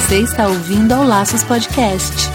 Você 0.00 0.22
está 0.22 0.48
ouvindo 0.48 0.92
ao 0.92 1.04
Laços 1.04 1.44
Podcast. 1.44 2.28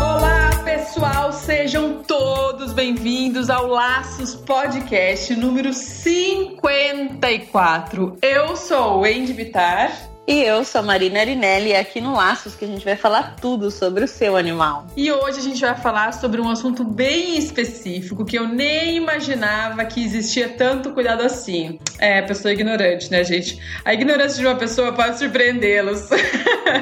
Olá, 0.00 0.50
pessoal, 0.64 1.32
sejam 1.32 2.04
todos 2.04 2.72
bem-vindos 2.72 3.50
ao 3.50 3.66
Laços 3.66 4.36
Podcast 4.36 5.34
número 5.34 5.72
54. 5.72 8.16
Eu 8.22 8.56
sou 8.56 8.98
o 8.98 9.00
Wendy 9.00 9.32
Vitar. 9.32 10.11
E 10.26 10.40
eu 10.40 10.64
sou 10.64 10.80
a 10.80 10.84
Marina 10.84 11.20
Arinelli 11.20 11.70
e 11.70 11.72
é 11.72 11.80
aqui 11.80 12.00
no 12.00 12.14
Laços 12.14 12.54
que 12.54 12.64
a 12.64 12.68
gente 12.68 12.84
vai 12.84 12.94
falar 12.94 13.34
tudo 13.40 13.72
sobre 13.72 14.04
o 14.04 14.08
seu 14.08 14.36
animal. 14.36 14.86
E 14.96 15.10
hoje 15.10 15.40
a 15.40 15.42
gente 15.42 15.60
vai 15.60 15.74
falar 15.74 16.12
sobre 16.12 16.40
um 16.40 16.48
assunto 16.48 16.84
bem 16.84 17.36
específico 17.36 18.24
que 18.24 18.38
eu 18.38 18.46
nem 18.46 18.96
imaginava 18.96 19.84
que 19.84 20.02
existia 20.02 20.48
tanto 20.50 20.92
cuidado 20.92 21.22
assim. 21.22 21.80
É, 21.98 22.22
pessoa 22.22 22.52
ignorante, 22.52 23.10
né, 23.10 23.24
gente? 23.24 23.58
A 23.84 23.92
ignorância 23.92 24.38
de 24.38 24.46
uma 24.46 24.54
pessoa 24.54 24.92
pode 24.92 25.18
surpreendê-los. 25.18 26.08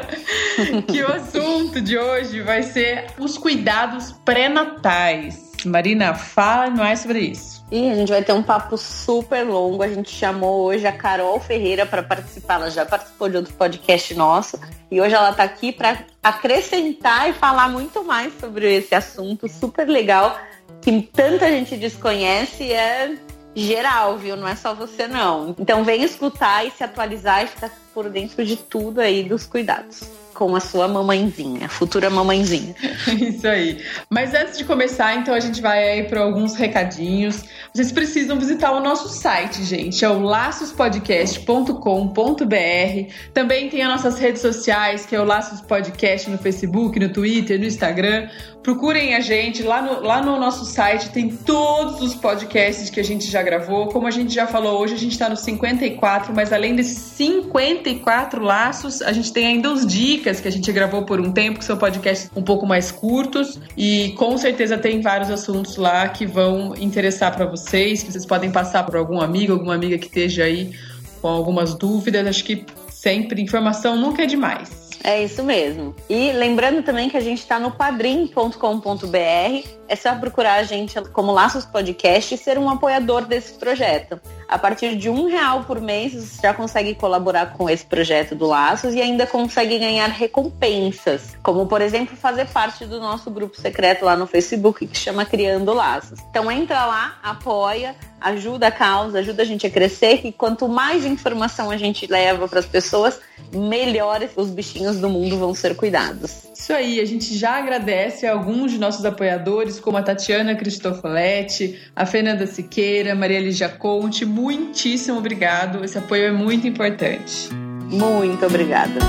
que 0.86 1.02
o 1.02 1.10
assunto 1.10 1.80
de 1.80 1.96
hoje 1.96 2.42
vai 2.42 2.62
ser 2.62 3.06
os 3.18 3.38
cuidados 3.38 4.12
pré-natais. 4.22 5.50
Marina, 5.64 6.14
fala 6.14 6.70
mais 6.70 7.00
sobre 7.00 7.20
isso. 7.20 7.59
E 7.70 7.88
a 7.88 7.94
gente 7.94 8.08
vai 8.08 8.22
ter 8.22 8.32
um 8.32 8.42
papo 8.42 8.76
super 8.76 9.46
longo. 9.46 9.82
A 9.82 9.88
gente 9.88 10.10
chamou 10.10 10.64
hoje 10.64 10.86
a 10.86 10.92
Carol 10.92 11.38
Ferreira 11.38 11.86
para 11.86 12.02
participar. 12.02 12.54
Ela 12.54 12.70
já 12.70 12.84
participou 12.84 13.28
de 13.28 13.36
outro 13.36 13.54
podcast 13.54 14.12
nosso. 14.14 14.58
E 14.90 15.00
hoje 15.00 15.14
ela 15.14 15.30
está 15.30 15.44
aqui 15.44 15.70
para 15.70 16.04
acrescentar 16.20 17.30
e 17.30 17.32
falar 17.32 17.68
muito 17.68 18.02
mais 18.02 18.32
sobre 18.40 18.74
esse 18.74 18.94
assunto 18.94 19.48
super 19.48 19.86
legal 19.86 20.36
que 20.82 21.00
tanta 21.12 21.48
gente 21.48 21.76
desconhece. 21.76 22.72
É 22.72 23.16
geral, 23.54 24.18
viu? 24.18 24.36
Não 24.36 24.48
é 24.48 24.56
só 24.56 24.74
você, 24.74 25.06
não. 25.06 25.54
Então 25.56 25.84
vem 25.84 26.02
escutar 26.02 26.66
e 26.66 26.72
se 26.72 26.82
atualizar 26.82 27.44
e 27.44 27.46
ficar 27.46 27.70
por 27.94 28.08
dentro 28.08 28.44
de 28.44 28.56
tudo 28.56 29.00
aí 29.00 29.22
dos 29.22 29.46
cuidados 29.46 30.02
com 30.40 30.56
a 30.56 30.60
sua 30.60 30.88
mamãezinha, 30.88 31.68
futura 31.68 32.08
mamãezinha. 32.08 32.74
Isso 33.40 33.48
aí. 33.48 33.82
Mas 34.10 34.34
antes 34.34 34.58
de 34.58 34.64
começar, 34.64 35.16
então 35.16 35.32
a 35.32 35.40
gente 35.40 35.62
vai 35.62 35.88
aí 35.88 36.02
para 36.04 36.20
alguns 36.20 36.54
recadinhos. 36.54 37.42
Vocês 37.72 37.90
precisam 37.90 38.38
visitar 38.38 38.70
o 38.72 38.80
nosso 38.80 39.08
site, 39.08 39.64
gente. 39.64 40.04
É 40.04 40.10
o 40.10 40.20
laçospodcast.com.br. 40.20 43.12
Também 43.32 43.70
tem 43.70 43.82
as 43.82 43.88
nossas 43.88 44.18
redes 44.18 44.42
sociais, 44.42 45.06
que 45.06 45.16
é 45.16 45.20
o 45.20 45.24
Laços 45.24 45.62
Podcast 45.62 46.28
no 46.28 46.36
Facebook, 46.36 47.00
no 47.00 47.08
Twitter, 47.08 47.58
no 47.58 47.64
Instagram. 47.64 48.28
Procurem 48.62 49.14
a 49.14 49.20
gente 49.20 49.62
lá 49.62 49.80
no, 49.80 50.02
lá 50.02 50.20
no 50.20 50.38
nosso 50.38 50.66
site, 50.66 51.08
tem 51.08 51.30
todos 51.30 52.02
os 52.02 52.14
podcasts 52.14 52.90
que 52.90 53.00
a 53.00 53.02
gente 53.02 53.30
já 53.30 53.42
gravou. 53.42 53.88
Como 53.88 54.06
a 54.06 54.10
gente 54.10 54.34
já 54.34 54.46
falou, 54.46 54.82
hoje 54.82 54.94
a 54.94 54.98
gente 54.98 55.12
está 55.12 55.30
no 55.30 55.36
54, 55.36 56.34
mas 56.34 56.52
além 56.52 56.76
desses 56.76 56.98
54 56.98 58.42
laços, 58.42 59.00
a 59.00 59.12
gente 59.12 59.32
tem 59.32 59.46
ainda 59.46 59.72
os 59.72 59.86
dicas 59.86 60.40
que 60.40 60.48
a 60.48 60.52
gente 60.52 60.70
gravou 60.72 61.06
por 61.06 61.18
um 61.18 61.32
tempo, 61.32 61.58
que 61.58 61.64
são 61.64 61.78
podcasts 61.78 62.30
um 62.36 62.42
pouco 62.42 62.66
mais 62.66 62.90
curtos. 62.90 63.29
E 63.76 64.14
com 64.18 64.36
certeza 64.36 64.78
tem 64.78 65.00
vários 65.00 65.30
assuntos 65.30 65.76
lá 65.76 66.08
que 66.08 66.26
vão 66.26 66.74
interessar 66.76 67.34
para 67.34 67.46
vocês, 67.46 68.02
que 68.02 68.12
vocês 68.12 68.26
podem 68.26 68.50
passar 68.50 68.84
por 68.84 68.96
algum 68.96 69.20
amigo, 69.20 69.52
alguma 69.52 69.74
amiga 69.74 69.98
que 69.98 70.06
esteja 70.06 70.44
aí 70.44 70.72
com 71.20 71.28
algumas 71.28 71.74
dúvidas. 71.74 72.26
Acho 72.26 72.44
que 72.44 72.64
sempre 72.90 73.42
informação 73.42 73.96
nunca 73.96 74.22
é 74.22 74.26
demais. 74.26 74.80
É 75.02 75.22
isso 75.22 75.42
mesmo. 75.42 75.94
E 76.08 76.32
lembrando 76.32 76.82
também 76.82 77.08
que 77.08 77.16
a 77.16 77.20
gente 77.20 77.38
está 77.38 77.58
no 77.58 77.70
padrim.com.br. 77.70 79.79
É 79.90 79.96
só 79.96 80.14
procurar 80.14 80.54
a 80.54 80.62
gente 80.62 81.00
como 81.10 81.32
Laços 81.32 81.66
Podcast 81.66 82.32
e 82.32 82.38
ser 82.38 82.56
um 82.56 82.70
apoiador 82.70 83.26
desse 83.26 83.54
projeto. 83.54 84.20
A 84.48 84.56
partir 84.56 84.96
de 84.96 85.10
um 85.10 85.26
real 85.26 85.64
por 85.64 85.80
mês, 85.80 86.14
você 86.14 86.42
já 86.42 86.54
consegue 86.54 86.94
colaborar 86.94 87.54
com 87.54 87.68
esse 87.68 87.84
projeto 87.84 88.36
do 88.36 88.46
Laços 88.46 88.94
e 88.94 89.00
ainda 89.00 89.26
consegue 89.26 89.80
ganhar 89.80 90.06
recompensas, 90.06 91.36
como 91.42 91.66
por 91.66 91.82
exemplo 91.82 92.16
fazer 92.16 92.46
parte 92.46 92.86
do 92.86 93.00
nosso 93.00 93.32
grupo 93.32 93.60
secreto 93.60 94.04
lá 94.04 94.16
no 94.16 94.28
Facebook 94.28 94.86
que 94.86 94.96
chama 94.96 95.24
Criando 95.24 95.72
Laços. 95.72 96.20
Então 96.30 96.48
entra 96.52 96.86
lá, 96.86 97.18
apoia, 97.20 97.96
ajuda 98.20 98.68
a 98.68 98.70
causa, 98.70 99.18
ajuda 99.18 99.42
a 99.42 99.46
gente 99.46 99.66
a 99.66 99.70
crescer 99.70 100.20
e 100.24 100.30
quanto 100.30 100.68
mais 100.68 101.04
informação 101.04 101.68
a 101.68 101.76
gente 101.76 102.06
leva 102.06 102.46
para 102.46 102.60
as 102.60 102.66
pessoas, 102.66 103.18
melhores 103.52 104.30
os 104.36 104.50
bichinhos 104.50 104.98
do 104.98 105.08
mundo 105.08 105.36
vão 105.36 105.54
ser 105.54 105.74
cuidados. 105.74 106.50
Isso 106.54 106.72
aí, 106.74 107.00
a 107.00 107.04
gente 107.06 107.36
já 107.36 107.56
agradece 107.56 108.26
a 108.26 108.32
alguns 108.32 108.72
de 108.72 108.78
nossos 108.78 109.04
apoiadores, 109.04 109.79
como 109.80 109.96
a 109.96 110.02
Tatiana 110.02 110.54
Cristofoletti, 110.54 111.78
a 111.94 112.06
Fernanda 112.06 112.46
Siqueira, 112.46 113.14
Maria 113.14 113.40
Lígia 113.40 113.68
Conte. 113.68 114.24
Muitíssimo 114.24 115.18
obrigado, 115.18 115.84
esse 115.84 115.98
apoio 115.98 116.24
é 116.24 116.32
muito 116.32 116.66
importante. 116.66 117.48
Muito 117.90 118.44
obrigada. 118.46 119.00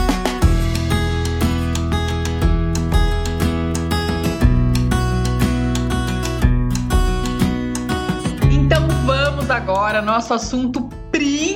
Então 8.52 8.88
vamos 9.06 9.50
agora, 9.50 10.02
nosso 10.02 10.34
assunto 10.34 10.90
principal 11.12 11.51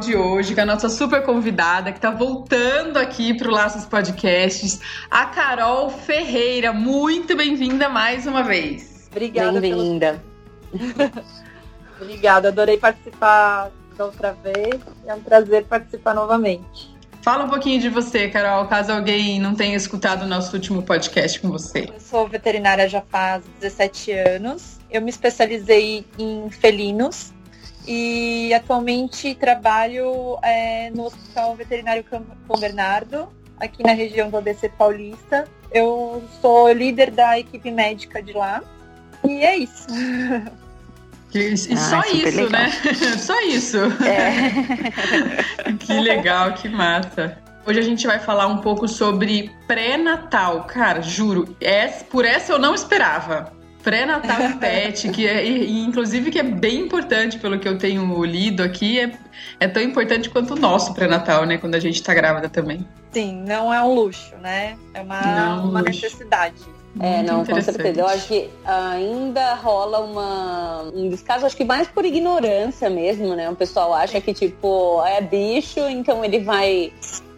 de 0.00 0.14
hoje, 0.14 0.54
com 0.54 0.60
a 0.60 0.64
nossa 0.64 0.88
super 0.88 1.24
convidada 1.24 1.90
que 1.90 1.98
está 1.98 2.12
voltando 2.12 2.96
aqui 2.96 3.34
para 3.34 3.48
o 3.48 3.50
Laços 3.50 3.84
Podcasts, 3.84 4.80
a 5.10 5.26
Carol 5.26 5.90
Ferreira. 5.90 6.72
Muito 6.72 7.36
bem-vinda 7.36 7.88
mais 7.88 8.24
uma 8.24 8.44
vez. 8.44 9.08
Obrigada. 9.10 9.60
Bem-vinda. 9.60 10.22
Pelo... 10.70 11.10
Obrigada, 12.00 12.48
adorei 12.48 12.78
participar 12.78 13.72
da 13.96 14.04
outra 14.04 14.32
vez. 14.32 14.80
É 15.04 15.12
um 15.12 15.20
prazer 15.20 15.64
participar 15.64 16.14
novamente. 16.14 16.94
Fala 17.20 17.44
um 17.44 17.48
pouquinho 17.48 17.80
de 17.80 17.88
você, 17.88 18.28
Carol, 18.28 18.68
caso 18.68 18.92
alguém 18.92 19.40
não 19.40 19.56
tenha 19.56 19.76
escutado 19.76 20.22
o 20.22 20.26
nosso 20.28 20.54
último 20.54 20.84
podcast 20.84 21.40
com 21.40 21.50
você. 21.50 21.88
Eu 21.92 22.00
sou 22.00 22.28
veterinária 22.28 22.88
já 22.88 23.00
faz 23.00 23.42
17 23.60 24.12
anos. 24.12 24.78
Eu 24.88 25.02
me 25.02 25.10
especializei 25.10 26.06
em 26.16 26.48
felinos 26.48 27.32
e 27.86 28.52
atualmente 28.54 29.34
trabalho 29.34 30.38
é, 30.42 30.90
no 30.90 31.06
Hospital 31.06 31.56
Veterinário 31.56 32.04
Cão 32.04 32.24
Bernardo, 32.58 33.28
aqui 33.58 33.82
na 33.82 33.92
região 33.92 34.30
do 34.30 34.36
ABC 34.36 34.68
Paulista. 34.68 35.46
Eu 35.72 36.22
sou 36.40 36.70
líder 36.70 37.10
da 37.10 37.38
equipe 37.38 37.70
médica 37.70 38.22
de 38.22 38.32
lá 38.32 38.62
e 39.24 39.44
é 39.44 39.56
isso. 39.56 39.86
E, 41.34 41.38
e 41.38 41.72
ah, 41.72 41.76
só 41.78 42.00
isso, 42.12 42.36
legal. 42.36 42.50
né? 42.50 42.70
só 43.16 43.40
isso. 43.40 43.78
É. 44.04 45.72
que 45.80 45.94
legal, 45.94 46.52
que 46.52 46.68
massa. 46.68 47.38
Hoje 47.66 47.78
a 47.78 47.82
gente 47.82 48.06
vai 48.06 48.18
falar 48.18 48.48
um 48.48 48.58
pouco 48.58 48.86
sobre 48.86 49.50
pré-natal. 49.66 50.64
Cara, 50.64 51.00
juro, 51.00 51.56
é, 51.58 51.86
por 51.86 52.26
essa 52.26 52.52
eu 52.52 52.58
não 52.58 52.74
esperava 52.74 53.50
pré-natal 53.82 54.50
e 54.50 54.54
pet, 54.54 55.08
que 55.10 55.26
é, 55.26 55.44
e, 55.44 55.80
inclusive 55.82 56.30
que 56.30 56.38
é 56.38 56.42
bem 56.42 56.80
importante 56.80 57.38
pelo 57.38 57.58
que 57.58 57.68
eu 57.68 57.76
tenho 57.76 58.24
lido 58.24 58.62
aqui, 58.62 59.00
é, 59.00 59.12
é 59.60 59.68
tão 59.68 59.82
importante 59.82 60.30
quanto 60.30 60.54
o 60.54 60.56
nosso 60.56 60.94
pré-natal, 60.94 61.44
né? 61.44 61.58
Quando 61.58 61.74
a 61.74 61.80
gente 61.80 62.02
tá 62.02 62.14
grávida 62.14 62.48
também. 62.48 62.86
Sim, 63.10 63.44
não 63.46 63.72
é 63.72 63.82
um 63.82 63.92
luxo, 63.94 64.34
né? 64.40 64.76
É 64.94 65.00
uma, 65.00 65.20
não, 65.20 65.68
uma 65.68 65.80
luxo. 65.80 66.02
necessidade. 66.02 66.54
É, 67.00 67.22
não, 67.22 67.44
com 67.44 67.60
certeza. 67.60 68.00
Eu 68.00 68.06
acho 68.06 68.28
que 68.28 68.50
ainda 68.64 69.54
rola 69.54 70.00
uma, 70.00 70.82
um 70.94 71.08
descaso, 71.08 71.46
acho 71.46 71.56
que 71.56 71.64
mais 71.64 71.88
por 71.88 72.04
ignorância 72.04 72.90
mesmo, 72.90 73.34
né? 73.34 73.48
O 73.48 73.56
pessoal 73.56 73.94
acha 73.94 74.20
que, 74.20 74.34
tipo, 74.34 75.02
é 75.06 75.20
bicho, 75.20 75.80
então 75.80 76.22
ele 76.24 76.40
vai 76.40 76.92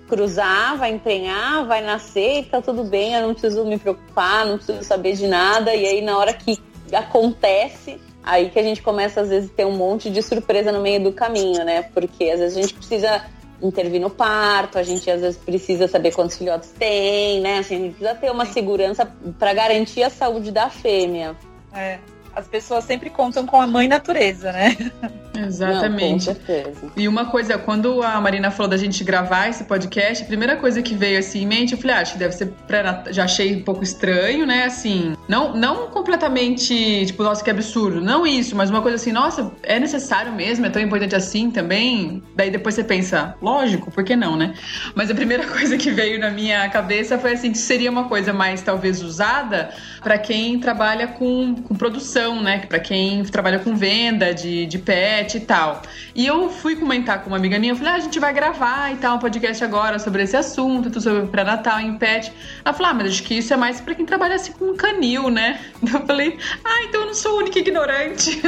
cruzar, 0.08 0.76
vai 0.76 0.92
emprenhar, 0.92 1.66
vai 1.66 1.82
nascer 1.82 2.40
e 2.40 2.42
tá 2.44 2.60
tudo 2.60 2.84
bem, 2.84 3.14
eu 3.14 3.26
não 3.26 3.34
preciso 3.34 3.64
me 3.64 3.78
preocupar, 3.78 4.46
não 4.46 4.56
preciso 4.56 4.82
saber 4.84 5.14
de 5.14 5.26
nada. 5.26 5.74
E 5.74 5.86
aí, 5.86 6.00
na 6.00 6.18
hora 6.18 6.32
que 6.32 6.58
acontece, 6.92 8.00
aí 8.22 8.50
que 8.50 8.58
a 8.58 8.62
gente 8.62 8.82
começa, 8.82 9.20
às 9.20 9.28
vezes, 9.28 9.50
ter 9.50 9.64
um 9.64 9.76
monte 9.76 10.10
de 10.10 10.22
surpresa 10.22 10.70
no 10.70 10.80
meio 10.80 11.02
do 11.02 11.12
caminho, 11.12 11.64
né? 11.64 11.82
Porque 11.82 12.24
às 12.30 12.40
vezes 12.40 12.56
a 12.56 12.60
gente 12.60 12.74
precisa 12.74 13.24
intervir 13.62 14.00
no 14.00 14.10
parto, 14.10 14.78
a 14.78 14.82
gente 14.82 15.10
às 15.10 15.20
vezes 15.20 15.38
precisa 15.38 15.88
saber 15.88 16.12
quantos 16.12 16.36
filhotes 16.36 16.70
tem, 16.70 17.40
né? 17.40 17.58
Assim, 17.58 17.76
a 17.76 17.78
gente 17.78 17.94
precisa 17.94 18.14
ter 18.14 18.30
uma 18.30 18.46
segurança 18.46 19.10
para 19.38 19.54
garantir 19.54 20.02
a 20.02 20.10
saúde 20.10 20.50
da 20.50 20.68
fêmea. 20.68 21.36
É. 21.72 21.98
as 22.34 22.46
pessoas 22.46 22.84
sempre 22.84 23.10
contam 23.10 23.46
com 23.46 23.60
a 23.60 23.66
mãe 23.66 23.88
natureza, 23.88 24.52
né? 24.52 24.76
Exatamente. 25.36 26.28
Não, 26.28 26.34
com 26.34 26.40
certeza. 26.46 26.92
E 26.96 27.08
uma 27.08 27.26
coisa, 27.26 27.58
quando 27.58 28.02
a 28.02 28.20
Marina 28.20 28.50
falou 28.50 28.70
da 28.70 28.76
gente 28.76 29.02
gravar 29.02 29.48
esse 29.48 29.64
podcast, 29.64 30.22
a 30.22 30.26
primeira 30.26 30.56
coisa 30.56 30.80
que 30.80 30.94
veio 30.94 31.18
assim 31.18 31.42
em 31.42 31.46
mente, 31.46 31.72
eu 31.72 31.78
falei, 31.78 31.96
ah, 31.96 32.00
acho 32.00 32.12
que 32.12 32.18
deve 32.18 32.34
ser 32.34 32.52
pré 32.66 32.84
Já 33.10 33.24
achei 33.24 33.56
um 33.56 33.62
pouco 33.62 33.82
estranho, 33.82 34.46
né? 34.46 34.64
Assim, 34.64 35.16
não, 35.28 35.54
não 35.54 35.88
completamente, 35.88 37.06
tipo, 37.06 37.22
nossa, 37.22 37.42
que 37.42 37.50
absurdo. 37.50 38.00
Não 38.00 38.26
isso, 38.26 38.54
mas 38.54 38.70
uma 38.70 38.80
coisa 38.80 38.96
assim, 38.96 39.12
nossa, 39.12 39.50
é 39.62 39.80
necessário 39.80 40.32
mesmo? 40.32 40.66
É 40.66 40.70
tão 40.70 40.80
importante 40.80 41.16
assim 41.16 41.50
também? 41.50 42.22
Daí 42.36 42.50
depois 42.50 42.74
você 42.74 42.84
pensa, 42.84 43.34
lógico, 43.42 43.90
por 43.90 44.04
que 44.04 44.14
não, 44.14 44.36
né? 44.36 44.54
Mas 44.94 45.10
a 45.10 45.14
primeira 45.14 45.46
coisa 45.48 45.76
que 45.76 45.90
veio 45.90 46.20
na 46.20 46.30
minha 46.30 46.68
cabeça 46.68 47.18
foi 47.18 47.32
assim, 47.32 47.50
que 47.50 47.58
seria 47.58 47.90
uma 47.90 48.04
coisa 48.04 48.32
mais 48.32 48.62
talvez 48.62 49.02
usada 49.02 49.70
para 50.02 50.18
quem 50.18 50.58
trabalha 50.60 51.08
com, 51.08 51.56
com 51.56 51.74
produção, 51.74 52.23
né? 52.32 52.64
Para 52.66 52.78
quem 52.78 53.22
trabalha 53.24 53.58
com 53.58 53.74
venda 53.76 54.32
de, 54.32 54.66
de 54.66 54.78
pet 54.78 55.36
e 55.36 55.40
tal. 55.40 55.82
E 56.14 56.26
eu 56.26 56.48
fui 56.48 56.76
comentar 56.76 57.22
com 57.22 57.28
uma 57.28 57.36
amiga 57.36 57.58
minha, 57.58 57.72
eu 57.72 57.76
falei, 57.76 57.92
ah, 57.92 57.96
a 57.96 58.00
gente 58.00 58.18
vai 58.18 58.32
gravar 58.32 58.92
e 58.92 58.96
tal, 58.96 59.16
um 59.16 59.18
podcast 59.18 59.62
agora 59.62 59.98
sobre 59.98 60.22
esse 60.22 60.36
assunto, 60.36 60.84
tudo 60.84 61.00
sobre 61.00 61.26
pré-natal 61.26 61.80
em 61.80 61.98
pet. 61.98 62.32
Ela 62.64 62.74
falou, 62.74 62.92
ah, 62.92 62.94
mas 62.94 63.08
acho 63.08 63.22
que 63.22 63.34
isso 63.34 63.52
é 63.52 63.56
mais 63.56 63.80
para 63.80 63.94
quem 63.94 64.06
trabalha 64.06 64.36
assim 64.36 64.52
com 64.52 64.66
um 64.66 64.76
canil, 64.76 65.28
né? 65.28 65.60
Eu 65.82 66.06
falei, 66.06 66.38
ah, 66.64 66.82
então 66.84 67.02
eu 67.02 67.06
não 67.08 67.14
sou 67.14 67.32
a 67.32 67.34
única 67.42 67.58
ignorante. 67.58 68.40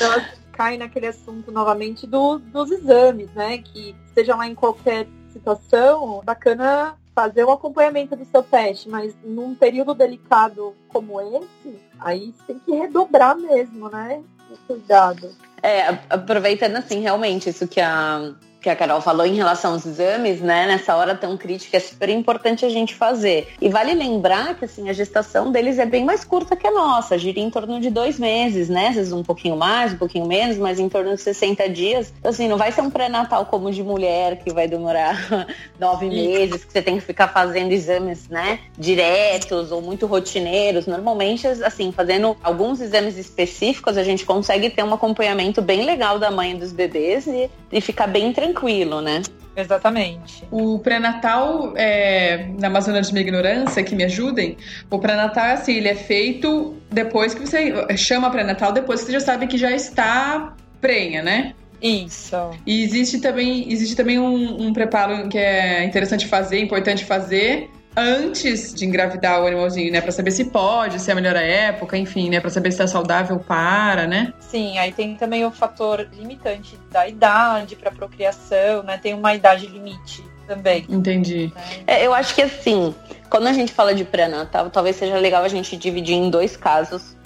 Ela 0.00 0.24
cai 0.52 0.76
naquele 0.76 1.06
assunto 1.06 1.50
novamente 1.52 2.06
do, 2.06 2.38
dos 2.38 2.70
exames, 2.70 3.30
né? 3.34 3.58
Que 3.58 3.94
seja 4.14 4.34
lá 4.34 4.46
em 4.46 4.54
qualquer 4.54 5.06
situação, 5.32 6.20
bacana 6.24 6.96
fazer 7.18 7.42
o 7.42 7.50
acompanhamento 7.50 8.14
do 8.14 8.24
seu 8.24 8.44
pet, 8.44 8.88
mas 8.88 9.12
num 9.24 9.52
período 9.52 9.92
delicado 9.92 10.72
como 10.86 11.20
esse, 11.20 11.76
aí 11.98 12.32
tem 12.46 12.60
que 12.60 12.70
redobrar 12.70 13.36
mesmo, 13.36 13.88
né? 13.88 14.22
O 14.48 14.56
cuidado. 14.68 15.34
É, 15.60 15.98
aproveitando 16.08 16.76
assim, 16.76 17.00
realmente, 17.00 17.50
isso 17.50 17.66
que 17.66 17.80
a 17.80 18.34
que 18.60 18.68
a 18.68 18.74
Carol 18.74 19.00
falou 19.00 19.24
em 19.24 19.34
relação 19.34 19.72
aos 19.72 19.86
exames, 19.86 20.40
né? 20.40 20.66
Nessa 20.66 20.96
hora 20.96 21.14
tão 21.14 21.36
crítica, 21.36 21.76
é 21.76 21.80
super 21.80 22.08
importante 22.08 22.64
a 22.64 22.68
gente 22.68 22.94
fazer. 22.94 23.48
E 23.60 23.68
vale 23.68 23.94
lembrar 23.94 24.54
que 24.56 24.64
assim, 24.64 24.88
a 24.88 24.92
gestação 24.92 25.52
deles 25.52 25.78
é 25.78 25.86
bem 25.86 26.04
mais 26.04 26.24
curta 26.24 26.56
que 26.56 26.66
a 26.66 26.70
nossa, 26.70 27.16
gira 27.16 27.38
em 27.38 27.50
torno 27.50 27.80
de 27.80 27.88
dois 27.88 28.18
meses, 28.18 28.68
né? 28.68 28.88
Às 28.88 28.96
vezes 28.96 29.12
um 29.12 29.22
pouquinho 29.22 29.56
mais, 29.56 29.92
um 29.92 29.96
pouquinho 29.96 30.26
menos, 30.26 30.56
mas 30.58 30.80
em 30.80 30.88
torno 30.88 31.14
de 31.14 31.20
60 31.20 31.68
dias. 31.68 32.12
Então, 32.18 32.30
assim, 32.30 32.48
não 32.48 32.56
vai 32.56 32.72
ser 32.72 32.80
um 32.80 32.90
pré-natal 32.90 33.46
como 33.46 33.70
de 33.70 33.82
mulher, 33.82 34.38
que 34.38 34.52
vai 34.52 34.66
demorar 34.66 35.46
nove 35.78 36.08
meses, 36.08 36.64
que 36.64 36.72
você 36.72 36.82
tem 36.82 36.96
que 36.96 37.02
ficar 37.02 37.28
fazendo 37.28 37.72
exames, 37.72 38.28
né? 38.28 38.58
Diretos 38.76 39.70
ou 39.70 39.80
muito 39.80 40.06
rotineiros. 40.06 40.86
Normalmente, 40.86 41.46
assim, 41.46 41.92
fazendo 41.92 42.36
alguns 42.42 42.80
exames 42.80 43.16
específicos, 43.16 43.96
a 43.96 44.02
gente 44.02 44.24
consegue 44.24 44.68
ter 44.68 44.82
um 44.82 44.92
acompanhamento 44.92 45.62
bem 45.62 45.84
legal 45.84 46.18
da 46.18 46.30
mãe 46.30 46.56
dos 46.56 46.72
bebês 46.72 47.26
e, 47.26 47.48
e 47.70 47.80
ficar 47.80 48.08
bem 48.08 48.32
tranquilo 48.32 48.47
tranquilo, 48.52 49.00
né? 49.00 49.22
Exatamente. 49.56 50.44
O 50.52 50.78
pré-natal, 50.78 51.72
é, 51.76 52.48
na 52.58 52.68
Amazônia 52.68 53.02
de 53.02 53.12
minha 53.12 53.22
ignorância, 53.22 53.82
que 53.82 53.94
me 53.94 54.04
ajudem, 54.04 54.56
o 54.88 54.98
pré-natal 54.98 55.46
é 55.46 55.52
assim, 55.54 55.74
ele 55.74 55.88
é 55.88 55.96
feito 55.96 56.76
depois 56.90 57.34
que 57.34 57.40
você 57.40 57.96
chama 57.96 58.30
pré-natal, 58.30 58.72
depois 58.72 59.00
que 59.00 59.06
você 59.06 59.12
já 59.12 59.20
sabe 59.20 59.48
que 59.48 59.58
já 59.58 59.72
está 59.72 60.54
prenha, 60.80 61.22
né? 61.22 61.54
Isso. 61.82 62.36
E 62.66 62.82
existe 62.82 63.20
também, 63.20 63.70
existe 63.72 63.96
também 63.96 64.18
um, 64.18 64.66
um 64.66 64.72
preparo 64.72 65.28
que 65.28 65.38
é 65.38 65.84
interessante 65.84 66.26
fazer, 66.26 66.60
importante 66.60 67.04
fazer, 67.04 67.68
antes 67.96 68.74
de 68.74 68.84
engravidar 68.84 69.42
o 69.42 69.46
animalzinho, 69.46 69.92
né? 69.92 70.00
Pra 70.00 70.12
saber 70.12 70.30
se 70.30 70.44
pode, 70.44 71.00
se 71.00 71.10
é 71.10 71.12
a 71.12 71.16
melhor 71.16 71.36
época, 71.36 71.96
enfim, 71.96 72.30
né? 72.30 72.40
Pra 72.40 72.50
saber 72.50 72.72
se 72.72 72.82
é 72.82 72.86
saudável 72.86 73.38
para, 73.38 74.06
né? 74.06 74.32
Sim, 74.38 74.78
aí 74.78 74.92
tem 74.92 75.14
também 75.16 75.44
o 75.44 75.50
fator 75.50 76.08
limitante 76.12 76.78
da 76.90 77.08
idade 77.08 77.76
para 77.76 77.90
procriação, 77.90 78.82
né? 78.82 78.98
Tem 78.98 79.14
uma 79.14 79.34
idade 79.34 79.66
limite 79.66 80.24
também. 80.46 80.86
Entendi. 80.88 81.52
É, 81.86 82.06
eu 82.06 82.14
acho 82.14 82.34
que 82.34 82.42
assim, 82.42 82.94
quando 83.28 83.46
a 83.46 83.52
gente 83.52 83.72
fala 83.72 83.94
de 83.94 84.04
pré-natal, 84.04 84.70
talvez 84.70 84.96
seja 84.96 85.18
legal 85.18 85.44
a 85.44 85.48
gente 85.48 85.76
dividir 85.76 86.14
em 86.14 86.30
dois 86.30 86.56
casos 86.56 87.16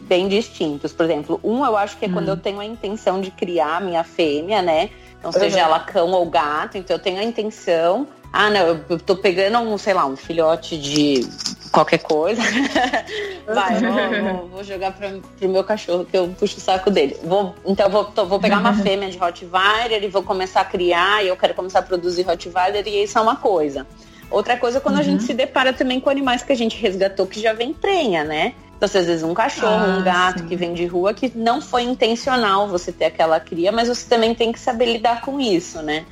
bem 0.00 0.26
distintos. 0.26 0.92
Por 0.92 1.04
exemplo, 1.04 1.38
um 1.44 1.64
eu 1.64 1.76
acho 1.76 1.96
que 1.96 2.04
é 2.04 2.08
hum. 2.08 2.12
quando 2.12 2.28
eu 2.28 2.36
tenho 2.36 2.58
a 2.58 2.64
intenção 2.64 3.20
de 3.20 3.30
criar 3.30 3.80
minha 3.80 4.02
fêmea, 4.02 4.60
né? 4.60 4.90
Então, 5.18 5.30
seja 5.30 5.58
uhum. 5.58 5.64
ela 5.64 5.80
cão 5.80 6.10
ou 6.12 6.24
gato, 6.30 6.78
então 6.78 6.96
eu 6.96 7.00
tenho 7.00 7.20
a 7.20 7.22
intenção 7.22 8.08
ah, 8.32 8.48
não, 8.48 8.80
eu 8.88 8.98
tô 8.98 9.16
pegando 9.16 9.58
um, 9.58 9.76
sei 9.76 9.92
lá, 9.92 10.06
um 10.06 10.16
filhote 10.16 10.78
de 10.78 11.28
qualquer 11.72 11.98
coisa. 11.98 12.40
Vai, 13.46 13.80
vou, 13.80 14.48
vou, 14.48 14.64
jogar 14.64 14.92
pra, 14.92 15.10
pro 15.38 15.48
meu 15.48 15.64
cachorro, 15.64 16.04
que 16.04 16.16
eu 16.16 16.28
puxo 16.38 16.58
o 16.58 16.60
saco 16.60 16.90
dele. 16.90 17.16
Vou, 17.24 17.54
então, 17.66 17.90
vou, 17.90 18.04
tô, 18.04 18.24
vou 18.26 18.38
pegar 18.38 18.58
uma 18.58 18.74
fêmea 18.82 19.10
de 19.10 19.18
Rottweiler 19.18 20.04
e 20.04 20.08
vou 20.08 20.22
começar 20.22 20.60
a 20.60 20.64
criar, 20.64 21.24
e 21.24 21.28
eu 21.28 21.36
quero 21.36 21.54
começar 21.54 21.80
a 21.80 21.82
produzir 21.82 22.22
Rottweiler, 22.22 22.86
e 22.86 23.02
isso 23.02 23.18
é 23.18 23.20
uma 23.20 23.36
coisa. 23.36 23.84
Outra 24.30 24.56
coisa 24.56 24.78
é 24.78 24.80
quando 24.80 24.94
uhum. 24.94 25.00
a 25.00 25.04
gente 25.04 25.24
se 25.24 25.34
depara 25.34 25.72
também 25.72 25.98
com 25.98 26.08
animais 26.08 26.44
que 26.44 26.52
a 26.52 26.56
gente 26.56 26.80
resgatou 26.80 27.26
que 27.26 27.40
já 27.40 27.52
vem 27.52 27.72
prenha, 27.72 28.22
né? 28.22 28.54
Então, 28.76 28.86
às 28.86 29.06
vezes, 29.06 29.22
um 29.24 29.34
cachorro, 29.34 29.84
ah, 29.84 29.98
um 29.98 30.04
gato 30.04 30.38
sim. 30.38 30.46
que 30.46 30.56
vem 30.56 30.72
de 30.72 30.86
rua, 30.86 31.12
que 31.12 31.30
não 31.34 31.60
foi 31.60 31.82
intencional 31.82 32.68
você 32.68 32.92
ter 32.92 33.06
aquela 33.06 33.40
cria, 33.40 33.72
mas 33.72 33.88
você 33.88 34.08
também 34.08 34.34
tem 34.34 34.52
que 34.52 34.60
saber 34.60 34.86
lidar 34.86 35.20
com 35.20 35.40
isso, 35.40 35.82
né? 35.82 36.06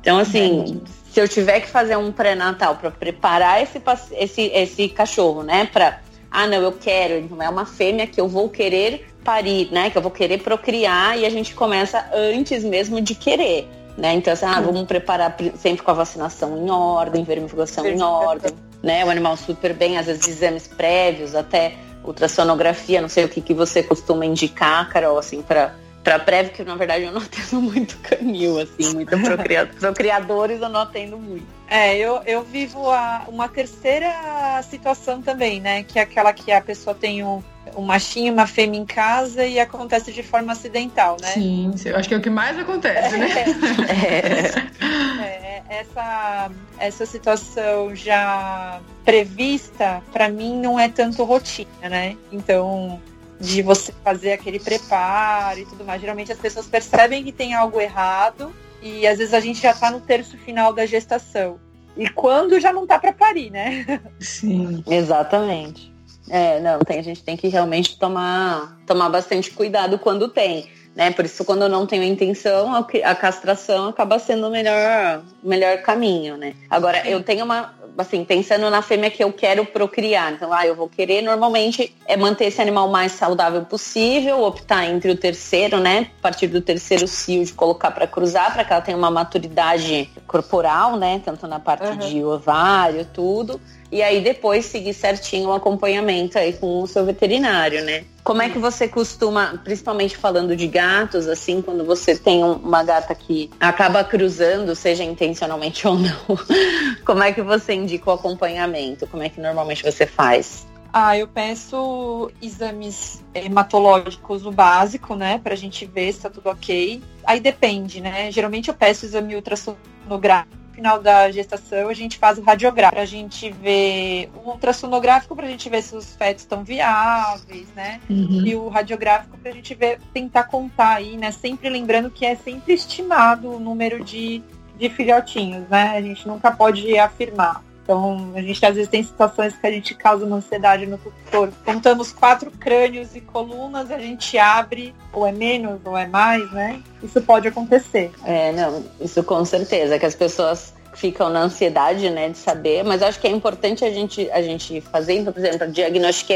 Então, 0.00 0.18
assim, 0.18 0.82
se 1.16 1.20
eu 1.22 1.26
tiver 1.26 1.60
que 1.60 1.68
fazer 1.68 1.96
um 1.96 2.12
pré-natal 2.12 2.76
para 2.76 2.90
preparar 2.90 3.62
esse, 3.62 3.80
esse, 4.12 4.42
esse 4.52 4.86
cachorro, 4.90 5.42
né? 5.42 5.64
Para, 5.64 6.00
ah, 6.30 6.46
não, 6.46 6.58
eu 6.58 6.72
quero, 6.72 7.14
então 7.14 7.40
é 7.40 7.48
uma 7.48 7.64
fêmea 7.64 8.06
que 8.06 8.20
eu 8.20 8.28
vou 8.28 8.50
querer 8.50 9.06
parir, 9.24 9.72
né? 9.72 9.88
Que 9.88 9.96
eu 9.96 10.02
vou 10.02 10.10
querer 10.10 10.42
procriar 10.42 11.18
e 11.18 11.24
a 11.24 11.30
gente 11.30 11.54
começa 11.54 12.06
antes 12.12 12.62
mesmo 12.62 13.00
de 13.00 13.14
querer. 13.14 13.66
Né? 13.96 14.12
Então, 14.12 14.30
assim, 14.30 14.44
ah, 14.44 14.60
vamos 14.60 14.84
preparar 14.84 15.34
sempre 15.56 15.82
com 15.82 15.90
a 15.90 15.94
vacinação 15.94 16.58
em 16.58 16.70
ordem, 16.70 17.24
vermifugação 17.24 17.86
em 17.86 18.02
ordem, 18.02 18.52
né? 18.82 19.02
O 19.02 19.08
animal 19.08 19.38
super 19.38 19.72
bem, 19.72 19.96
às 19.96 20.04
vezes 20.04 20.28
exames 20.28 20.68
prévios, 20.68 21.34
até 21.34 21.76
ultrassonografia, 22.04 23.00
não 23.00 23.08
sei 23.08 23.24
o 23.24 23.28
que, 23.30 23.40
que 23.40 23.54
você 23.54 23.82
costuma 23.82 24.26
indicar, 24.26 24.86
Carol, 24.90 25.16
assim, 25.16 25.40
para 25.40 25.74
para 26.06 26.20
prévio, 26.20 26.52
que 26.52 26.62
na 26.62 26.76
verdade 26.76 27.02
eu 27.02 27.10
não 27.10 27.20
atendo 27.20 27.60
muito 27.60 27.98
canil, 27.98 28.60
assim, 28.60 28.94
muito 28.94 29.08
procria 29.18 29.66
procriadores 29.66 30.62
eu 30.62 30.68
não 30.68 30.82
atendo 30.82 31.18
muito. 31.18 31.44
É, 31.68 31.98
eu, 31.98 32.22
eu 32.24 32.44
vivo 32.44 32.88
a, 32.92 33.24
uma 33.26 33.48
terceira 33.48 34.62
situação 34.62 35.20
também, 35.20 35.60
né? 35.60 35.82
Que 35.82 35.98
é 35.98 36.02
aquela 36.02 36.32
que 36.32 36.52
a 36.52 36.60
pessoa 36.60 36.94
tem 36.94 37.24
um, 37.24 37.42
um 37.76 37.82
machinho, 37.82 38.32
uma 38.32 38.46
fêmea 38.46 38.78
em 38.78 38.86
casa 38.86 39.44
e 39.44 39.58
acontece 39.58 40.12
de 40.12 40.22
forma 40.22 40.52
acidental, 40.52 41.16
né? 41.20 41.26
Sim, 41.32 41.74
eu 41.84 41.96
acho 41.96 42.08
que 42.08 42.14
é 42.14 42.18
o 42.18 42.20
que 42.20 42.30
mais 42.30 42.56
acontece, 42.56 43.16
né? 43.16 43.26
É, 45.18 45.62
é, 45.62 45.62
essa, 45.68 46.50
essa 46.78 47.04
situação 47.04 47.96
já 47.96 48.80
prevista, 49.04 50.00
para 50.12 50.28
mim, 50.28 50.60
não 50.60 50.78
é 50.78 50.88
tanto 50.88 51.24
rotina, 51.24 51.88
né? 51.88 52.16
Então, 52.30 53.00
de 53.40 53.62
você 53.62 53.92
fazer 54.04 54.32
aquele 54.32 54.58
preparo 54.58 55.58
e 55.60 55.66
tudo 55.66 55.84
mais. 55.84 56.00
Geralmente 56.00 56.32
as 56.32 56.38
pessoas 56.38 56.66
percebem 56.66 57.24
que 57.24 57.32
tem 57.32 57.54
algo 57.54 57.80
errado 57.80 58.54
e 58.82 59.06
às 59.06 59.18
vezes 59.18 59.34
a 59.34 59.40
gente 59.40 59.60
já 59.60 59.70
está 59.70 59.90
no 59.90 60.00
terço 60.00 60.36
final 60.38 60.72
da 60.72 60.86
gestação. 60.86 61.58
E 61.96 62.08
quando 62.08 62.60
já 62.60 62.72
não 62.72 62.86
tá 62.86 62.98
para 62.98 63.12
parir, 63.12 63.50
né? 63.50 64.00
Sim. 64.20 64.84
Exatamente. 64.86 65.94
É, 66.28 66.60
não, 66.60 66.80
tem, 66.80 66.98
a 66.98 67.02
gente 67.02 67.22
tem 67.22 67.36
que 67.36 67.48
realmente 67.48 67.98
tomar, 67.98 68.76
tomar 68.86 69.08
bastante 69.08 69.50
cuidado 69.50 69.98
quando 69.98 70.28
tem. 70.28 70.68
Né? 70.94 71.10
Por 71.10 71.24
isso, 71.24 71.44
quando 71.44 71.62
eu 71.62 71.68
não 71.68 71.86
tenho 71.86 72.02
a 72.02 72.06
intenção, 72.06 72.74
a 72.74 73.14
castração 73.14 73.88
acaba 73.88 74.18
sendo 74.18 74.48
o 74.48 74.50
melhor, 74.50 75.22
melhor 75.42 75.82
caminho, 75.82 76.38
né? 76.38 76.54
Agora, 76.70 77.06
eu 77.06 77.22
tenho 77.22 77.44
uma, 77.44 77.74
assim, 78.02 78.24
pensando 78.24 78.68
na 78.70 78.82
fêmea 78.82 79.10
que 79.10 79.22
eu 79.22 79.32
quero 79.32 79.64
procriar. 79.64 80.32
Então, 80.32 80.52
ah, 80.52 80.66
eu 80.66 80.74
vou 80.74 80.88
querer 80.88 81.22
normalmente 81.22 81.94
é 82.06 82.16
manter 82.16 82.46
esse 82.46 82.60
animal 82.60 82.88
mais 82.88 83.12
saudável 83.12 83.64
possível, 83.64 84.42
optar 84.42 84.86
entre 84.86 85.10
o 85.10 85.16
terceiro, 85.16 85.80
né? 85.80 86.10
A 86.18 86.22
partir 86.22 86.46
do 86.46 86.60
terceiro 86.60 87.06
cio 87.06 87.44
de 87.44 87.52
colocar 87.52 87.90
para 87.90 88.06
cruzar, 88.06 88.52
para 88.52 88.64
que 88.64 88.72
ela 88.72 88.82
tenha 88.82 88.96
uma 88.96 89.10
maturidade 89.10 90.10
corporal, 90.26 90.96
né? 90.96 91.20
Tanto 91.24 91.46
na 91.46 91.58
parte 91.58 91.86
uhum. 91.86 91.96
de 91.96 92.24
ovário, 92.24 93.06
tudo 93.12 93.60
e 93.90 94.02
aí 94.02 94.20
depois 94.20 94.64
seguir 94.64 94.94
certinho 94.94 95.48
o 95.48 95.52
acompanhamento 95.52 96.38
aí 96.38 96.52
com 96.52 96.82
o 96.82 96.86
seu 96.86 97.04
veterinário, 97.04 97.84
né? 97.84 98.04
Como 98.24 98.42
é 98.42 98.48
que 98.48 98.58
você 98.58 98.88
costuma, 98.88 99.60
principalmente 99.62 100.16
falando 100.16 100.56
de 100.56 100.66
gatos, 100.66 101.28
assim, 101.28 101.62
quando 101.62 101.84
você 101.84 102.16
tem 102.16 102.42
uma 102.42 102.82
gata 102.82 103.14
que 103.14 103.48
acaba 103.60 104.02
cruzando, 104.02 104.74
seja 104.74 105.04
intencionalmente 105.04 105.86
ou 105.86 105.96
não, 105.96 106.38
como 107.06 107.22
é 107.22 107.32
que 107.32 107.40
você 107.40 107.74
indica 107.74 108.10
o 108.10 108.14
acompanhamento? 108.14 109.06
Como 109.06 109.22
é 109.22 109.28
que 109.28 109.40
normalmente 109.40 109.84
você 109.84 110.06
faz? 110.06 110.66
Ah, 110.92 111.16
eu 111.16 111.28
peço 111.28 112.30
exames 112.40 113.22
hematológicos 113.34 114.42
no 114.42 114.50
básico, 114.50 115.14
né, 115.14 115.38
pra 115.38 115.54
gente 115.54 115.84
ver 115.84 116.12
se 116.12 116.20
tá 116.20 116.30
tudo 116.30 116.48
ok. 116.48 117.02
Aí 117.24 117.38
depende, 117.38 118.00
né? 118.00 118.32
Geralmente 118.32 118.68
eu 118.68 118.74
peço 118.74 119.04
exame 119.04 119.36
ultrassonográfico 119.36 120.65
final 120.76 121.00
da 121.00 121.30
gestação, 121.30 121.88
a 121.88 121.94
gente 121.94 122.18
faz 122.18 122.36
o 122.38 122.42
radiográfico. 122.42 123.00
A 123.00 123.06
gente 123.06 123.50
vê 123.50 124.28
o 124.36 124.50
ultrassonográfico 124.50 125.34
para 125.34 125.46
a 125.46 125.48
gente 125.48 125.68
ver 125.70 125.82
se 125.82 125.96
os 125.96 126.14
fetos 126.14 126.42
estão 126.42 126.62
viáveis, 126.62 127.66
né? 127.74 127.98
Uhum. 128.08 128.46
E 128.46 128.54
o 128.54 128.68
radiográfico 128.68 129.38
para 129.38 129.50
a 129.50 129.54
gente 129.54 129.74
ver, 129.74 129.98
tentar 130.12 130.44
contar 130.44 130.96
aí, 130.96 131.16
né? 131.16 131.32
Sempre 131.32 131.70
lembrando 131.70 132.10
que 132.10 132.26
é 132.26 132.36
sempre 132.36 132.74
estimado 132.74 133.50
o 133.50 133.58
número 133.58 134.04
de, 134.04 134.42
de 134.76 134.90
filhotinhos, 134.90 135.66
né? 135.68 135.96
A 135.96 136.02
gente 136.02 136.28
nunca 136.28 136.50
pode 136.50 136.96
afirmar. 136.98 137.64
Então, 137.86 138.32
a 138.34 138.42
gente 138.42 138.66
às 138.66 138.74
vezes 138.74 138.90
tem 138.90 139.04
situações 139.04 139.56
que 139.56 139.64
a 139.64 139.70
gente 139.70 139.94
causa 139.94 140.26
uma 140.26 140.38
ansiedade 140.38 140.86
no 140.86 140.98
tutor. 140.98 141.52
Contamos 141.64 142.10
quatro 142.10 142.50
crânios 142.50 143.14
e 143.14 143.20
colunas, 143.20 143.92
a 143.92 143.98
gente 143.98 144.36
abre, 144.36 144.92
ou 145.12 145.24
é 145.24 145.30
menos, 145.30 145.78
ou 145.84 145.96
é 145.96 146.04
mais, 146.04 146.50
né? 146.50 146.82
Isso 147.00 147.22
pode 147.22 147.46
acontecer. 147.46 148.10
É, 148.24 148.50
não, 148.50 148.84
isso 149.00 149.22
com 149.22 149.44
certeza, 149.44 150.00
que 150.00 150.04
as 150.04 150.16
pessoas 150.16 150.74
ficam 150.96 151.28
na 151.28 151.42
ansiedade, 151.42 152.08
né, 152.08 152.30
de 152.30 152.38
saber, 152.38 152.82
mas 152.82 153.02
acho 153.02 153.20
que 153.20 153.26
é 153.26 153.30
importante 153.30 153.84
a 153.84 153.90
gente, 153.90 154.30
a 154.30 154.40
gente 154.40 154.80
fazer, 154.80 155.18
então, 155.18 155.32
por 155.32 155.44
exemplo, 155.44 155.68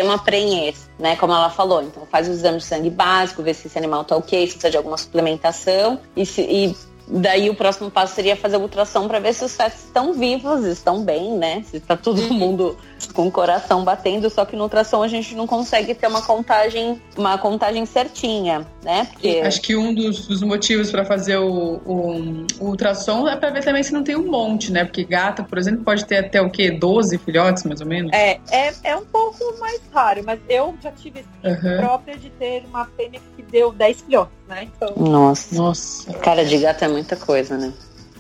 uma 0.05 0.19
prenhez, 0.19 0.89
né, 0.99 1.17
como 1.17 1.33
ela 1.33 1.49
falou, 1.49 1.83
então 1.83 2.07
faz 2.07 2.29
o 2.29 2.33
exame 2.33 2.59
de 2.59 2.65
sangue 2.65 2.91
básico, 2.91 3.43
ver 3.43 3.55
se 3.55 3.69
esse 3.69 3.79
animal 3.79 4.05
tá 4.05 4.17
ok, 4.17 4.47
se 4.47 4.53
precisa 4.53 4.71
de 4.71 4.77
alguma 4.77 4.99
suplementação 4.99 5.99
e, 6.15 6.27
se, 6.27 6.43
e 6.43 6.77
Daí 7.13 7.51
o 7.51 7.55
próximo 7.55 7.91
passo 7.91 8.15
seria 8.15 8.37
fazer 8.37 8.57
a 8.57 8.59
ultrassom 8.61 9.09
para 9.09 9.19
ver 9.19 9.35
se 9.35 9.45
os 9.45 9.57
fetos 9.57 9.85
estão 9.85 10.13
vivos, 10.13 10.65
estão 10.65 11.05
bem, 11.05 11.37
né? 11.37 11.65
Se 11.69 11.79
está 11.79 11.97
todo 11.97 12.21
uhum. 12.21 12.35
mundo 12.35 12.79
com 13.09 13.27
o 13.27 13.31
coração 13.31 13.85
batendo, 13.85 14.29
só 14.31 14.45
que 14.45 14.57
no 14.57 14.65
ultrassom 14.65 15.03
a 15.03 15.09
gente 15.09 15.35
não 15.35 15.47
consegue 15.47 15.95
ter 15.95 16.07
uma 16.07 16.23
contagem, 16.23 17.01
uma 17.17 17.39
contagem 17.39 17.85
certinha, 17.87 18.67
né? 18.83 19.07
Porque... 19.13 19.41
Acho 19.45 19.61
que 19.61 19.77
um 19.77 19.95
dos, 19.95 20.27
dos 20.27 20.43
motivos 20.43 20.91
para 20.91 21.05
fazer 21.05 21.39
o, 21.39 21.81
o, 21.85 22.47
o, 22.61 22.67
ultrassom 22.67 23.29
é 23.29 23.37
para 23.37 23.51
ver 23.51 23.65
também 23.65 23.83
se 23.83 23.93
não 23.93 24.03
tem 24.03 24.17
um 24.17 24.31
monte, 24.31 24.73
né? 24.73 24.85
Porque 24.85 25.05
gata, 25.05 25.43
por 25.43 25.59
exemplo, 25.59 25.85
pode 25.85 26.05
ter 26.05 26.19
até 26.19 26.41
o 26.41 26.51
quê? 26.51 26.71
12 26.71 27.19
filhotes, 27.19 27.65
mais 27.65 27.81
ou 27.81 27.87
menos? 27.87 28.13
É, 28.13 28.39
é, 28.51 28.75
é 28.85 28.97
um 28.97 29.05
pouco 29.05 29.39
mais 29.59 29.81
raro, 29.93 30.23
mas 30.25 30.41
eu 30.49 30.75
já 30.83 30.93
tive 30.93 31.25
uhum. 31.45 31.77
própria 31.79 32.17
de 32.17 32.31
ter 32.31 32.65
uma 32.69 32.87
fêmea 32.97 33.21
que 33.37 33.43
deu 33.43 33.73
10 33.73 34.01
filhotes, 34.03 34.35
né? 34.49 34.69
Então... 34.75 34.95
Nossa. 34.97 35.55
Nossa. 35.55 36.13
Cara 36.15 36.45
de 36.45 36.59
gato 36.59 36.85
é 36.85 36.89
muita 36.89 37.17
coisa, 37.17 37.57
né? 37.57 37.73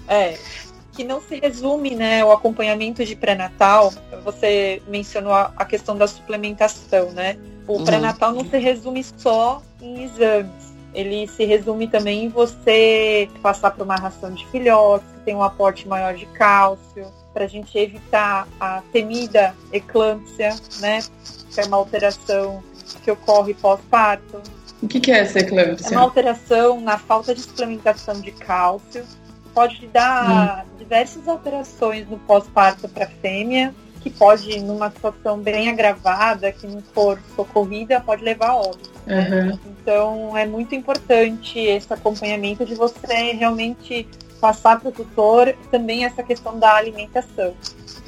É 0.09 0.37
que 0.93 1.05
não 1.05 1.21
se 1.21 1.39
resume, 1.39 1.95
né, 1.95 2.25
o 2.25 2.33
acompanhamento 2.33 3.05
de 3.05 3.15
pré-natal. 3.15 3.93
Você 4.25 4.83
mencionou 4.89 5.33
a, 5.33 5.53
a, 5.57 5.65
questão 5.65 5.97
da 5.97 6.07
suplementação, 6.07 7.11
né? 7.13 7.37
O 7.67 7.79
uhum. 7.79 7.85
pré-natal 7.85 8.33
não 8.33 8.45
se 8.45 8.59
resume 8.59 9.05
só 9.05 9.63
em 9.81 10.05
exames. 10.05 10.71
Ele 10.93 11.27
se 11.29 11.45
resume 11.45 11.87
também 11.87 12.25
em 12.25 12.29
você 12.29 13.29
passar 13.43 13.71
por 13.71 13.85
uma 13.85 13.95
ração 13.95 14.33
de 14.33 14.45
filhotes, 14.49 15.07
que 15.13 15.21
tem 15.21 15.37
um 15.37 15.43
aporte 15.43 15.87
maior 15.87 16.15
de 16.15 16.27
cálcio, 16.27 17.07
para 17.33 17.45
a 17.45 17.49
gente 17.49 17.79
evitar 17.79 18.49
a 18.59 18.83
temida 18.93 19.55
eclâmpsia, 19.73 20.57
né? 20.81 21.01
Que 21.53 21.61
é 21.61 21.65
uma 21.65 21.77
alteração 21.77 22.63
que 23.05 23.11
ocorre 23.11 23.55
pós-parto. 23.55 24.43
O 24.83 24.89
que, 24.89 24.99
que 24.99 25.13
é 25.13 25.21
essa 25.21 25.39
eclâmpsia? 25.39 25.87
É 25.89 25.91
uma 25.93 26.03
alteração 26.03 26.81
na 26.81 26.99
falta 26.99 27.35
de 27.35 27.43
suplementação 27.43 28.21
de 28.21 28.33
cálcio 28.33 29.05
pode 29.55 29.87
dar 29.89 30.65
hum. 30.65 30.79
diversas 30.79 31.27
alterações 31.29 32.09
no 32.09 32.19
pós-parto 32.19 32.89
para 32.89 33.05
a 33.05 33.09
fêmea, 33.09 33.75
que 34.01 34.11
pode, 34.11 34.59
numa 34.61 34.91
situação 34.91 35.39
bem 35.39 35.69
agravada, 35.69 36.51
que 36.53 36.67
não 36.67 36.81
for 36.81 37.21
socorrida, 37.37 38.01
pode 38.01 38.25
levar 38.25 38.51
a 38.51 38.57
óbito. 38.57 38.91
Uhum. 39.07 39.59
Então, 39.67 40.37
é 40.37 40.47
muito 40.47 40.75
importante 40.75 41.59
esse 41.59 41.93
acompanhamento 41.93 42.65
de 42.65 42.75
você 42.75 43.33
realmente 43.33 44.09
passar 44.41 44.81
para 44.81 44.89
o 44.89 44.93
tutor 44.93 45.55
também 45.71 46.05
essa 46.05 46.23
questão 46.23 46.59
da 46.59 46.75
alimentação. 46.75 47.55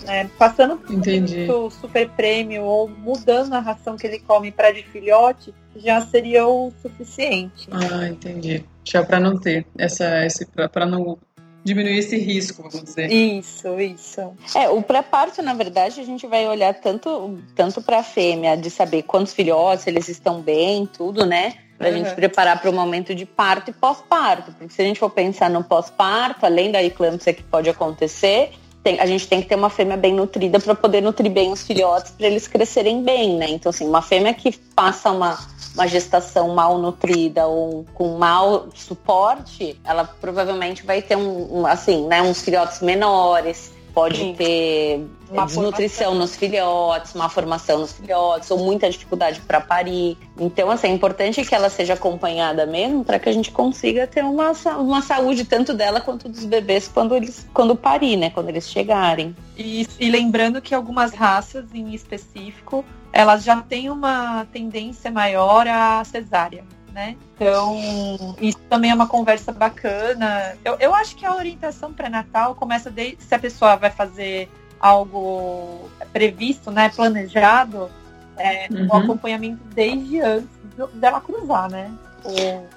Né? 0.04 0.30
Passando 0.38 0.78
por 0.78 1.70
super 1.70 2.08
prêmio 2.10 2.62
ou 2.62 2.88
mudando 2.88 3.52
a 3.52 3.60
ração 3.60 3.96
que 3.96 4.06
ele 4.06 4.18
come 4.18 4.50
para 4.50 4.72
de 4.72 4.82
filhote, 4.82 5.54
já 5.76 6.00
seria 6.00 6.46
o 6.46 6.72
suficiente. 6.80 7.68
Ah, 7.70 8.08
entendi. 8.08 8.64
Já 8.84 9.04
para 9.04 9.20
não 9.20 9.38
ter 9.38 9.66
essa, 9.78 10.24
esse 10.24 10.46
para 10.46 10.86
não 10.86 11.18
diminuir 11.64 11.98
esse 11.98 12.16
risco, 12.16 12.62
vamos 12.62 12.84
dizer. 12.84 13.10
Isso, 13.10 13.80
isso. 13.80 14.34
É, 14.54 14.68
o 14.68 14.82
pré-parto, 14.82 15.42
na 15.42 15.54
verdade, 15.54 16.00
a 16.00 16.04
gente 16.04 16.26
vai 16.26 16.46
olhar 16.46 16.74
tanto, 16.74 17.38
tanto 17.54 17.80
para 17.82 17.98
a 17.98 18.02
fêmea, 18.02 18.56
de 18.56 18.70
saber 18.70 19.02
quantos 19.02 19.32
filhotes, 19.32 19.86
eles 19.86 20.08
estão 20.08 20.40
bem, 20.40 20.86
tudo, 20.86 21.24
né? 21.24 21.54
Pra 21.78 21.88
uhum. 21.88 21.96
gente 21.96 22.14
preparar 22.14 22.60
para 22.60 22.70
o 22.70 22.72
momento 22.72 23.14
de 23.14 23.24
parto 23.24 23.70
e 23.70 23.72
pós-parto. 23.72 24.52
Porque 24.52 24.72
se 24.72 24.82
a 24.82 24.84
gente 24.84 25.00
for 25.00 25.10
pensar 25.10 25.50
no 25.50 25.62
pós-parto, 25.64 26.44
além 26.44 26.70
da 26.70 26.82
eclâmpsia 26.82 27.32
que 27.32 27.42
pode 27.42 27.68
acontecer, 27.68 28.52
tem, 28.82 28.98
a 28.98 29.06
gente 29.06 29.28
tem 29.28 29.40
que 29.40 29.48
ter 29.48 29.54
uma 29.54 29.70
fêmea 29.70 29.96
bem 29.96 30.12
nutrida 30.12 30.58
para 30.58 30.74
poder 30.74 31.00
nutrir 31.00 31.30
bem 31.30 31.52
os 31.52 31.64
filhotes 31.64 32.10
para 32.12 32.26
eles 32.26 32.48
crescerem 32.48 33.02
bem, 33.02 33.36
né? 33.36 33.48
Então, 33.48 33.70
assim, 33.70 33.86
uma 33.86 34.02
fêmea 34.02 34.34
que 34.34 34.56
passa 34.74 35.10
uma 35.10 35.38
uma 35.74 35.86
gestação 35.86 36.54
mal 36.54 36.78
nutrida 36.78 37.46
ou 37.46 37.84
com 37.94 38.18
mau 38.18 38.68
suporte, 38.74 39.80
ela 39.84 40.04
provavelmente 40.04 40.84
vai 40.84 41.00
ter 41.00 41.16
um, 41.16 41.60
um 41.60 41.66
assim, 41.66 42.06
né, 42.06 42.22
uns 42.22 42.42
filhotes 42.42 42.80
menores, 42.80 43.71
pode 43.94 44.18
Sim. 44.18 44.34
ter 44.34 45.06
uma 45.30 45.46
desnutrição 45.46 46.14
nos 46.14 46.36
filhotes, 46.36 47.14
má 47.14 47.28
formação 47.28 47.80
nos 47.80 47.92
filhotes, 47.92 48.50
ou 48.50 48.58
muita 48.58 48.90
dificuldade 48.90 49.40
para 49.40 49.60
parir. 49.60 50.16
Então, 50.38 50.70
assim, 50.70 50.88
é 50.88 50.90
importante 50.90 51.44
que 51.44 51.54
ela 51.54 51.70
seja 51.70 51.94
acompanhada 51.94 52.66
mesmo 52.66 53.04
para 53.04 53.18
que 53.18 53.28
a 53.28 53.32
gente 53.32 53.50
consiga 53.50 54.06
ter 54.06 54.24
uma, 54.24 54.52
uma 54.78 55.02
saúde 55.02 55.44
tanto 55.44 55.72
dela 55.72 56.00
quanto 56.00 56.28
dos 56.28 56.44
bebês 56.44 56.88
quando 56.88 57.14
eles 57.14 57.46
quando 57.52 57.74
parir, 57.74 58.16
né? 58.16 58.30
Quando 58.30 58.48
eles 58.48 58.68
chegarem. 58.68 59.34
E, 59.56 59.86
e 59.98 60.10
lembrando 60.10 60.60
que 60.60 60.74
algumas 60.74 61.14
raças 61.14 61.64
em 61.74 61.94
específico, 61.94 62.84
elas 63.12 63.44
já 63.44 63.60
têm 63.60 63.90
uma 63.90 64.46
tendência 64.52 65.10
maior 65.10 65.66
à 65.66 66.02
cesárea. 66.04 66.64
Né? 66.92 67.16
Então, 67.34 68.36
isso 68.38 68.58
também 68.68 68.90
é 68.90 68.94
uma 68.94 69.06
conversa 69.08 69.50
bacana. 69.50 70.54
Eu, 70.62 70.76
eu 70.78 70.94
acho 70.94 71.16
que 71.16 71.24
a 71.24 71.34
orientação 71.34 71.92
pré-natal 71.92 72.54
começa 72.54 72.90
desde 72.90 73.22
se 73.22 73.34
a 73.34 73.38
pessoa 73.38 73.76
vai 73.76 73.90
fazer 73.90 74.50
algo 74.78 75.88
previsto, 76.12 76.70
né, 76.70 76.90
planejado, 76.90 77.88
é, 78.36 78.68
uhum. 78.70 78.88
o 78.88 78.96
acompanhamento 78.96 79.62
desde 79.74 80.20
antes 80.20 80.48
dela 80.94 81.20
cruzar, 81.20 81.70
né? 81.70 81.90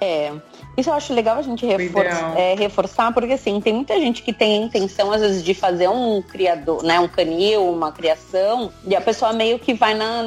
É, 0.00 0.32
isso 0.76 0.90
eu 0.90 0.94
acho 0.94 1.14
legal 1.14 1.38
a 1.38 1.42
gente 1.42 1.64
refor 1.64 2.04
é, 2.04 2.54
reforçar, 2.54 3.12
porque 3.12 3.32
assim, 3.32 3.60
tem 3.60 3.72
muita 3.72 3.98
gente 3.98 4.22
que 4.22 4.32
tem 4.32 4.62
a 4.62 4.66
intenção, 4.66 5.12
às 5.12 5.20
vezes, 5.20 5.42
de 5.42 5.54
fazer 5.54 5.88
um 5.88 6.20
criador, 6.22 6.82
né? 6.82 6.98
Um 7.00 7.08
canil, 7.08 7.70
uma 7.70 7.92
criação, 7.92 8.72
e 8.86 8.94
a 8.94 9.00
pessoa 9.00 9.32
meio 9.32 9.58
que 9.58 9.72
vai 9.72 9.94
na 9.94 10.22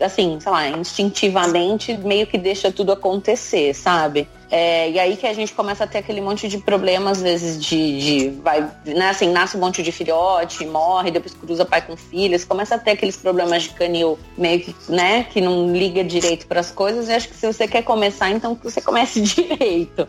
assim, 0.00 0.38
sei 0.40 0.52
lá, 0.52 0.68
instintivamente 0.68 1.96
meio 1.96 2.26
que 2.26 2.38
deixa 2.38 2.70
tudo 2.70 2.92
acontecer, 2.92 3.74
sabe? 3.74 4.28
É, 4.54 4.90
e 4.90 5.00
aí 5.00 5.16
que 5.16 5.26
a 5.26 5.32
gente 5.32 5.54
começa 5.54 5.84
a 5.84 5.86
ter 5.86 5.96
aquele 5.96 6.20
monte 6.20 6.46
de 6.46 6.58
problemas, 6.58 7.16
às 7.16 7.22
vezes, 7.22 7.64
de, 7.64 7.98
de 7.98 8.28
vai, 8.42 8.60
né, 8.84 9.08
assim, 9.08 9.32
nasce 9.32 9.56
um 9.56 9.60
monte 9.60 9.82
de 9.82 9.90
filhote, 9.90 10.66
morre, 10.66 11.10
depois 11.10 11.32
cruza 11.32 11.64
pai 11.64 11.80
com 11.80 11.96
filhas, 11.96 12.44
começa 12.44 12.74
a 12.74 12.78
ter 12.78 12.90
aqueles 12.90 13.16
problemas 13.16 13.62
de 13.62 13.70
canil 13.70 14.18
meio 14.36 14.60
que, 14.60 14.76
né, 14.90 15.24
que 15.24 15.40
não 15.40 15.72
liga 15.72 16.04
direito 16.04 16.46
para 16.46 16.60
as 16.60 16.70
coisas. 16.70 17.08
E 17.08 17.14
acho 17.14 17.30
que 17.30 17.34
se 17.34 17.50
você 17.50 17.66
quer 17.66 17.82
começar, 17.82 18.28
então 18.28 18.54
que 18.54 18.62
você 18.62 18.82
comece 18.82 19.22
direito, 19.24 20.06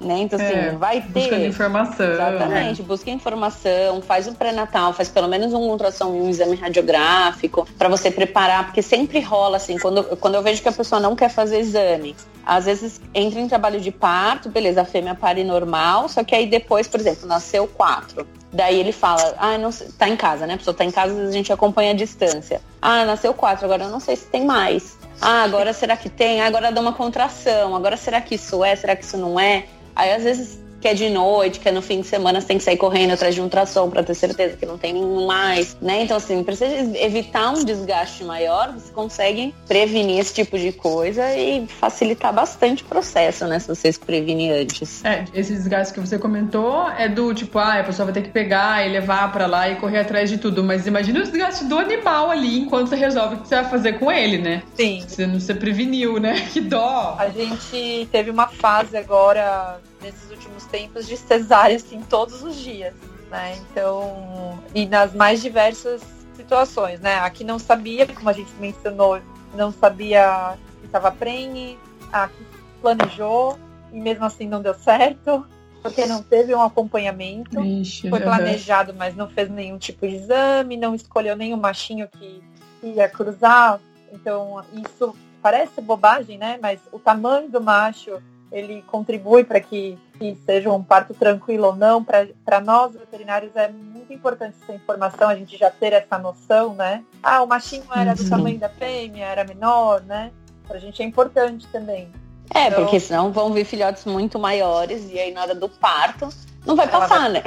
né? 0.00 0.18
Então, 0.18 0.40
assim, 0.40 0.52
é, 0.52 0.70
vai 0.72 1.00
ter... 1.00 1.20
Busca 1.20 1.36
informação. 1.36 2.10
Exatamente, 2.10 2.82
né? 2.82 2.88
busca 2.88 3.10
informação, 3.12 4.02
faz 4.02 4.26
o 4.26 4.34
pré-natal, 4.34 4.94
faz 4.94 5.08
pelo 5.08 5.28
menos 5.28 5.52
um 5.52 5.60
ultrassom, 5.60 6.06
um 6.06 6.28
exame 6.28 6.56
radiográfico, 6.56 7.64
para 7.78 7.88
você 7.88 8.10
preparar, 8.10 8.64
porque 8.64 8.82
sempre 8.82 9.20
rola, 9.20 9.58
assim, 9.58 9.78
quando, 9.78 10.02
quando 10.16 10.34
eu 10.34 10.42
vejo 10.42 10.60
que 10.60 10.68
a 10.68 10.72
pessoa 10.72 11.00
não 11.00 11.14
quer 11.14 11.28
fazer 11.28 11.60
exame, 11.60 12.16
às 12.46 12.64
vezes 12.64 13.00
entra 13.12 13.40
em 13.40 13.48
trabalho 13.48 13.75
de 13.82 13.90
parto, 13.90 14.48
beleza, 14.48 14.82
a 14.82 14.84
fêmea 14.84 15.14
pare 15.14 15.44
normal, 15.44 16.08
só 16.08 16.24
que 16.24 16.34
aí 16.34 16.46
depois, 16.46 16.88
por 16.88 17.00
exemplo, 17.00 17.26
nasceu 17.26 17.66
quatro. 17.66 18.26
Daí 18.52 18.78
ele 18.78 18.92
fala, 18.92 19.34
ah, 19.38 19.58
não 19.58 19.70
sei, 19.70 19.88
tá 19.98 20.08
em 20.08 20.16
casa, 20.16 20.46
né? 20.46 20.54
A 20.54 20.56
pessoa 20.56 20.74
tá 20.74 20.84
em 20.84 20.90
casa, 20.90 21.28
a 21.28 21.30
gente 21.30 21.52
acompanha 21.52 21.90
a 21.90 21.94
distância. 21.94 22.60
Ah, 22.80 23.04
nasceu 23.04 23.34
quatro, 23.34 23.64
agora 23.64 23.84
eu 23.84 23.90
não 23.90 24.00
sei 24.00 24.16
se 24.16 24.26
tem 24.26 24.44
mais. 24.44 24.96
Ah, 25.20 25.42
agora 25.42 25.72
será 25.72 25.96
que 25.96 26.08
tem? 26.08 26.40
Ah, 26.40 26.46
agora 26.46 26.70
dá 26.70 26.80
uma 26.80 26.92
contração. 26.92 27.74
Agora 27.74 27.96
será 27.96 28.20
que 28.20 28.34
isso 28.34 28.64
é? 28.64 28.74
Será 28.76 28.94
que 28.94 29.04
isso 29.04 29.16
não 29.16 29.38
é? 29.38 29.66
Aí 29.94 30.12
às 30.12 30.22
vezes 30.22 30.60
que 30.86 30.90
é 30.90 30.94
de 30.94 31.10
noite, 31.10 31.58
que 31.58 31.68
é 31.68 31.72
no 31.72 31.82
fim 31.82 32.00
de 32.00 32.06
semana, 32.06 32.40
você 32.40 32.46
tem 32.46 32.58
que 32.58 32.62
sair 32.62 32.76
correndo 32.76 33.10
atrás 33.10 33.34
de 33.34 33.40
um 33.40 33.44
ultrassom 33.44 33.90
para 33.90 34.04
ter 34.04 34.14
certeza 34.14 34.56
que 34.56 34.64
não 34.64 34.78
tem 34.78 34.92
nenhum 34.92 35.26
mais, 35.26 35.76
né? 35.82 36.04
Então, 36.04 36.16
assim, 36.16 36.44
precisa 36.44 36.96
evitar 36.96 37.50
um 37.50 37.64
desgaste 37.64 38.22
maior, 38.22 38.72
você 38.72 38.92
consegue 38.92 39.52
prevenir 39.66 40.20
esse 40.20 40.32
tipo 40.32 40.56
de 40.56 40.70
coisa 40.70 41.36
e 41.36 41.66
facilitar 41.66 42.32
bastante 42.32 42.84
o 42.84 42.86
processo, 42.86 43.48
né? 43.48 43.58
Se 43.58 43.66
vocês 43.66 43.98
prevenir 43.98 44.52
antes. 44.52 45.04
É, 45.04 45.24
esse 45.34 45.52
desgaste 45.54 45.92
que 45.92 45.98
você 45.98 46.20
comentou 46.20 46.88
é 46.90 47.08
do 47.08 47.34
tipo, 47.34 47.58
ah, 47.58 47.80
a 47.80 47.84
pessoa 47.84 48.06
vai 48.06 48.14
ter 48.14 48.22
que 48.22 48.30
pegar 48.30 48.86
e 48.86 48.92
levar 48.92 49.32
para 49.32 49.46
lá 49.46 49.68
e 49.68 49.74
correr 49.76 49.98
atrás 49.98 50.30
de 50.30 50.38
tudo, 50.38 50.62
mas 50.62 50.86
imagina 50.86 51.18
o 51.18 51.22
desgaste 51.24 51.64
do 51.64 51.76
animal 51.76 52.30
ali 52.30 52.60
enquanto 52.60 52.90
você 52.90 52.96
resolve 52.96 53.34
o 53.34 53.38
que 53.38 53.48
você 53.48 53.56
vai 53.56 53.68
fazer 53.68 53.94
com 53.94 54.12
ele, 54.12 54.38
né? 54.38 54.62
Sim. 54.76 55.02
Você 55.04 55.26
não 55.26 55.40
se 55.40 55.52
preveniu, 55.52 56.20
né? 56.20 56.46
Que 56.56 56.60
dó! 56.60 57.16
A 57.18 57.28
gente 57.28 58.08
teve 58.12 58.30
uma 58.30 58.46
fase 58.46 58.96
agora 58.96 59.80
nesses 60.00 60.30
últimos 60.30 60.64
tempos 60.66 61.06
de 61.06 61.16
cesárea, 61.16 61.76
assim, 61.76 62.02
todos 62.02 62.42
os 62.42 62.56
dias. 62.56 62.94
né? 63.30 63.56
Então, 63.70 64.58
e 64.74 64.86
nas 64.86 65.12
mais 65.14 65.42
diversas 65.42 66.02
situações, 66.34 67.00
né? 67.00 67.16
Aqui 67.16 67.42
não 67.42 67.58
sabia, 67.58 68.06
como 68.06 68.28
a 68.28 68.32
gente 68.32 68.52
mencionou, 68.60 69.20
não 69.54 69.72
sabia 69.72 70.56
que 70.80 70.86
estava 70.86 71.10
prenhe, 71.10 71.78
aqui 72.12 72.46
planejou 72.80 73.58
e 73.92 73.98
mesmo 73.98 74.24
assim 74.24 74.46
não 74.46 74.62
deu 74.62 74.74
certo, 74.74 75.44
porque 75.82 76.04
não 76.06 76.22
teve 76.22 76.54
um 76.54 76.60
acompanhamento. 76.62 77.60
Ixi, 77.60 78.10
foi 78.10 78.20
planejado, 78.20 78.94
mas 78.94 79.16
não 79.16 79.28
fez 79.28 79.48
nenhum 79.48 79.78
tipo 79.78 80.06
de 80.06 80.16
exame, 80.16 80.76
não 80.76 80.94
escolheu 80.94 81.36
nenhum 81.36 81.56
machinho 81.56 82.08
que 82.08 82.42
ia 82.82 83.08
cruzar. 83.08 83.80
Então, 84.12 84.62
isso 84.72 85.14
parece 85.42 85.80
bobagem, 85.80 86.38
né? 86.38 86.58
Mas 86.60 86.80
o 86.92 86.98
tamanho 86.98 87.48
do 87.48 87.60
macho 87.60 88.20
ele 88.56 88.82
contribui 88.86 89.44
para 89.44 89.60
que, 89.60 89.98
que, 90.18 90.34
seja 90.46 90.72
um 90.72 90.82
parto 90.82 91.12
tranquilo 91.12 91.66
ou 91.66 91.76
não. 91.76 92.02
Para 92.02 92.60
nós, 92.62 92.94
veterinários, 92.94 93.54
é 93.54 93.68
muito 93.68 94.10
importante 94.14 94.56
essa 94.62 94.72
informação, 94.72 95.28
a 95.28 95.36
gente 95.36 95.58
já 95.58 95.70
ter 95.70 95.92
essa 95.92 96.16
noção, 96.18 96.74
né? 96.74 97.04
Ah, 97.22 97.42
o 97.42 97.46
machinho 97.46 97.84
era 97.94 98.14
do 98.14 98.22
uhum. 98.22 98.30
tamanho 98.30 98.58
da 98.58 98.70
fêmea, 98.70 99.26
era 99.26 99.44
menor, 99.44 100.00
né? 100.00 100.32
Para 100.66 100.78
a 100.78 100.80
gente 100.80 101.02
é 101.02 101.04
importante 101.04 101.66
também. 101.68 102.10
É, 102.54 102.68
então, 102.68 102.82
porque 102.82 103.00
senão 103.00 103.32
vão 103.32 103.52
vir 103.52 103.64
filhotes 103.64 104.04
muito 104.04 104.38
maiores 104.38 105.08
e 105.10 105.18
aí 105.18 105.32
na 105.32 105.42
hora 105.42 105.54
do 105.54 105.68
parto 105.68 106.28
não 106.66 106.74
vai 106.74 106.88
passar, 106.88 107.30
vai... 107.30 107.32
né? 107.34 107.42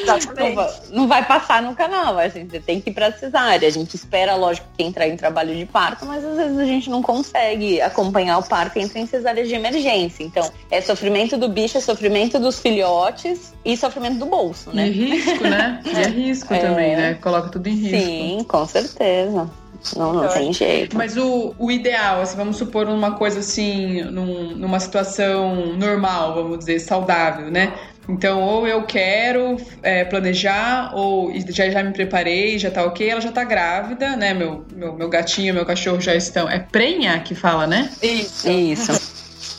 Exatamente. 0.00 0.54
Não 0.54 0.54
vai, 0.54 0.72
não 0.90 1.08
vai, 1.08 1.26
passar 1.26 1.60
no 1.60 1.74
canal, 1.74 2.16
a 2.16 2.28
gente 2.28 2.60
tem 2.60 2.80
que 2.80 2.90
ir 2.90 2.92
pra 2.92 3.10
cesárea. 3.10 3.66
A 3.66 3.70
gente 3.70 3.94
espera, 3.96 4.36
lógico, 4.36 4.66
que 4.76 4.84
entrar 4.84 5.08
em 5.08 5.16
trabalho 5.16 5.54
de 5.54 5.66
parto, 5.66 6.06
mas 6.06 6.24
às 6.24 6.36
vezes 6.36 6.58
a 6.58 6.64
gente 6.64 6.88
não 6.88 7.02
consegue 7.02 7.80
acompanhar 7.80 8.38
o 8.38 8.44
parto 8.44 8.78
e 8.78 8.82
entra 8.82 9.00
em 9.00 9.06
cesárea 9.06 9.44
de 9.44 9.52
emergência. 9.52 10.22
Então, 10.22 10.48
é 10.70 10.80
sofrimento 10.80 11.36
do 11.36 11.48
bicho, 11.48 11.76
é 11.76 11.80
sofrimento 11.80 12.38
dos 12.38 12.60
filhotes 12.60 13.52
e 13.64 13.76
sofrimento 13.76 14.18
do 14.18 14.26
bolso, 14.26 14.70
né? 14.72 14.86
E 14.86 14.90
risco, 14.92 15.44
né? 15.44 15.80
E 15.84 15.90
é 15.90 16.06
risco 16.06 16.54
é... 16.54 16.58
também, 16.58 16.96
né? 16.96 17.14
Coloca 17.14 17.48
tudo 17.48 17.66
em 17.66 17.74
risco. 17.74 18.06
Sim, 18.06 18.44
com 18.46 18.66
certeza. 18.66 19.50
Não, 19.96 20.12
não 20.12 20.28
tem 20.28 20.52
jeito. 20.52 20.96
Mas 20.96 21.16
o, 21.16 21.54
o 21.58 21.70
ideal, 21.70 22.22
assim, 22.22 22.36
vamos 22.36 22.56
supor 22.56 22.88
uma 22.88 23.12
coisa 23.12 23.40
assim, 23.40 24.02
num, 24.04 24.56
numa 24.56 24.80
situação 24.80 25.76
normal, 25.76 26.34
vamos 26.34 26.58
dizer, 26.60 26.80
saudável, 26.80 27.50
né? 27.50 27.72
Então, 28.08 28.42
ou 28.42 28.66
eu 28.66 28.82
quero 28.82 29.56
é, 29.82 30.04
planejar, 30.04 30.92
ou 30.94 31.32
já, 31.48 31.70
já 31.70 31.82
me 31.82 31.92
preparei, 31.92 32.58
já 32.58 32.70
tá 32.70 32.84
ok, 32.84 33.08
ela 33.08 33.20
já 33.20 33.32
tá 33.32 33.44
grávida, 33.44 34.14
né? 34.16 34.34
Meu, 34.34 34.64
meu, 34.74 34.94
meu 34.94 35.08
gatinho, 35.08 35.54
meu 35.54 35.64
cachorro 35.64 36.00
já 36.00 36.14
estão. 36.14 36.48
É 36.48 36.58
prenha 36.58 37.18
que 37.20 37.34
fala, 37.34 37.66
né? 37.66 37.90
Isso. 38.02 38.48
Isso. 38.48 39.13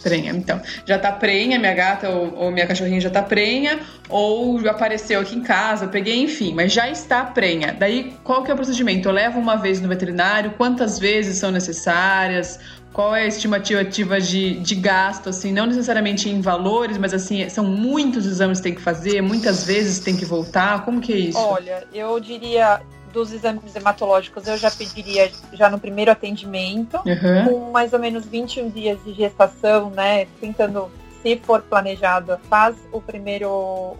Prenha, 0.05 0.31
então. 0.33 0.61
Já 0.85 0.99
tá 0.99 1.11
prenha, 1.11 1.57
minha 1.57 1.73
gata 1.73 2.09
ou, 2.09 2.35
ou, 2.35 2.51
minha 2.51 2.67
cachorrinha 2.67 3.01
já 3.01 3.09
tá 3.09 3.23
prenha, 3.23 3.79
ou 4.07 4.59
apareceu 4.69 5.19
aqui 5.19 5.35
em 5.35 5.41
casa, 5.41 5.87
peguei, 5.87 6.21
enfim, 6.21 6.53
mas 6.53 6.71
já 6.71 6.87
está 6.87 7.23
prenha. 7.23 7.73
Daí, 7.73 8.13
qual 8.23 8.43
que 8.43 8.51
é 8.51 8.53
o 8.53 8.55
procedimento? 8.55 9.09
Eu 9.09 9.11
levo 9.11 9.39
uma 9.39 9.55
vez 9.55 9.81
no 9.81 9.87
veterinário, 9.87 10.53
quantas 10.57 10.99
vezes 10.99 11.37
são 11.37 11.49
necessárias? 11.49 12.59
Qual 12.93 13.15
é 13.15 13.23
a 13.23 13.27
estimativa 13.27 14.21
de, 14.21 14.59
de 14.59 14.75
gasto, 14.75 15.29
assim, 15.29 15.51
não 15.51 15.65
necessariamente 15.65 16.29
em 16.29 16.39
valores, 16.39 16.99
mas 16.99 17.11
assim, 17.11 17.49
são 17.49 17.65
muitos 17.65 18.27
exames 18.27 18.59
que 18.59 18.63
tem 18.65 18.75
que 18.75 18.81
fazer, 18.81 19.23
muitas 19.23 19.65
vezes 19.65 19.97
tem 19.97 20.15
que 20.15 20.23
voltar, 20.23 20.85
como 20.85 21.01
que 21.01 21.11
é 21.13 21.17
isso? 21.17 21.39
Olha, 21.39 21.83
eu 21.91 22.19
diria 22.19 22.79
dos 23.15 23.31
exames 23.31 23.73
hematológicos 23.73 24.45
eu 24.45 24.57
já 24.57 24.69
pediria 24.69 25.31
já 25.53 25.69
no 25.69 25.79
primeiro 25.79 26.11
atendimento, 26.11 26.97
uhum. 26.97 27.45
com 27.45 27.71
mais 27.71 27.93
ou 27.93 27.99
menos 27.99 28.25
21 28.25 28.69
dias 28.69 29.01
de 29.05 29.13
gestação, 29.13 29.89
né? 29.89 30.25
Tentando, 30.41 30.91
se 31.23 31.37
for 31.37 31.61
planejado, 31.61 32.37
faz 32.49 32.75
o 32.91 32.99
primeiro 32.99 33.49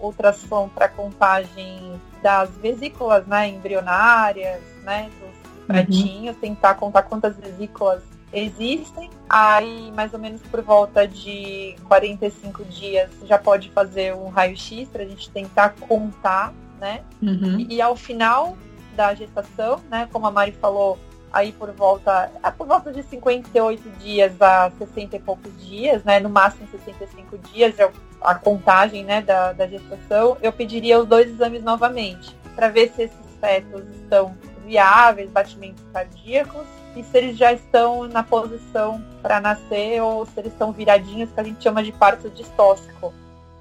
ultrassom 0.00 0.68
para 0.68 0.86
contagem 0.86 1.98
das 2.22 2.50
vesículas 2.58 3.26
né, 3.26 3.48
embrionárias, 3.48 4.60
né? 4.84 5.08
Dos 5.18 5.66
pratinhos, 5.66 6.34
uhum. 6.36 6.40
tentar 6.40 6.74
contar 6.74 7.02
quantas 7.04 7.38
vesículas 7.38 8.02
existem. 8.34 9.08
Aí, 9.30 9.90
mais 9.96 10.12
ou 10.12 10.20
menos 10.20 10.42
por 10.42 10.60
volta 10.60 11.08
de 11.08 11.74
45 11.88 12.64
dias, 12.66 13.10
já 13.24 13.38
pode 13.38 13.70
fazer 13.70 14.14
um 14.14 14.28
raio-x 14.28 14.86
para 14.90 15.04
a 15.04 15.06
gente 15.06 15.30
tentar 15.30 15.70
contar, 15.80 16.52
né? 16.78 17.00
Uhum. 17.22 17.60
E, 17.60 17.76
e, 17.76 17.80
ao 17.80 17.96
final 17.96 18.58
da 18.96 19.14
gestação, 19.14 19.80
né, 19.90 20.08
como 20.10 20.26
a 20.26 20.30
Mari 20.30 20.52
falou, 20.52 20.98
aí 21.32 21.52
por 21.52 21.70
volta, 21.72 22.30
é 22.42 22.50
por 22.50 22.66
volta 22.66 22.90
de 22.92 23.02
58 23.02 23.88
dias 23.98 24.40
a 24.40 24.70
60 24.78 25.16
e 25.16 25.20
poucos 25.20 25.52
dias, 25.64 26.02
né, 26.02 26.18
no 26.18 26.30
máximo 26.30 26.66
65 26.70 27.38
dias 27.52 27.78
é 27.78 27.90
a 28.22 28.34
contagem, 28.34 29.04
né, 29.04 29.20
da, 29.20 29.52
da 29.52 29.66
gestação, 29.66 30.36
eu 30.40 30.52
pediria 30.52 30.98
os 30.98 31.06
dois 31.06 31.28
exames 31.28 31.62
novamente, 31.62 32.34
para 32.54 32.68
ver 32.68 32.90
se 32.90 33.02
esses 33.02 33.18
fetos 33.40 33.84
estão 34.02 34.34
viáveis, 34.64 35.30
batimentos 35.30 35.84
cardíacos, 35.92 36.66
e 36.96 37.04
se 37.04 37.18
eles 37.18 37.36
já 37.36 37.52
estão 37.52 38.08
na 38.08 38.22
posição 38.22 39.04
para 39.20 39.38
nascer 39.38 40.00
ou 40.00 40.24
se 40.24 40.32
eles 40.40 40.52
estão 40.52 40.72
viradinhos, 40.72 41.30
que 41.30 41.38
a 41.38 41.42
gente 41.42 41.62
chama 41.62 41.82
de 41.82 41.92
parto 41.92 42.30
distóxico. 42.30 43.12